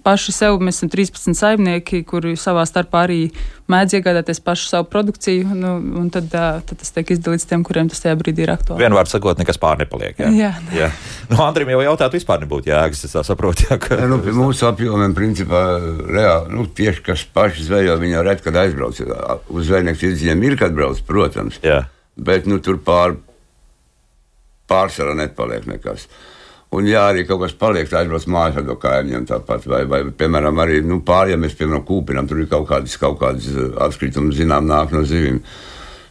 paši 0.07 0.35
sev 0.37 0.63
mēs 0.63 0.81
esam 0.81 0.93
13 0.95 1.37
saimnieki, 1.37 2.05
kuri 2.09 2.37
savā 2.41 2.65
starpā 2.69 3.05
arī 3.09 3.21
mēdz 3.67 3.97
iegādāties 3.99 4.39
pašu 4.47 4.69
savu 4.71 4.87
produkciju, 4.93 5.51
nu, 5.59 5.75
un 5.99 6.11
tad, 6.15 6.31
uh, 6.31 6.63
tad 6.63 6.79
tas 6.79 6.95
tiek 6.95 7.11
izdalīts 7.17 7.49
tiem, 7.51 7.67
kuriem 7.67 7.91
tas 7.91 8.05
tajā 8.05 8.15
brīdī 8.21 8.47
ir 8.47 8.55
aktuāli. 8.55 8.85
Vienvārds 8.85 9.11
sakot, 9.17 9.43
nekas 9.43 9.59
pār 9.59 9.83
nepaliek. 9.83 10.15
Jā, 10.23 10.31
Jā. 10.31 10.53
jā. 10.77 10.91
Nu, 11.33 11.41
Andrim 11.43 11.75
jau 11.75 11.83
jautāt, 11.83 12.15
vispār 12.15 12.45
nebūtu 12.45 12.71
jēgas. 12.71 13.03
Es 13.09 13.17
saprotu, 13.27 13.67
jā, 13.67 13.81
ka 13.83 13.97
Ja, 13.99 14.09
nu, 14.11 14.21
mūsu 14.37 14.69
apjomiem, 14.69 15.15
principā, 15.17 15.63
reāli, 16.07 16.53
nu, 16.55 16.67
tieši 16.79 17.03
kas 17.07 17.25
paši 17.35 17.67
zvejo, 17.67 17.97
viņi 18.03 18.15
jau 18.19 18.25
redz, 18.27 18.43
kad 18.45 18.59
aizbrauc. 18.61 19.01
Uz 19.51 19.69
zvejnieku 19.69 20.03
tirdziņiem 20.03 20.45
ir, 20.47 20.57
kad 20.61 20.77
brauc, 20.77 21.01
protams. 21.09 21.59
Jā. 21.65 21.83
Bet 22.17 22.47
nu, 22.49 22.61
tur 22.65 22.79
pār, 22.85 23.17
pārsvarā 24.71 25.15
nepaliek 25.19 25.69
nekas. 25.71 26.09
Un, 26.75 26.89
ja 26.91 27.07
arī 27.09 27.23
kaut 27.29 27.45
kas 27.45 27.55
paliek, 27.57 27.87
tad 27.89 28.03
aizbrauc 28.03 28.27
mājās 28.35 28.59
ar 28.59 28.67
to 28.67 28.75
kaimiņiem 28.83 29.27
tāpat. 29.31 29.69
Vai, 29.71 29.85
vai 29.89 30.01
piemēram, 30.19 30.59
arī 30.65 30.81
nu, 30.85 30.99
pārējiem 31.07 31.45
mēs, 31.47 31.55
piemēram, 31.59 31.85
kūpinām, 31.87 32.27
tur 32.29 32.43
ir 32.43 32.51
kaut 32.51 32.67
kādas, 32.69 32.97
kaut 33.01 33.21
kādas 33.23 33.47
eh, 33.53 33.69
atkritumi, 33.87 34.35
zinām, 34.35 34.67
nāk 34.69 34.93
no 34.95 35.05
zivīm. 35.07 35.39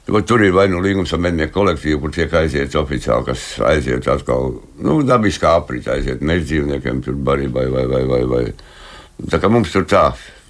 Tur 0.05 0.43
ir 0.45 0.53
vai 0.53 0.67
nu 0.69 0.79
līgums 0.85 1.11
ar 1.17 1.21
mednieku 1.25 1.57
kolektīvu, 1.57 1.99
kur 2.03 2.13
tiek 2.13 2.33
aiziet 2.37 2.75
oficiāli, 2.77 3.25
kas 3.25 3.45
aiziet 3.65 4.07
atkal, 4.13 4.59
nu, 4.85 4.99
dabiskā 5.05 5.55
aprīt, 5.59 5.89
aiziet 5.89 6.21
meža 6.21 6.45
dzīvniekiem, 6.51 7.01
tur 7.03 7.17
barībai 7.25 7.65
vai, 7.73 7.85
vai, 7.89 8.03
vai, 8.11 8.21
vai. 8.29 8.43
Tā 9.31 9.39
kā 9.41 9.49
mums 9.49 9.73
tur 9.73 9.87
tā, 9.89 10.03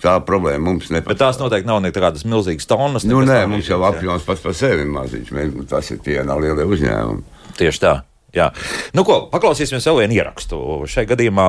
tā 0.03 0.17
problēma 0.27 0.67
mums 0.67 0.89
Bet 0.89 0.99
nepastāv. 0.99 1.21
tās 1.21 1.39
noteikti 1.39 1.69
nav 1.71 1.79
nekādas 1.85 2.27
milzīgas 2.27 2.67
tonnas. 2.67 3.07
Nu, 3.07 3.23
nē, 3.25 3.45
mums 3.49 3.71
jau 3.71 3.79
apjoms 3.87 4.27
pats 4.27 4.43
par 4.43 4.57
sevi 4.57 4.85
maziņš. 4.91 5.31
Mēs, 5.37 5.55
tas 5.71 5.91
ir 5.95 6.03
tie 6.03 6.19
nav 6.27 6.43
lielie 6.43 6.67
uzņēmumi. 6.67 7.34
Tieši 7.59 7.81
tā. 7.83 7.95
Jā. 8.35 8.49
Nu, 8.91 9.05
ko, 9.07 9.29
paklausīsimies 9.31 9.85
vēl 9.87 10.01
vienu 10.01 10.17
ierakstu. 10.17 10.57
Šajā 10.91 11.07
gadījumā 11.13 11.45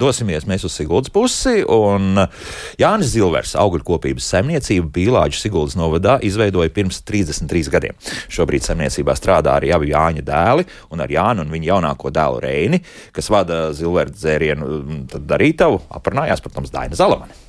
dosimies 0.00 0.44
mēs 0.48 0.66
uz 0.68 0.74
Siguldas 0.76 1.12
pusi. 1.14 1.62
Jānis 2.82 3.14
Zilvers, 3.14 3.54
augļkopības 3.56 4.28
saimniecību 4.34 4.92
Pīlāģa 4.92 5.40
Siguldas 5.40 5.78
novadā, 5.80 6.18
izveidoja 6.28 6.72
pirms 6.74 7.00
33 7.08 7.72
gadiem. 7.72 7.96
Šobrīd 8.28 8.68
saimniecībā 8.68 9.16
strādā 9.16 9.56
arī 9.56 9.72
abi 9.72 9.94
Jāņa 9.94 10.28
dēli, 10.28 10.68
un 10.92 11.04
ar 11.04 11.16
Jānu 11.16 11.46
un 11.46 11.56
viņa 11.56 11.72
jaunāko 11.72 12.12
dēlu 12.12 12.44
Reini, 12.44 12.84
kas 13.16 13.32
vada 13.32 13.70
Zilverta 13.76 14.20
dzērienu 14.20 15.06
darītavu, 15.16 15.86
aprunājās, 15.96 16.44
protams, 16.44 16.74
Daina 16.76 16.98
Zalamani. 16.98 17.47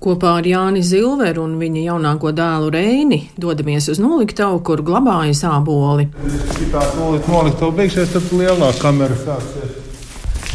Kopā 0.00 0.38
ar 0.38 0.46
Jāni 0.48 0.80
Zilveru 0.80 1.42
un 1.44 1.58
viņa 1.60 1.80
jaunāko 1.90 2.30
dēlu 2.32 2.70
Reini 2.72 3.18
dodamies 3.36 3.84
uz 3.92 3.98
noliktavu, 4.00 4.62
kur 4.64 4.80
glabājas 4.80 5.42
āboli. 5.44 6.06
Tā 6.72 6.84
tūlīt 6.94 7.28
nolikta 7.28 7.68
beigsies, 7.76 8.14
tad 8.14 8.30
lielā 8.32 8.70
kamera 8.80 9.18
sāksies. 9.20 9.74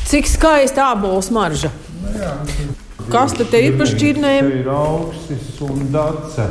Cik 0.09 0.31
skaista 0.31 0.87
ābolu 0.95 1.21
smarža! 1.21 1.69
Kas 3.13 3.37
tad 3.37 3.53
ir 3.59 3.77
par 3.77 3.91
šķirnēm? 3.91 4.49
Ir 4.63 4.71
augsts 4.73 5.61
un 5.61 5.85
dace. 5.93 6.49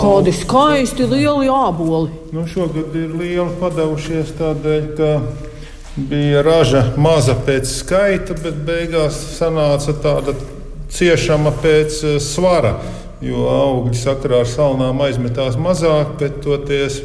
Kādi 0.00 0.32
skaisti 0.32 1.04
lieli 1.04 1.52
āboli! 1.52 2.08
Nu, 2.32 2.46
šogad 2.48 2.96
ir 2.96 3.12
lieli 3.20 3.50
padevušies 3.60 4.32
tādēļ, 4.40 4.88
ka 4.96 5.12
bija 6.08 6.40
raža 6.48 6.86
maza 6.96 7.36
pēc 7.36 7.68
skaita, 7.68 8.40
bet 8.40 8.64
beigās 8.64 9.20
sanāca 9.36 9.92
tāda 10.00 10.32
ciešama 10.94 11.52
pēc 11.62 11.98
eh, 12.04 12.20
svara. 12.22 12.78
Jo 13.24 13.46
augļi 13.48 13.96
sakarā 13.96 14.42
ar 14.42 14.48
salnām 14.50 14.98
aizmetās 15.06 15.56
mazāk, 15.56 16.16
bet 16.20 16.42
toties 16.44 16.98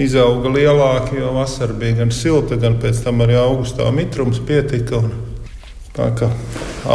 izauga 0.00 0.48
lielāki, 0.54 1.18
jo 1.20 1.34
vasara 1.34 1.74
bija 1.76 1.98
gan 1.98 2.14
silta, 2.14 2.56
gan 2.56 2.78
pēc 2.80 3.02
tam 3.04 3.20
arī 3.24 3.36
augustā 3.36 3.90
mitrums 3.92 4.40
pietika. 4.46 5.02
Tā 5.96 6.06
kā 6.16 6.30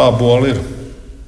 āboli 0.06 0.56
ir. 0.56 0.64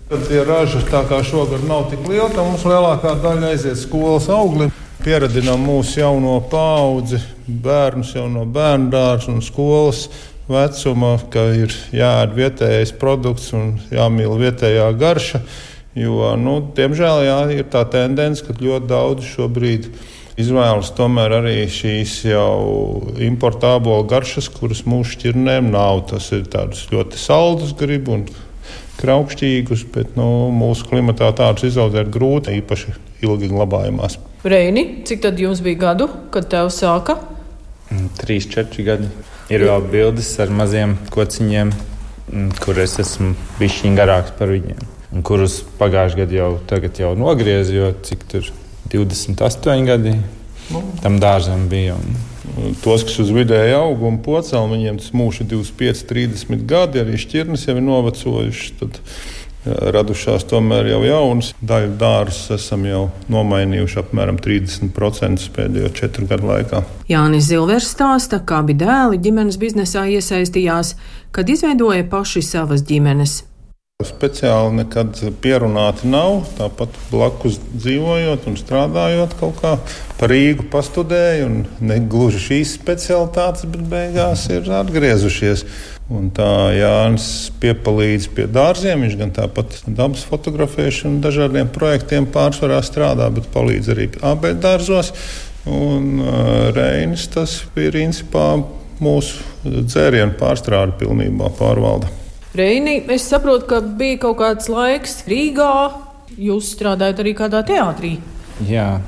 Tad 0.07 0.23
tie 0.29 0.39
raži, 0.47 0.81
tā 0.87 1.03
kā 1.05 1.19
šogad 1.27 1.65
nav 1.67 1.89
tik 1.91 2.07
liela, 2.07 2.29
tad 2.31 2.47
mums 2.47 2.63
lielākā 2.65 3.17
daļa 3.21 3.51
aiziet 3.51 3.77
skolas 3.81 4.29
auglim. 4.31 4.71
Pieradinām 5.03 5.61
mūsu 5.67 5.99
jauno 5.99 6.39
paudzi, 6.49 7.19
bērnus 7.45 8.15
jau 8.15 8.25
no 8.31 8.47
bērnu 8.49 8.89
dārza 8.91 9.29
un 9.35 9.43
skolas 9.45 10.07
vecuma, 10.51 11.15
ka 11.31 11.47
ir 11.55 11.73
jāēd 11.95 12.35
vietējais 12.37 12.93
produkts 12.99 13.51
un 13.57 13.77
jāmīl 13.93 14.37
vietējā 14.39 14.91
garša. 14.99 15.41
Jo, 15.97 16.35
nu, 16.37 16.59
diemžēl 16.77 17.23
jā, 17.25 17.39
ir 17.57 17.65
tā 17.73 17.81
tendence, 17.89 18.43
ka 18.45 18.53
ļoti 18.53 18.89
daudz 18.89 19.25
šobrīd 19.31 19.89
izvēlas 20.37 20.91
tomēr 20.97 21.39
arī 21.39 21.55
šīs 21.73 22.19
jau 22.29 23.07
importābo 23.25 23.97
garšas, 24.09 24.51
kuras 24.53 24.83
mūsu 24.85 25.15
šķirnēm 25.15 25.71
nav. 25.73 26.03
Tas 26.11 26.29
ir 26.37 26.45
tāds 26.53 26.85
ļoti 26.93 27.17
saldus 27.21 27.73
grib 27.77 28.11
un 28.13 28.27
kraukšķīgus, 29.01 29.87
bet 29.93 30.15
nu, 30.17 30.49
mūsu 30.53 30.87
klimatā 30.89 31.31
tādus 31.37 31.71
izaudzēt 31.71 32.11
grūti, 32.13 32.57
īpaši 32.61 32.93
ilgi 33.25 33.49
glabājumās. 33.51 34.19
Reini, 34.47 34.85
cik 35.09 35.25
tad 35.25 35.41
jums 35.41 35.63
bija 35.65 35.81
gadu, 35.89 36.07
kad 36.33 36.49
tev 36.51 36.69
sāka? 36.73 37.17
Trīs, 38.21 38.45
četri 38.51 38.85
gadi. 38.85 39.09
Ir 39.47 39.63
vēl 39.63 39.85
bildes 39.87 40.33
ar 40.43 40.49
maziem 40.51 40.97
kociņiem, 41.13 41.71
kur 42.59 42.79
es 42.83 42.97
esmu 42.99 43.33
bijis 43.59 43.83
garāks 43.95 44.33
par 44.35 44.51
viņiem. 44.51 44.81
Un 45.15 45.23
kurus 45.23 45.61
pagājušajā 45.79 46.19
gadā 46.19 46.35
jau, 46.35 46.49
jau 46.99 47.13
nogriezu, 47.15 47.77
jo 47.77 47.91
cik 48.03 48.25
tur 48.27 48.49
28 48.91 49.87
gadi 49.87 50.17
tam 51.01 51.19
dārzam 51.23 51.67
bija. 51.71 51.95
Un... 51.95 52.17
Tos, 52.81 53.03
kas 53.05 53.19
uz 53.21 53.31
vidēju 53.35 53.75
augumu 53.77 54.19
pocēlu, 54.25 54.71
viņiem 54.73 54.99
tas 55.01 55.11
mūžs 55.15 55.43
ir 55.43 55.49
25, 55.51 56.03
30 56.09 56.63
gadi, 56.67 57.01
arī 57.03 57.19
šķirnes 57.21 57.67
jau 57.67 57.75
ir 57.77 57.85
novecojušas. 57.85 58.73
Tad 58.81 58.99
radušās 59.65 60.45
tomēr 60.47 60.91
jau 60.91 61.01
jaunas. 61.05 61.51
Daļu 61.61 61.95
dārzus 61.99 62.53
esam 62.57 62.85
jau 62.87 63.03
nomainījuši 63.31 63.99
apmēram 64.03 64.39
30% 64.43 65.51
pēdējo 65.55 65.91
četru 65.97 66.27
gadu 66.29 66.51
laikā. 66.51 66.83
Jānis 67.11 67.49
Zilvers 67.49 67.91
stāsta, 67.93 68.39
kā 68.43 68.61
abi 68.63 68.77
dēli 68.77 69.19
ģimenes 69.23 69.59
biznesā 69.61 70.07
iesaistījās, 70.17 70.95
kad 71.35 71.49
izveidoja 71.49 72.07
paši 72.11 72.43
savas 72.45 72.85
ģimenes. 72.87 73.41
Speciāli 74.05 74.83
nekad 74.83 75.17
pierunāti 75.41 76.05
nav. 76.11 76.43
Tāpat 76.59 76.93
blakus 77.09 77.57
dzīvojot 77.73 78.45
un 78.45 78.59
strādājot 78.59 79.33
kaut 79.39 79.57
kā 79.63 79.71
par 80.17 80.31
Rīgu 80.33 80.65
pastudēju, 80.73 81.45
un 81.47 81.87
ne 81.87 81.99
gluži 82.09 82.41
šīs 82.41 82.73
specialitātes, 82.79 83.67
bet 83.69 83.85
beigās 83.91 84.47
ir 84.53 84.69
atgriezušies. 84.79 85.65
Un 86.07 86.29
tā 86.31 86.71
Jānis 86.71 87.49
piepalīdz 87.59 88.29
pie 88.31 88.45
dārziem. 88.47 89.03
Viņš 89.03 89.17
gan 89.19 89.33
tāpat 89.35 89.81
dabas 89.87 90.23
fotografēšanu, 90.29 91.19
dažādiem 91.23 91.67
projektiem 91.75 92.29
pārsvarā 92.31 92.79
strādā, 92.85 93.27
bet 93.33 93.49
palīdz 93.51 93.91
arī 93.91 94.07
abeļdārzos. 94.29 95.11
Un 95.67 96.21
uh, 96.23 96.69
Reinis 96.71 97.27
tas 97.33 97.59
ir 97.75 97.91
principā 97.91 98.53
mūsu 99.03 99.43
dzērienu 99.67 100.37
pārstrāde 100.39 100.95
pilnībā 101.01 101.51
pārvalda. 101.59 102.09
Reini, 102.57 103.01
es 103.13 103.27
saprotu, 103.29 103.67
ka 103.69 103.81
bija 103.99 104.23
kaut 104.23 104.39
kāds 104.39 104.71
laiks 104.71 105.19
Rīgā. 105.27 105.73
Jūs 106.37 106.71
strādājat 106.77 107.21
arī 107.21 107.35
kādā 107.37 107.61
teātrī. 107.67 108.15
Jā, 108.65 109.01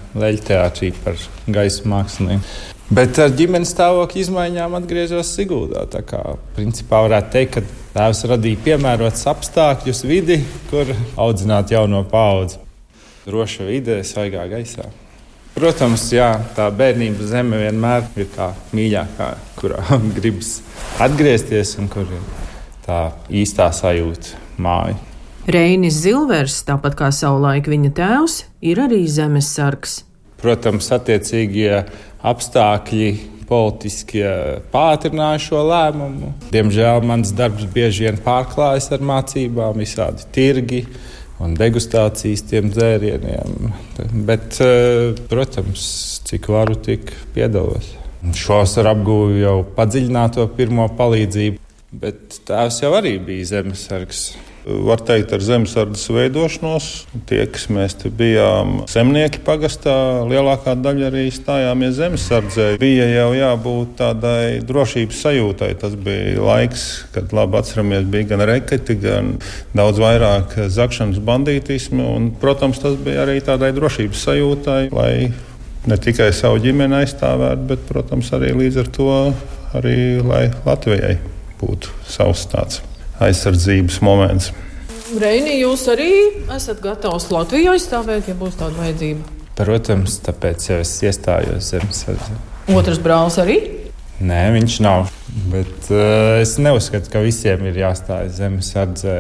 teātrī 0.45 0.91
par 1.02 1.18
gaisa 1.50 1.89
mākslinieku. 1.89 2.45
Bet 2.93 3.18
ar 3.22 3.34
ģimenes 3.38 3.70
stāvokļa 3.74 4.22
izmaiņām 4.24 4.76
atgriezos 4.80 5.30
Sigūdā. 5.36 5.84
Tā 5.93 6.02
kā 6.06 6.22
principā 6.56 7.04
varētu 7.06 7.34
teikt, 7.34 7.58
ka 7.58 7.89
tēvs 7.93 8.24
radīja 8.32 8.62
piemērotus 8.66 9.28
apstākļus, 9.30 10.02
vidi, 10.10 10.39
kur 10.72 10.89
audzināt 11.18 11.74
jauno 11.74 12.02
paudzi. 12.10 12.58
Droša 13.28 13.68
vide, 13.68 14.00
svaigā 14.06 14.47
gaisā. 14.50 14.88
Protams, 15.54 16.08
jā, 16.14 16.32
tā 16.58 16.70
bērnības 16.74 17.30
zeme 17.34 17.60
vienmēr 17.62 18.06
ir 18.22 18.30
kā 18.34 18.52
mīļākā, 18.74 19.30
kurā 19.60 19.82
gribas 20.18 20.60
atgriezties 21.02 21.76
un 21.82 21.89
kur 21.93 22.10
ir 22.10 22.26
tā 22.86 23.04
īstā 23.30 23.70
sajūta 23.76 24.38
māja. 24.62 25.09
Reinis 25.50 25.95
Zilvers, 26.04 26.60
tāpat 26.68 26.93
kā 27.00 27.08
savulaik 27.16 27.66
viņa 27.72 27.89
tēvs, 27.97 28.34
ir 28.62 28.82
arī 28.84 29.00
zemesargs. 29.10 30.04
Protams, 30.38 30.91
attiecīgie 30.93 31.72
apstākļi 32.22 33.08
politiskie 33.50 34.30
pātrināja 34.70 35.39
šo 35.47 35.64
lēmumu. 35.66 36.34
Diemžēl 36.54 37.02
mans 37.10 37.32
darbs 37.34 37.66
bieži 37.74 38.06
vien 38.06 38.20
pārklājas 38.22 38.91
ar 38.93 39.02
mācībām, 39.10 39.80
visādi 39.82 40.28
tirgi 40.36 40.84
un 41.41 41.56
degustācijas 41.58 42.45
tiem 42.52 42.70
dzērieniem. 42.76 43.72
Bet, 44.28 44.60
eh, 44.62 45.18
protams, 45.32 45.88
cik 46.30 46.45
varu, 46.54 46.76
tik 46.78 47.10
piedalos. 47.34 47.89
Šovasar 48.36 48.91
apgūju 48.93 49.41
jau 49.41 49.58
padziļināto 49.80 50.45
pirmo 50.54 50.86
palīdzību. 50.93 51.58
Bet 51.91 52.38
tēvs 52.45 52.84
jau 52.84 52.93
arī 53.00 53.18
bija 53.18 53.50
zemesargs. 53.56 54.28
Var 54.68 55.01
teikt, 55.07 55.32
ar 55.34 55.41
zemesardzes 55.43 56.10
veidošanos, 56.12 56.88
tie, 57.30 57.41
kas 57.49 57.70
mēs 57.72 57.95
bijām 58.20 58.82
zemnieki 58.91 59.39
pagastā, 59.45 59.93
lielākā 60.28 60.76
daļa 60.78 61.07
arī 61.07 61.24
stājāmies 61.34 61.95
zemesardzē. 61.97 62.68
Bija 62.82 63.07
jau 63.07 63.30
jābūt 63.38 63.95
tādai 64.01 64.60
drošības 64.68 65.22
sajūtai. 65.24 65.72
Tas 65.80 65.95
bija 65.95 66.36
laiks, 66.43 66.86
kad 67.16 67.32
labi 67.36 67.60
atceramies, 67.62 68.07
bija 68.12 68.32
gan 68.34 68.45
reketi, 68.51 68.97
gan 68.99 69.38
daudz 69.78 70.01
vairāk 70.03 70.57
zakšanas 70.68 71.24
bandītismu. 71.24 72.10
Un, 72.18 72.28
protams, 72.41 72.82
tas 72.84 72.99
bija 72.99 73.24
arī 73.24 73.39
tādai 73.45 73.72
drošības 73.78 74.26
sajūtai, 74.28 74.82
lai 74.91 75.14
ne 75.88 75.97
tikai 76.03 76.30
savu 76.36 76.60
ģimeni 76.64 76.99
aizstāvētu, 76.99 77.66
bet, 77.72 77.88
protams, 77.88 78.34
arī 78.36 78.51
līdz 78.60 78.84
ar 78.84 78.93
to 78.99 79.10
arī 79.80 79.97
Latvijai 80.66 81.18
būtu 81.62 81.95
savs 82.10 82.45
tāds 82.51 82.84
aizsardzības 83.24 83.99
moments. 84.05 84.51
Reini, 85.20 85.57
jūs 85.63 85.88
arī 85.89 86.11
esat 86.53 86.84
gatavs 86.84 87.30
Latviju 87.34 87.74
aizstāvēt, 87.74 88.30
ja 88.30 88.38
būs 88.38 88.59
tāda 88.59 88.78
vajadzība? 88.78 89.38
Protams, 89.57 90.20
tāpēc 90.24 90.70
jau 90.70 90.78
es 90.84 90.93
iestājos 91.03 91.74
zemesardzē. 91.74 92.38
Otrs 92.78 93.01
brālis 93.03 93.39
arī? 93.41 93.57
Nē, 94.20 94.39
viņš 94.51 94.78
nav. 94.84 95.07
Bet 95.49 95.89
uh, 95.93 96.39
es 96.41 96.57
neuzskatu, 96.59 97.07
ka 97.13 97.22
visiem 97.24 97.61
ir 97.70 97.78
jāstājas 97.80 98.39
zemesardzē. 98.41 99.13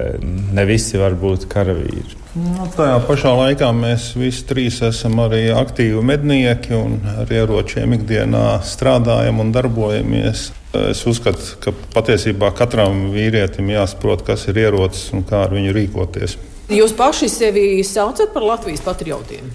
Ne 0.55 0.65
visi 0.67 0.99
var 0.99 1.15
būt 1.19 1.45
karavīri. 1.51 2.17
Nu, 2.35 2.67
tajā 2.75 2.97
pašā 3.07 3.31
laikā 3.37 3.69
mēs 3.73 4.11
visi 4.19 4.43
trīs 4.49 4.81
esam 4.85 5.21
arī 5.23 5.47
aktīvi 5.55 6.01
mednieki 6.05 6.75
un 6.77 6.99
ar 7.15 7.31
ieročiem 7.33 7.95
ikdienā 7.97 8.59
strādājam 8.67 9.41
un 9.41 9.53
darbojamies. 9.55 10.49
Es 10.91 11.01
uzskatu, 11.09 11.55
ka 11.63 11.73
patiesībā 11.95 12.51
katram 12.57 13.07
vīrietim 13.15 13.71
jāsaprot, 13.73 14.21
kas 14.27 14.45
ir 14.51 14.61
ierocis 14.67 15.09
un 15.17 15.25
kā 15.25 15.45
ar 15.47 15.55
viņu 15.55 15.73
rīkoties. 15.79 16.37
Jūs 16.69 16.93
paši 16.93 17.31
sevi 17.33 17.65
saucat 17.87 18.29
par 18.35 18.45
Latvijas 18.45 18.83
patriotiem? 18.85 19.47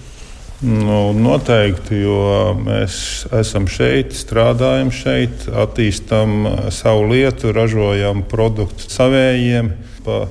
Nu, 0.65 1.11
noteikti, 1.13 1.99
jo 2.01 2.55
mēs 2.57 2.95
esam 3.37 3.67
šeit, 3.69 4.15
strādājam 4.17 4.89
šeit, 4.89 5.45
attīstam 5.53 6.47
savu 6.73 7.05
lietu, 7.11 7.51
ražojam 7.53 8.23
produktu 8.31 8.89
savējiem. 8.89 9.69
Pa 10.05 10.23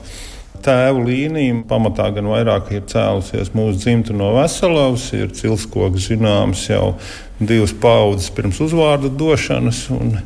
tēvu 0.65 1.05
līniju. 1.07 1.63
Pamatā 1.69 2.09
gan 2.17 2.29
vairāk 2.33 2.73
ir 2.75 2.85
cēlusies 2.91 3.53
mūsu 3.57 3.79
dzimta 3.83 4.17
no 4.17 4.33
Veselavas, 4.39 5.07
ir 5.17 5.33
cilskoks 5.37 6.09
zināms 6.11 6.67
jau 6.71 6.95
divas 7.39 7.75
paudzes 7.77 8.31
pirms 8.35 8.61
uzvārda 8.65 9.13
došanas, 9.13 9.87
un 9.95 10.17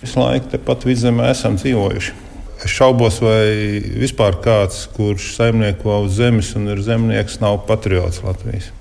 visu 0.00 0.20
laiku 0.20 0.54
tepat 0.54 0.86
vidzemē 0.88 1.30
esam 1.34 1.58
dzīvojuši. 1.60 2.22
Es 2.64 2.72
šaubos, 2.72 3.18
vai 3.20 3.82
vispār 4.02 4.38
kāds, 4.44 4.86
kurš 4.96 5.34
saimnieko 5.36 6.00
uz 6.06 6.16
zemes 6.16 6.54
un 6.56 6.70
ir 6.72 6.80
zemnieks, 6.84 7.42
nav 7.42 7.60
patriots 7.68 8.22
Latvijas. 8.24 8.72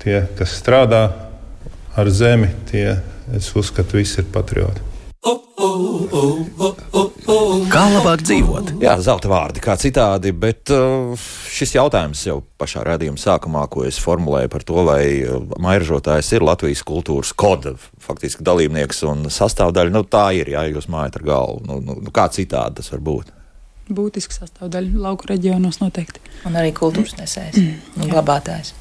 Tie, 0.00 0.22
kas 0.38 0.54
strādā 0.56 1.02
ar 2.00 2.08
zemi, 2.08 2.48
tie, 2.70 2.94
es 3.36 3.50
uzskatu, 3.56 3.98
visi 4.00 4.22
ir 4.22 4.30
patrioti. 4.32 4.86
Kā 7.70 7.82
labāk 7.92 8.22
dzīvot? 8.24 8.72
Jā, 8.80 8.94
zelta 9.04 9.28
vārdi, 9.28 9.60
kā 9.60 9.74
citādi, 9.80 10.32
bet 10.32 10.72
uh, 10.72 11.12
šis 11.52 11.76
jautājums 11.76 12.22
jau 12.24 12.38
pašā 12.60 12.86
redzējuma 12.88 13.20
sākumā, 13.20 13.66
ko 13.68 13.84
es 13.84 14.00
formulēju 14.00 14.52
par 14.54 14.64
to, 14.64 14.78
vai 14.88 15.02
uh, 15.20 15.44
mairažotājs 15.60 16.32
ir 16.32 16.48
Latvijas 16.48 16.80
kultūras 16.88 17.34
koda 17.36 17.76
faktiski 18.00 18.46
dalībnieks 18.46 19.04
un 19.10 19.28
sastāvdaļa, 19.28 19.92
nu 19.92 20.06
tā 20.08 20.30
ir, 20.40 20.54
jā, 20.56 20.64
jūs 20.72 20.88
mājat 20.88 21.20
ar 21.20 21.28
galvu. 21.28 21.60
Nu, 21.68 21.80
nu, 21.84 22.00
nu, 22.00 22.14
kā 22.14 22.30
citādi 22.32 22.80
tas 22.80 22.88
var 22.96 23.04
būt? 23.12 23.36
Būtiska 23.92 24.40
sastāvdaļa 24.40 25.04
lauku 25.04 25.28
reģionos 25.28 25.82
noteikti. 25.84 26.24
Un 26.48 26.56
arī 26.56 26.72
kultūras 26.72 27.18
nesējs 27.20 27.60
un 28.00 28.08
glabātājs. 28.08 28.72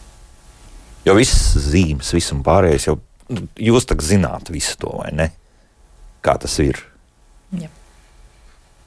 Jo 1.08 1.16
viss 1.18 1.56
zīmes, 1.70 2.12
viss 2.16 2.34
un 2.36 2.44
pārējais 2.46 2.90
jau 2.90 2.98
nu, 3.34 3.46
jūs 3.70 3.88
tā 3.90 3.98
zināt 4.04 4.52
visu 4.54 4.78
to, 4.82 4.92
vai 5.00 5.12
ne? 5.16 5.30
Kā 6.26 6.36
tas 6.42 6.58
ir? 6.64 6.82
Jā. 7.56 7.70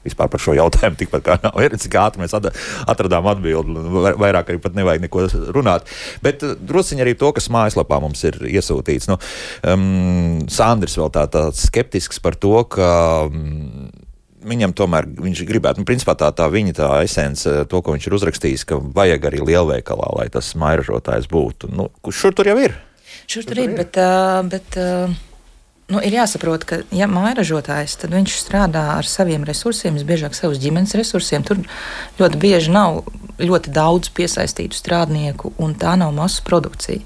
vispār 0.03 0.27
par 0.31 0.41
šo 0.43 0.53
jautājumu. 0.55 0.97
Tikpat 0.99 1.23
kā 1.23 1.35
nav 1.43 1.57
ir, 1.63 1.75
cik 1.79 1.95
ātri 1.99 2.21
mēs 2.23 2.35
atradām 2.35 3.27
atbildi, 3.31 3.83
vairāk 4.19 4.51
arī 4.51 4.59
pat 4.63 4.75
nevajag 4.75 5.03
neko 5.05 5.25
runāt. 5.55 5.87
Bet 6.23 6.43
uh, 6.43 6.57
drusciņi 6.59 7.05
arī 7.05 7.15
to, 7.19 7.31
kas 7.35 7.47
mājaslapā 7.53 8.01
mums 8.03 8.23
ir 8.27 8.39
iesūtīts. 8.51 9.07
Nu, 9.11 9.19
um, 9.71 10.43
Sandrs 10.51 10.97
vēl 10.99 11.11
tā, 11.15 11.27
tā 11.31 11.47
skeptisks 11.55 12.19
par 12.23 12.35
to, 12.39 12.57
ka. 12.75 12.89
Um, 13.29 13.87
viņam 14.47 14.73
tomēr 14.77 15.07
viņš 15.07 15.43
gribētu, 15.49 15.81
nu, 15.81 15.87
principā 15.87 16.15
tā, 16.19 16.29
tā 16.35 16.47
viņa 16.51 16.77
tā 16.77 16.89
esence, 17.05 17.51
to, 17.69 17.81
ko 17.83 17.95
viņš 17.95 18.07
ir 18.07 18.17
uzrakstījis, 18.19 18.65
ka 18.69 18.79
vajag 18.79 19.29
arī 19.29 19.43
lielveikalā, 19.51 20.09
lai 20.19 20.29
tas 20.33 20.53
mairažotājs 20.59 21.29
būtu. 21.31 21.71
Nu, 21.73 21.89
šur 22.09 22.35
tur 22.37 22.51
jau 22.51 22.57
ir. 22.61 22.75
Šur 23.29 23.45
tur 23.47 23.61
ir, 23.63 23.75
bet, 23.77 23.97
uh, 24.01 24.41
bet 24.49 24.77
uh, 24.79 25.11
nu, 25.93 26.01
ir 26.03 26.17
jāsaprot, 26.17 26.65
ka, 26.67 26.81
ja 26.95 27.07
mairažotājs, 27.11 27.95
tad 28.01 28.15
viņš 28.15 28.37
strādā 28.41 28.83
ar 28.97 29.07
saviem 29.07 29.45
resursiem, 29.47 29.95
visbiežāk 29.99 30.35
savus 30.37 30.61
ģimenes 30.63 30.95
resursiem. 30.99 31.45
Tur 31.47 31.61
ļoti 32.19 32.41
bieži 32.41 32.73
nav 32.73 33.03
ļoti 33.41 33.73
daudz 33.73 34.11
piesaistītu 34.13 34.77
strādnieku, 34.77 35.53
un 35.61 35.73
tā 35.79 35.95
nav 35.99 36.13
masu 36.15 36.43
produkcija. 36.45 37.01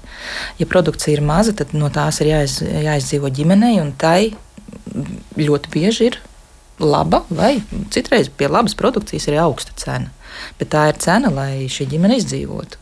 Ja 0.60 0.68
produkcija 0.68 1.16
ir 1.16 1.24
maza, 1.24 1.54
tad 1.56 1.72
no 1.76 1.88
tās 1.92 2.20
ir 2.22 2.32
jāiz, 2.34 2.58
jāizdzīvo 2.62 3.30
ģimenei, 3.34 3.78
un 3.82 3.94
tai 3.96 4.34
ļoti 5.38 5.72
bieži 5.72 6.10
ir 6.10 6.18
laba, 6.78 7.24
vai 7.28 7.58
citreiz 7.90 8.30
pie 8.30 8.48
labas 8.48 8.76
produkcijas 8.78 9.28
ir 9.28 9.40
augsta 9.42 9.74
cena. 9.76 10.12
Bet 10.58 10.70
tā 10.72 10.88
ir 10.90 10.98
cena, 11.02 11.30
lai 11.34 11.66
šī 11.70 11.86
ģimene 11.92 12.18
izdzīvotu. 12.20 12.78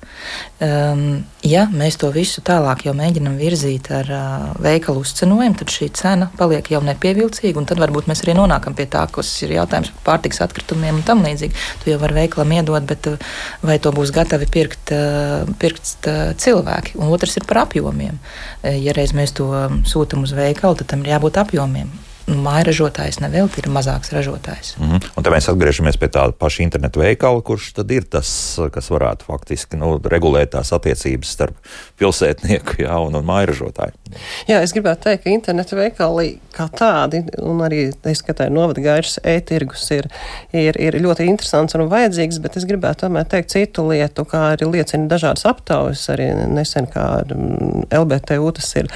Um, 0.65 1.01
ja 1.45 1.67
mēs 1.71 1.99
to 2.01 2.09
visu 2.13 2.43
tālāk 2.45 2.87
jau 2.87 2.95
mēģinam 2.97 3.37
virzīt 3.39 3.91
ar 3.95 4.11
uh, 4.13 4.47
veikalu 4.65 5.03
uzcenojumu, 5.05 5.59
tad 5.61 5.73
šī 5.73 5.91
cena 5.97 6.31
paliek 6.39 6.71
jau 6.73 6.81
nepievilcīga. 6.85 7.65
Tad 7.69 7.83
varbūt 7.83 8.09
mēs 8.11 8.25
arī 8.25 8.37
nonākam 8.39 8.77
pie 8.77 8.89
tā, 8.93 9.05
kas 9.13 9.31
ir 9.47 9.55
jautājums 9.59 9.93
par 9.95 10.07
pārtiks 10.11 10.43
atkritumiem 10.45 11.01
un 11.01 11.07
tam 11.07 11.25
līdzīgi. 11.27 11.67
Tu 11.83 11.93
jau 11.93 12.01
vari 12.03 12.21
veikalam 12.23 12.57
iedot, 12.59 12.89
bet 12.89 13.11
uh, 13.13 13.39
vai 13.67 13.79
to 13.83 13.93
būs 13.97 14.15
gatavi 14.17 14.51
pirkt, 14.53 14.93
uh, 14.97 15.47
pirkt 15.61 16.11
uh, 16.11 16.33
cilvēki? 16.41 16.97
Un 17.01 17.13
otrs 17.15 17.39
ir 17.41 17.49
par 17.49 17.67
apjomiem. 17.67 18.19
Uh, 18.19 18.75
ja 18.75 18.97
reiz 18.97 19.15
mēs 19.17 19.37
to 19.37 19.53
sūtām 19.89 20.27
uz 20.27 20.35
veikalu, 20.37 20.81
tad 20.81 20.95
tam 20.95 21.05
ir 21.05 21.17
jābūt 21.17 21.41
apjomiem 21.45 21.93
nu, 22.27 22.37
māja 22.43 22.67
ražotājs 22.71 23.21
nevelti 23.23 23.63
ir 23.63 23.69
mazāks 23.73 24.13
ražotājs. 24.15 24.75
Mm 24.79 24.91
-hmm. 24.91 25.11
Un 25.17 25.25
tad 25.25 25.33
mēs 25.33 25.49
atgriežamies 25.51 25.99
pie 26.01 26.09
tā 26.09 26.27
paša 26.33 26.63
internetu 26.63 27.01
veikala, 27.01 27.43
kurš 27.43 27.73
tad 27.73 27.91
ir 27.91 28.05
tas, 28.05 28.59
kas 28.73 28.91
varētu 28.91 29.25
faktiski 29.27 29.77
nu, 29.77 30.01
regulēt 30.05 30.51
tās 30.51 30.73
attiecības 30.73 31.29
starp 31.29 31.55
pilsētnieku 31.99 32.79
jā, 32.87 32.99
un, 33.07 33.15
un 33.15 33.25
māja 33.25 33.47
ražotāju. 33.47 33.93
Jā, 34.49 34.61
es 34.63 34.73
gribētu 34.73 35.03
teikt, 35.03 35.25
ka 35.25 35.31
internetu 35.31 35.77
veikali 35.77 36.39
kā 36.57 36.69
tādi, 36.73 37.25
un 37.39 37.61
arī 37.61 37.93
es 38.05 38.19
skatāju 38.19 38.51
novada 38.51 38.81
gaišas 38.81 39.19
e-tirgus 39.25 39.91
ir, 39.91 40.09
ir, 40.53 40.77
ir 40.81 41.01
ļoti 41.03 41.27
interesants 41.29 41.75
un 41.75 41.89
vajadzīgs, 41.89 42.41
bet 42.41 42.57
es 42.57 42.65
gribētu 42.65 43.07
tomēr 43.07 43.25
teikt 43.25 43.51
citu 43.51 43.89
lietu, 43.89 44.25
kā 44.25 44.53
arī 44.55 44.71
liecina 44.71 45.09
dažādas 45.09 45.45
aptaujas, 45.45 46.09
arī 46.09 46.31
nesen 46.49 46.87
kā 46.87 47.23
LBTU, 47.91 48.53
tas 48.53 48.75
ir 48.77 48.91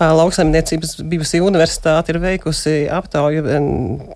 lauksaimniecības 0.00 0.96
bijusi 1.02 1.40
universitāte, 1.40 2.12
ir 2.12 2.18
veikusi 2.18 2.59
veikusi 2.60 2.88
aptauju 2.90 3.44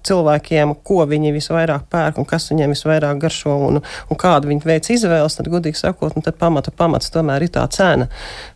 cilvēkiem, 0.04 0.74
ko 0.84 1.04
viņi 1.06 1.32
visvairāk 1.34 1.86
pērk 1.90 2.18
un 2.18 2.26
kas 2.28 2.50
viņiem 2.50 2.74
visvairāk 2.74 3.18
garšo 3.20 3.54
un, 3.68 3.80
un 4.10 4.16
kādu 4.16 4.48
viņi 4.48 4.64
veic 4.64 4.88
izvēles, 4.90 5.36
tad, 5.36 5.48
godīgi 5.48 5.78
sakot, 5.78 6.14
nu, 6.16 6.22
tad 6.22 6.36
pamata 6.36 6.70
pamats 6.70 7.10
tomēr 7.10 7.42
ir 7.42 7.52
tā 7.54 7.66
cena. 7.70 8.08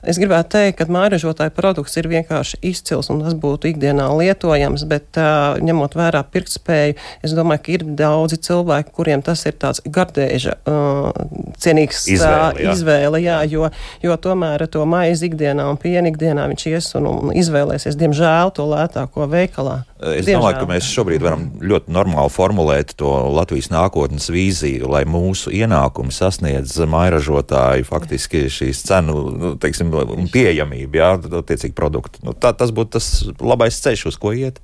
Es 0.03 0.19
gribētu 0.19 0.57
teikt, 0.57 0.79
ka 0.79 0.89
māražotāja 0.93 1.51
produkts 1.55 1.97
ir 1.97 2.09
vienkārši 2.09 2.61
izcils 2.63 3.11
un 3.11 3.23
tas 3.25 3.35
būtu 3.35 3.73
ikdienā 3.73 4.09
lietojams, 4.19 4.85
bet 4.89 5.19
uh, 5.19 5.59
ņemot 5.63 5.97
vērā 5.97 6.23
pirktspēju, 6.33 6.97
es 7.25 7.37
domāju, 7.37 7.65
ka 7.65 7.75
ir 7.77 7.87
daudzi 7.99 8.41
cilvēki, 8.49 8.95
kuriem 8.95 9.23
tas 9.25 9.45
ir 9.49 9.57
tāds 9.59 9.83
gardēža 9.85 10.59
uh, 10.69 11.11
cienīgs 11.59 12.07
izvēle, 12.15 12.65
jā. 12.65 12.75
izvēle 12.75 13.23
jā, 13.23 13.41
jo, 13.51 13.71
jo 14.05 14.19
tomēr 14.21 14.67
to 14.69 14.85
maizi 14.89 15.29
ikdienā 15.31 15.69
un 15.71 15.79
pienu 15.81 16.13
ikdienā 16.13 16.49
viņš 16.53 16.67
ies 16.73 16.93
un, 16.99 17.09
un 17.11 17.37
izvēlēsies, 17.37 17.99
diemžēl, 17.99 18.53
to 18.57 18.67
lētāko 18.69 19.29
veikalā. 19.31 19.78
Es 19.99 20.27
Diemžēl. 20.27 20.39
domāju, 20.39 20.59
ka 20.61 20.69
mēs 20.71 20.91
šobrīd 20.93 21.25
varam 21.25 21.47
ļoti 21.61 21.95
normāli 21.95 22.33
formulēt 22.33 22.95
to 23.01 23.11
Latvijas 23.35 23.71
nākotnes 23.73 24.29
vīziju, 24.33 24.91
lai 24.93 25.05
mūsu 25.09 25.53
ienākumi 25.55 26.15
sasniedz 26.15 26.77
mairažotāju 26.89 27.87
faktiski 27.89 28.47
šīs 28.53 28.85
cenu 28.89 29.17
nu, 29.33 29.55
teiksim, 29.61 29.93
pieejamību, 30.35 31.01
jā, 31.01 31.11
attiecīgi 31.43 31.77
produktu. 31.77 32.23
Nu, 32.27 32.37
tā, 32.37 32.55
tas 32.57 32.75
būtu 32.75 32.99
tas 32.99 33.11
labais 33.41 33.81
ceļš, 33.85 34.07
uz 34.13 34.21
ko 34.21 34.35
iet. 34.37 34.63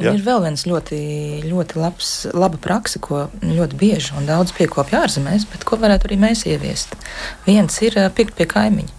Jā. 0.00 0.14
Ir 0.16 0.22
vēl 0.24 0.40
viens 0.46 0.62
ļoti, 0.64 0.98
ļoti 1.44 1.76
labs, 1.76 2.10
laba 2.32 2.56
praksa, 2.62 3.02
ko 3.04 3.26
ļoti 3.44 3.76
bieži 3.76 4.14
un 4.16 4.28
daudz 4.28 4.54
piekopja 4.56 5.02
ārzemēs, 5.04 5.44
bet 5.52 5.66
ko 5.68 5.76
varētu 5.80 6.08
arī 6.08 6.16
mēs 6.22 6.46
ieviest. 6.48 6.96
Viens 7.44 7.76
ir 7.84 7.98
pirkt 8.16 8.38
pie 8.38 8.48
kaimiņa. 8.48 8.96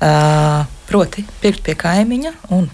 Uh, 0.00 0.64
proti, 0.88 1.26
pirkt 1.42 1.66
pie 1.66 1.76
kaimiņa 1.78 2.32
un 2.56 2.70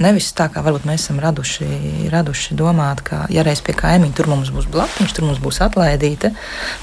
Nevis 0.00 0.30
tā, 0.36 0.46
kā 0.52 0.62
varbūt 0.64 0.86
mēs 0.88 1.04
esam 1.04 1.18
raduši, 1.20 1.66
raduši 2.12 2.56
domāt, 2.56 3.02
ka, 3.04 3.26
ja 3.32 3.44
reiz 3.44 3.60
pie 3.64 3.74
kaimiņa 3.76 4.16
tur 4.16 4.30
mums 4.32 4.52
būs 4.54 4.68
blaktiņš, 4.72 5.12
tur 5.16 5.28
mums 5.28 5.42
būs 5.42 5.60
atlaidīte, 5.66 6.32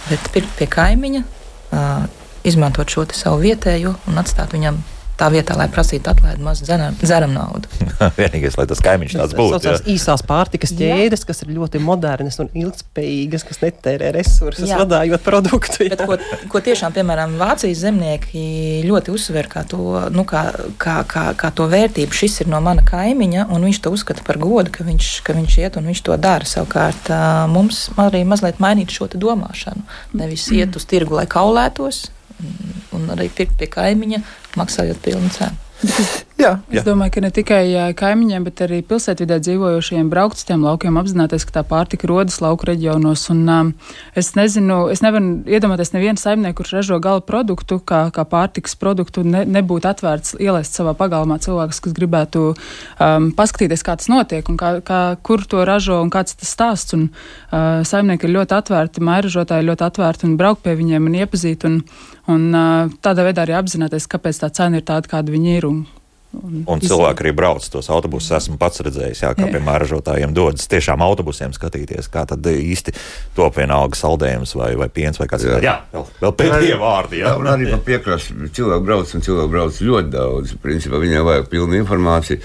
bet 0.10 0.30
pirkt 0.36 0.54
pie 0.60 0.70
kaimiņa, 0.70 1.24
uh, 1.24 2.06
izmantot 2.48 2.94
šo 2.94 3.08
savu 3.18 3.42
vietējo 3.42 3.96
un 4.08 4.22
atstāt 4.22 4.54
viņam 4.54 4.78
tā 5.18 5.30
vietā, 5.34 5.56
lai 5.58 5.68
prasītu 5.72 6.12
atlaidi 6.12 6.44
mazu 6.46 6.66
dzeram 6.68 7.34
naudu. 7.34 7.70
Vienīgais, 8.20 8.58
lai 8.60 8.66
tas 8.70 8.82
kaimiņš 8.86 9.16
tāds 9.18 9.36
būtu. 9.38 9.60
Tas 9.66 9.84
īsās 9.90 10.24
pārtikas 10.28 10.74
ķēdes, 10.78 11.24
jā. 11.24 11.30
kas 11.30 11.44
ir 11.44 11.54
ļoti 11.56 11.82
modernas 11.84 12.40
un 12.44 12.50
ilgspējīgas, 12.54 13.46
kas 13.48 13.62
netērē 13.64 14.12
resursus, 14.16 14.70
jā. 14.70 14.80
vadājot 14.82 15.24
produktu. 15.26 15.88
Bet, 15.92 16.04
ko, 16.08 16.18
ko 16.52 16.62
tiešām, 16.64 16.96
piemēram, 16.96 17.38
Vācijas 17.42 17.82
zemnieki 17.86 18.44
ļoti 18.88 19.14
uzsver 19.14 19.50
kā 19.52 19.64
to, 19.70 19.82
nu, 20.14 20.26
kā, 20.28 20.44
kā, 20.82 21.00
kā, 21.10 21.26
kā 21.38 21.52
to 21.56 21.70
vērtību. 21.72 22.18
Šis 22.18 22.42
ir 22.46 22.52
no 22.52 22.62
mana 22.64 22.86
kaimiņa, 22.88 23.48
un 23.54 23.68
viņš 23.68 23.82
to 23.84 23.94
uzskata 23.96 24.26
par 24.28 24.40
godu, 24.42 24.74
ka 24.74 24.86
viņš, 24.88 25.12
ka 25.26 25.38
viņš 25.38 25.58
iet 25.64 25.80
un 25.80 25.90
viņš 25.92 26.04
to 26.08 26.18
dara. 26.22 26.48
Savukārt 26.48 27.12
mums 27.52 27.88
arī 28.02 28.24
mazliet 28.28 28.62
mainīt 28.64 28.94
šo 28.94 29.10
domāšanu. 29.14 29.86
Nevis 30.18 30.46
iet 30.54 30.76
uz 30.78 30.86
tirgu, 30.90 31.18
lai 31.18 31.26
kaulētos, 31.32 32.08
un 32.98 33.10
arī 33.16 33.30
pirkt 33.34 33.58
pie 33.60 33.70
kaimiņa, 33.72 34.22
maksājot 34.60 35.04
pilnu 35.06 35.34
cenu. 35.38 35.56
Jā, 36.38 36.52
es 36.70 36.84
jā. 36.84 36.84
domāju, 36.86 37.16
ka 37.16 37.22
ne 37.24 37.30
tikai 37.34 37.62
kaimiņiem, 37.98 38.44
bet 38.46 38.62
arī 38.62 38.78
pilsētvidē 38.86 39.40
dzīvojošiem 39.42 40.10
braukt 40.12 40.38
uz 40.38 40.46
tiem 40.46 40.62
laukiem, 40.62 41.00
apzināties, 41.02 41.48
ka 41.50 41.56
tā 41.56 41.64
pārtika 41.66 42.06
rodas 42.12 42.38
lauku 42.46 42.70
reģionos. 42.70 43.24
Un, 43.34 43.42
um, 43.50 43.72
es 44.14 44.30
nezinu, 44.38 44.84
es 44.94 45.02
nevaru 45.02 45.40
iedomāties 45.50 45.96
nevienu 45.96 46.22
saimnieku, 46.22 46.60
kurš 46.62 46.76
ražo 46.78 47.00
gala 47.02 47.26
produktu, 47.26 47.80
kā, 47.82 48.04
kā 48.14 48.28
pārtikas 48.30 48.78
produktu, 48.78 49.26
ne, 49.26 49.42
nebūtu 49.50 49.90
atvērts 49.90 50.38
ielaist 50.38 50.78
savā 50.78 50.94
pagalmā 51.00 51.40
cilvēks, 51.42 51.82
kas 51.82 51.98
gribētu 51.98 52.46
um, 52.54 53.32
paskatīties, 53.34 53.82
kā 53.82 53.98
tas 53.98 54.14
notiek 54.14 54.54
un 54.54 54.62
kā, 54.62 54.76
kā, 54.86 55.02
kur 55.26 55.42
to 55.42 55.66
ražo 55.66 56.04
un 56.06 56.14
kāds 56.14 56.38
tas 56.38 56.54
stāsts. 56.54 56.94
Un, 56.94 57.10
uh, 57.50 57.82
saimnieki 57.82 58.30
ir 58.30 58.38
ļoti 58.38 58.60
atvērti, 58.62 59.08
mairažotāji 59.10 59.66
ir 59.66 59.72
ļoti 59.74 59.90
atvērti 59.90 60.30
un 60.30 60.38
braukt 60.38 60.68
pie 60.70 60.78
viņiem 60.78 61.10
un 61.10 61.18
iepazīt. 61.18 61.66
Un, 61.66 61.82
un 62.30 62.50
uh, 62.54 62.98
tādā 63.02 63.26
veidā 63.26 63.48
arī 63.48 63.58
apzināties, 63.58 64.06
kāpēc 64.12 64.46
tā 64.46 64.54
cena 64.54 64.78
ir 64.78 64.86
tāda, 64.86 65.18
kāda 65.18 65.34
viņi 65.34 65.58
ir. 65.58 65.74
Un, 65.74 65.86
Un, 66.38 66.62
un 66.70 66.82
cilvēki 66.84 67.24
arī 67.24 67.34
brauc 67.38 67.66
tos 67.72 67.90
autobusus. 67.94 68.34
Esmu 68.38 68.58
pats 68.62 68.84
redzējis, 68.86 69.24
jā, 69.26 69.34
kā 69.38 69.48
jā. 69.48 69.52
piemēram 69.56 69.82
ražotājiem 69.84 70.36
dodas 70.36 70.70
tiešām 70.72 71.04
autobusiem 71.06 71.56
skatīties, 71.56 72.10
kā 72.14 72.26
tad 72.30 72.46
īsti 72.52 72.94
top 73.38 73.58
vienalga 73.58 73.98
saldējums 74.00 74.56
vai, 74.60 74.72
vai 74.80 74.90
piens 74.94 75.20
vai 75.22 75.30
kāds 75.32 75.48
cits. 75.48 75.66
Jā, 75.66 75.78
vēl, 75.94 76.08
vēl 76.22 76.36
pēdējie 76.42 76.80
vārdi. 76.82 77.22
Jā, 77.22 77.34
jā 77.34 77.42
un 77.42 77.52
arī 77.52 77.70
pa 77.74 77.82
piekrastu 77.90 78.50
cilvēku 78.58 78.88
brauc 78.88 79.14
un 79.18 79.28
cilvēku 79.28 79.54
brauc 79.56 79.84
ļoti 79.90 80.14
daudz. 80.14 80.58
Principā 80.64 81.02
viņiem 81.04 81.28
vajag 81.28 81.50
pilnu 81.54 81.80
informāciju. 81.82 82.42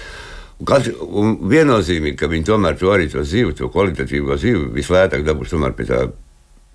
Un, 0.62 0.68
kas, 0.68 0.88
un 1.02 1.36
viennozīmīgi, 1.50 2.16
ka 2.20 2.30
viņi 2.30 2.48
tomēr 2.52 2.78
to 2.78 2.92
arī 2.94 3.08
to 3.10 3.24
zīvi, 3.26 3.56
to 3.58 3.70
kvalitatīvo 3.72 4.38
zīvi 4.38 4.68
vislētāk 4.76 5.26
dabūs 5.26 5.52
tomēr 5.52 5.74
pie 5.74 5.88
tā 5.90 6.04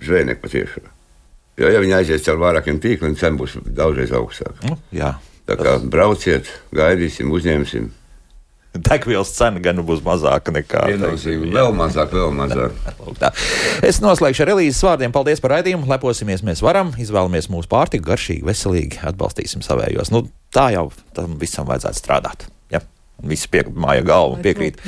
zvejnieka 0.04 0.44
patiešām. 0.44 0.94
Jo, 1.58 1.72
ja 1.74 1.80
viņi 1.82 1.96
aizies 1.98 2.26
caur 2.26 2.38
vairākiem 2.42 2.78
tīkliem, 2.82 3.16
cena 3.18 3.40
būs 3.40 3.56
daudzreiz 3.66 4.12
augstāka. 4.14 4.60
Nu, 4.68 4.78
jā. 4.94 5.16
Tā 5.48 5.56
kā 5.56 5.78
brauciet, 5.80 6.50
gaidīsim, 6.76 7.32
uzņemsim. 7.32 7.88
Degvielas 8.78 9.32
cena 9.34 9.62
gan 9.64 9.80
būs 9.86 10.02
mazāka 10.06 10.52
nekā 10.54 10.84
tā. 10.84 11.14
Vēl 11.56 11.72
mazāk, 11.74 12.12
vēl 12.14 12.34
mazāk. 12.36 12.76
es 13.90 14.02
noslēgšu 14.04 14.44
ar 14.44 14.52
Elīzes 14.54 14.84
vārdiem. 14.86 15.14
Paldies 15.16 15.42
par 15.42 15.56
raidījumu. 15.56 15.88
Leposimies, 15.90 16.44
mēs 16.46 16.62
varam. 16.66 16.92
Izvēlamies 17.00 17.50
mūsu 17.54 17.72
pārtiku 17.72 18.10
garšīgi, 18.10 18.46
veselīgi. 18.48 19.00
Atbalstīsim 19.08 19.64
savējos. 19.66 20.12
Nu, 20.14 20.26
tā 20.54 20.70
jau 20.76 20.90
tam 21.18 21.40
visam 21.42 21.66
vajadzētu 21.70 22.02
strādāt. 22.04 22.46
Ja? 22.74 22.84
Visi 23.26 23.50
pie, 23.50 23.64
māja 23.72 24.04
galva 24.06 24.38
piekrīt. 24.44 24.84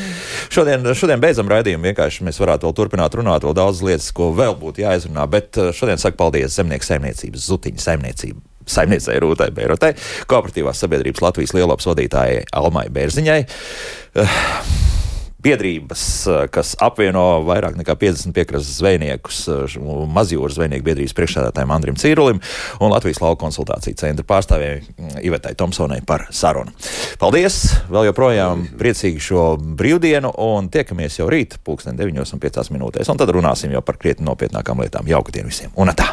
Šodien, 0.54 0.86
šodien 0.94 1.24
beidzam 1.24 1.50
raidījumu. 1.50 1.88
Vienkārši 1.90 2.28
mēs 2.28 2.44
varētu 2.44 2.68
vēl 2.68 2.78
turpināt 2.78 3.18
runāt, 3.18 3.48
vēl 3.48 3.58
daudz 3.58 3.82
lietas, 3.86 4.12
ko 4.14 4.30
vēl 4.38 4.60
būtu 4.60 4.86
jāizrunā. 4.86 5.26
Bet 5.32 5.58
eh, 5.58 5.74
šodien 5.74 6.02
saku 6.04 6.20
paldies 6.20 6.60
zemnieku 6.60 6.86
saimniecības, 6.86 7.48
zutiņu 7.48 7.88
saimniecību 7.88 8.49
saimniecei 8.70 9.20
Rūtai 9.24 9.50
Beirotai, 9.56 9.96
kooperatīvās 10.30 10.86
sabiedrības 10.86 11.26
Latvijas 11.26 11.56
lielopas 11.58 11.90
vadītājai 11.92 12.46
Almai 12.60 12.88
Bērziņai. 12.94 13.42
Uh, 14.20 14.40
biedrības, 15.44 16.04
kas 16.52 16.74
apvieno 16.84 17.42
vairāk 17.48 17.78
nekā 17.80 17.96
50 18.00 18.36
piekrastes 18.36 18.80
zvejniekus, 18.82 19.42
mazjūras 20.12 20.58
zvejnieku 20.58 20.88
biedrības 20.90 21.16
priekšsēdētājiem 21.16 21.74
Andrim 21.76 22.00
Cīrulim 22.00 22.42
un 22.84 22.94
Latvijas 22.94 23.22
lauka 23.24 23.42
konsultāciju 23.46 24.00
centra 24.00 24.28
pārstāvēji 24.28 25.24
Ivetai 25.28 25.56
Tomsonai 25.60 26.02
par 26.08 26.28
sarunu. 26.36 26.76
Paldies! 27.22 27.62
Vēl 27.90 28.10
joprojām 28.10 28.66
priecīgi 28.80 29.24
šo 29.30 29.52
brīvdienu 29.60 30.34
un 30.44 30.72
tiekamies 30.74 31.22
jau 31.22 31.30
rīt, 31.32 31.60
pulksten 31.64 32.00
9,5 32.00 32.74
minūtēs. 32.76 33.12
Un 33.12 33.20
tad 33.20 33.32
runāsim 33.36 33.76
jau 33.76 33.84
par 33.86 34.00
krietni 34.02 34.28
nopietnākām 34.28 34.84
lietām. 34.84 35.08
Jauka 35.10 35.36
dienu 35.36 35.54
visiem! 35.54 35.72
Un 35.80 35.96
tā! 35.96 36.12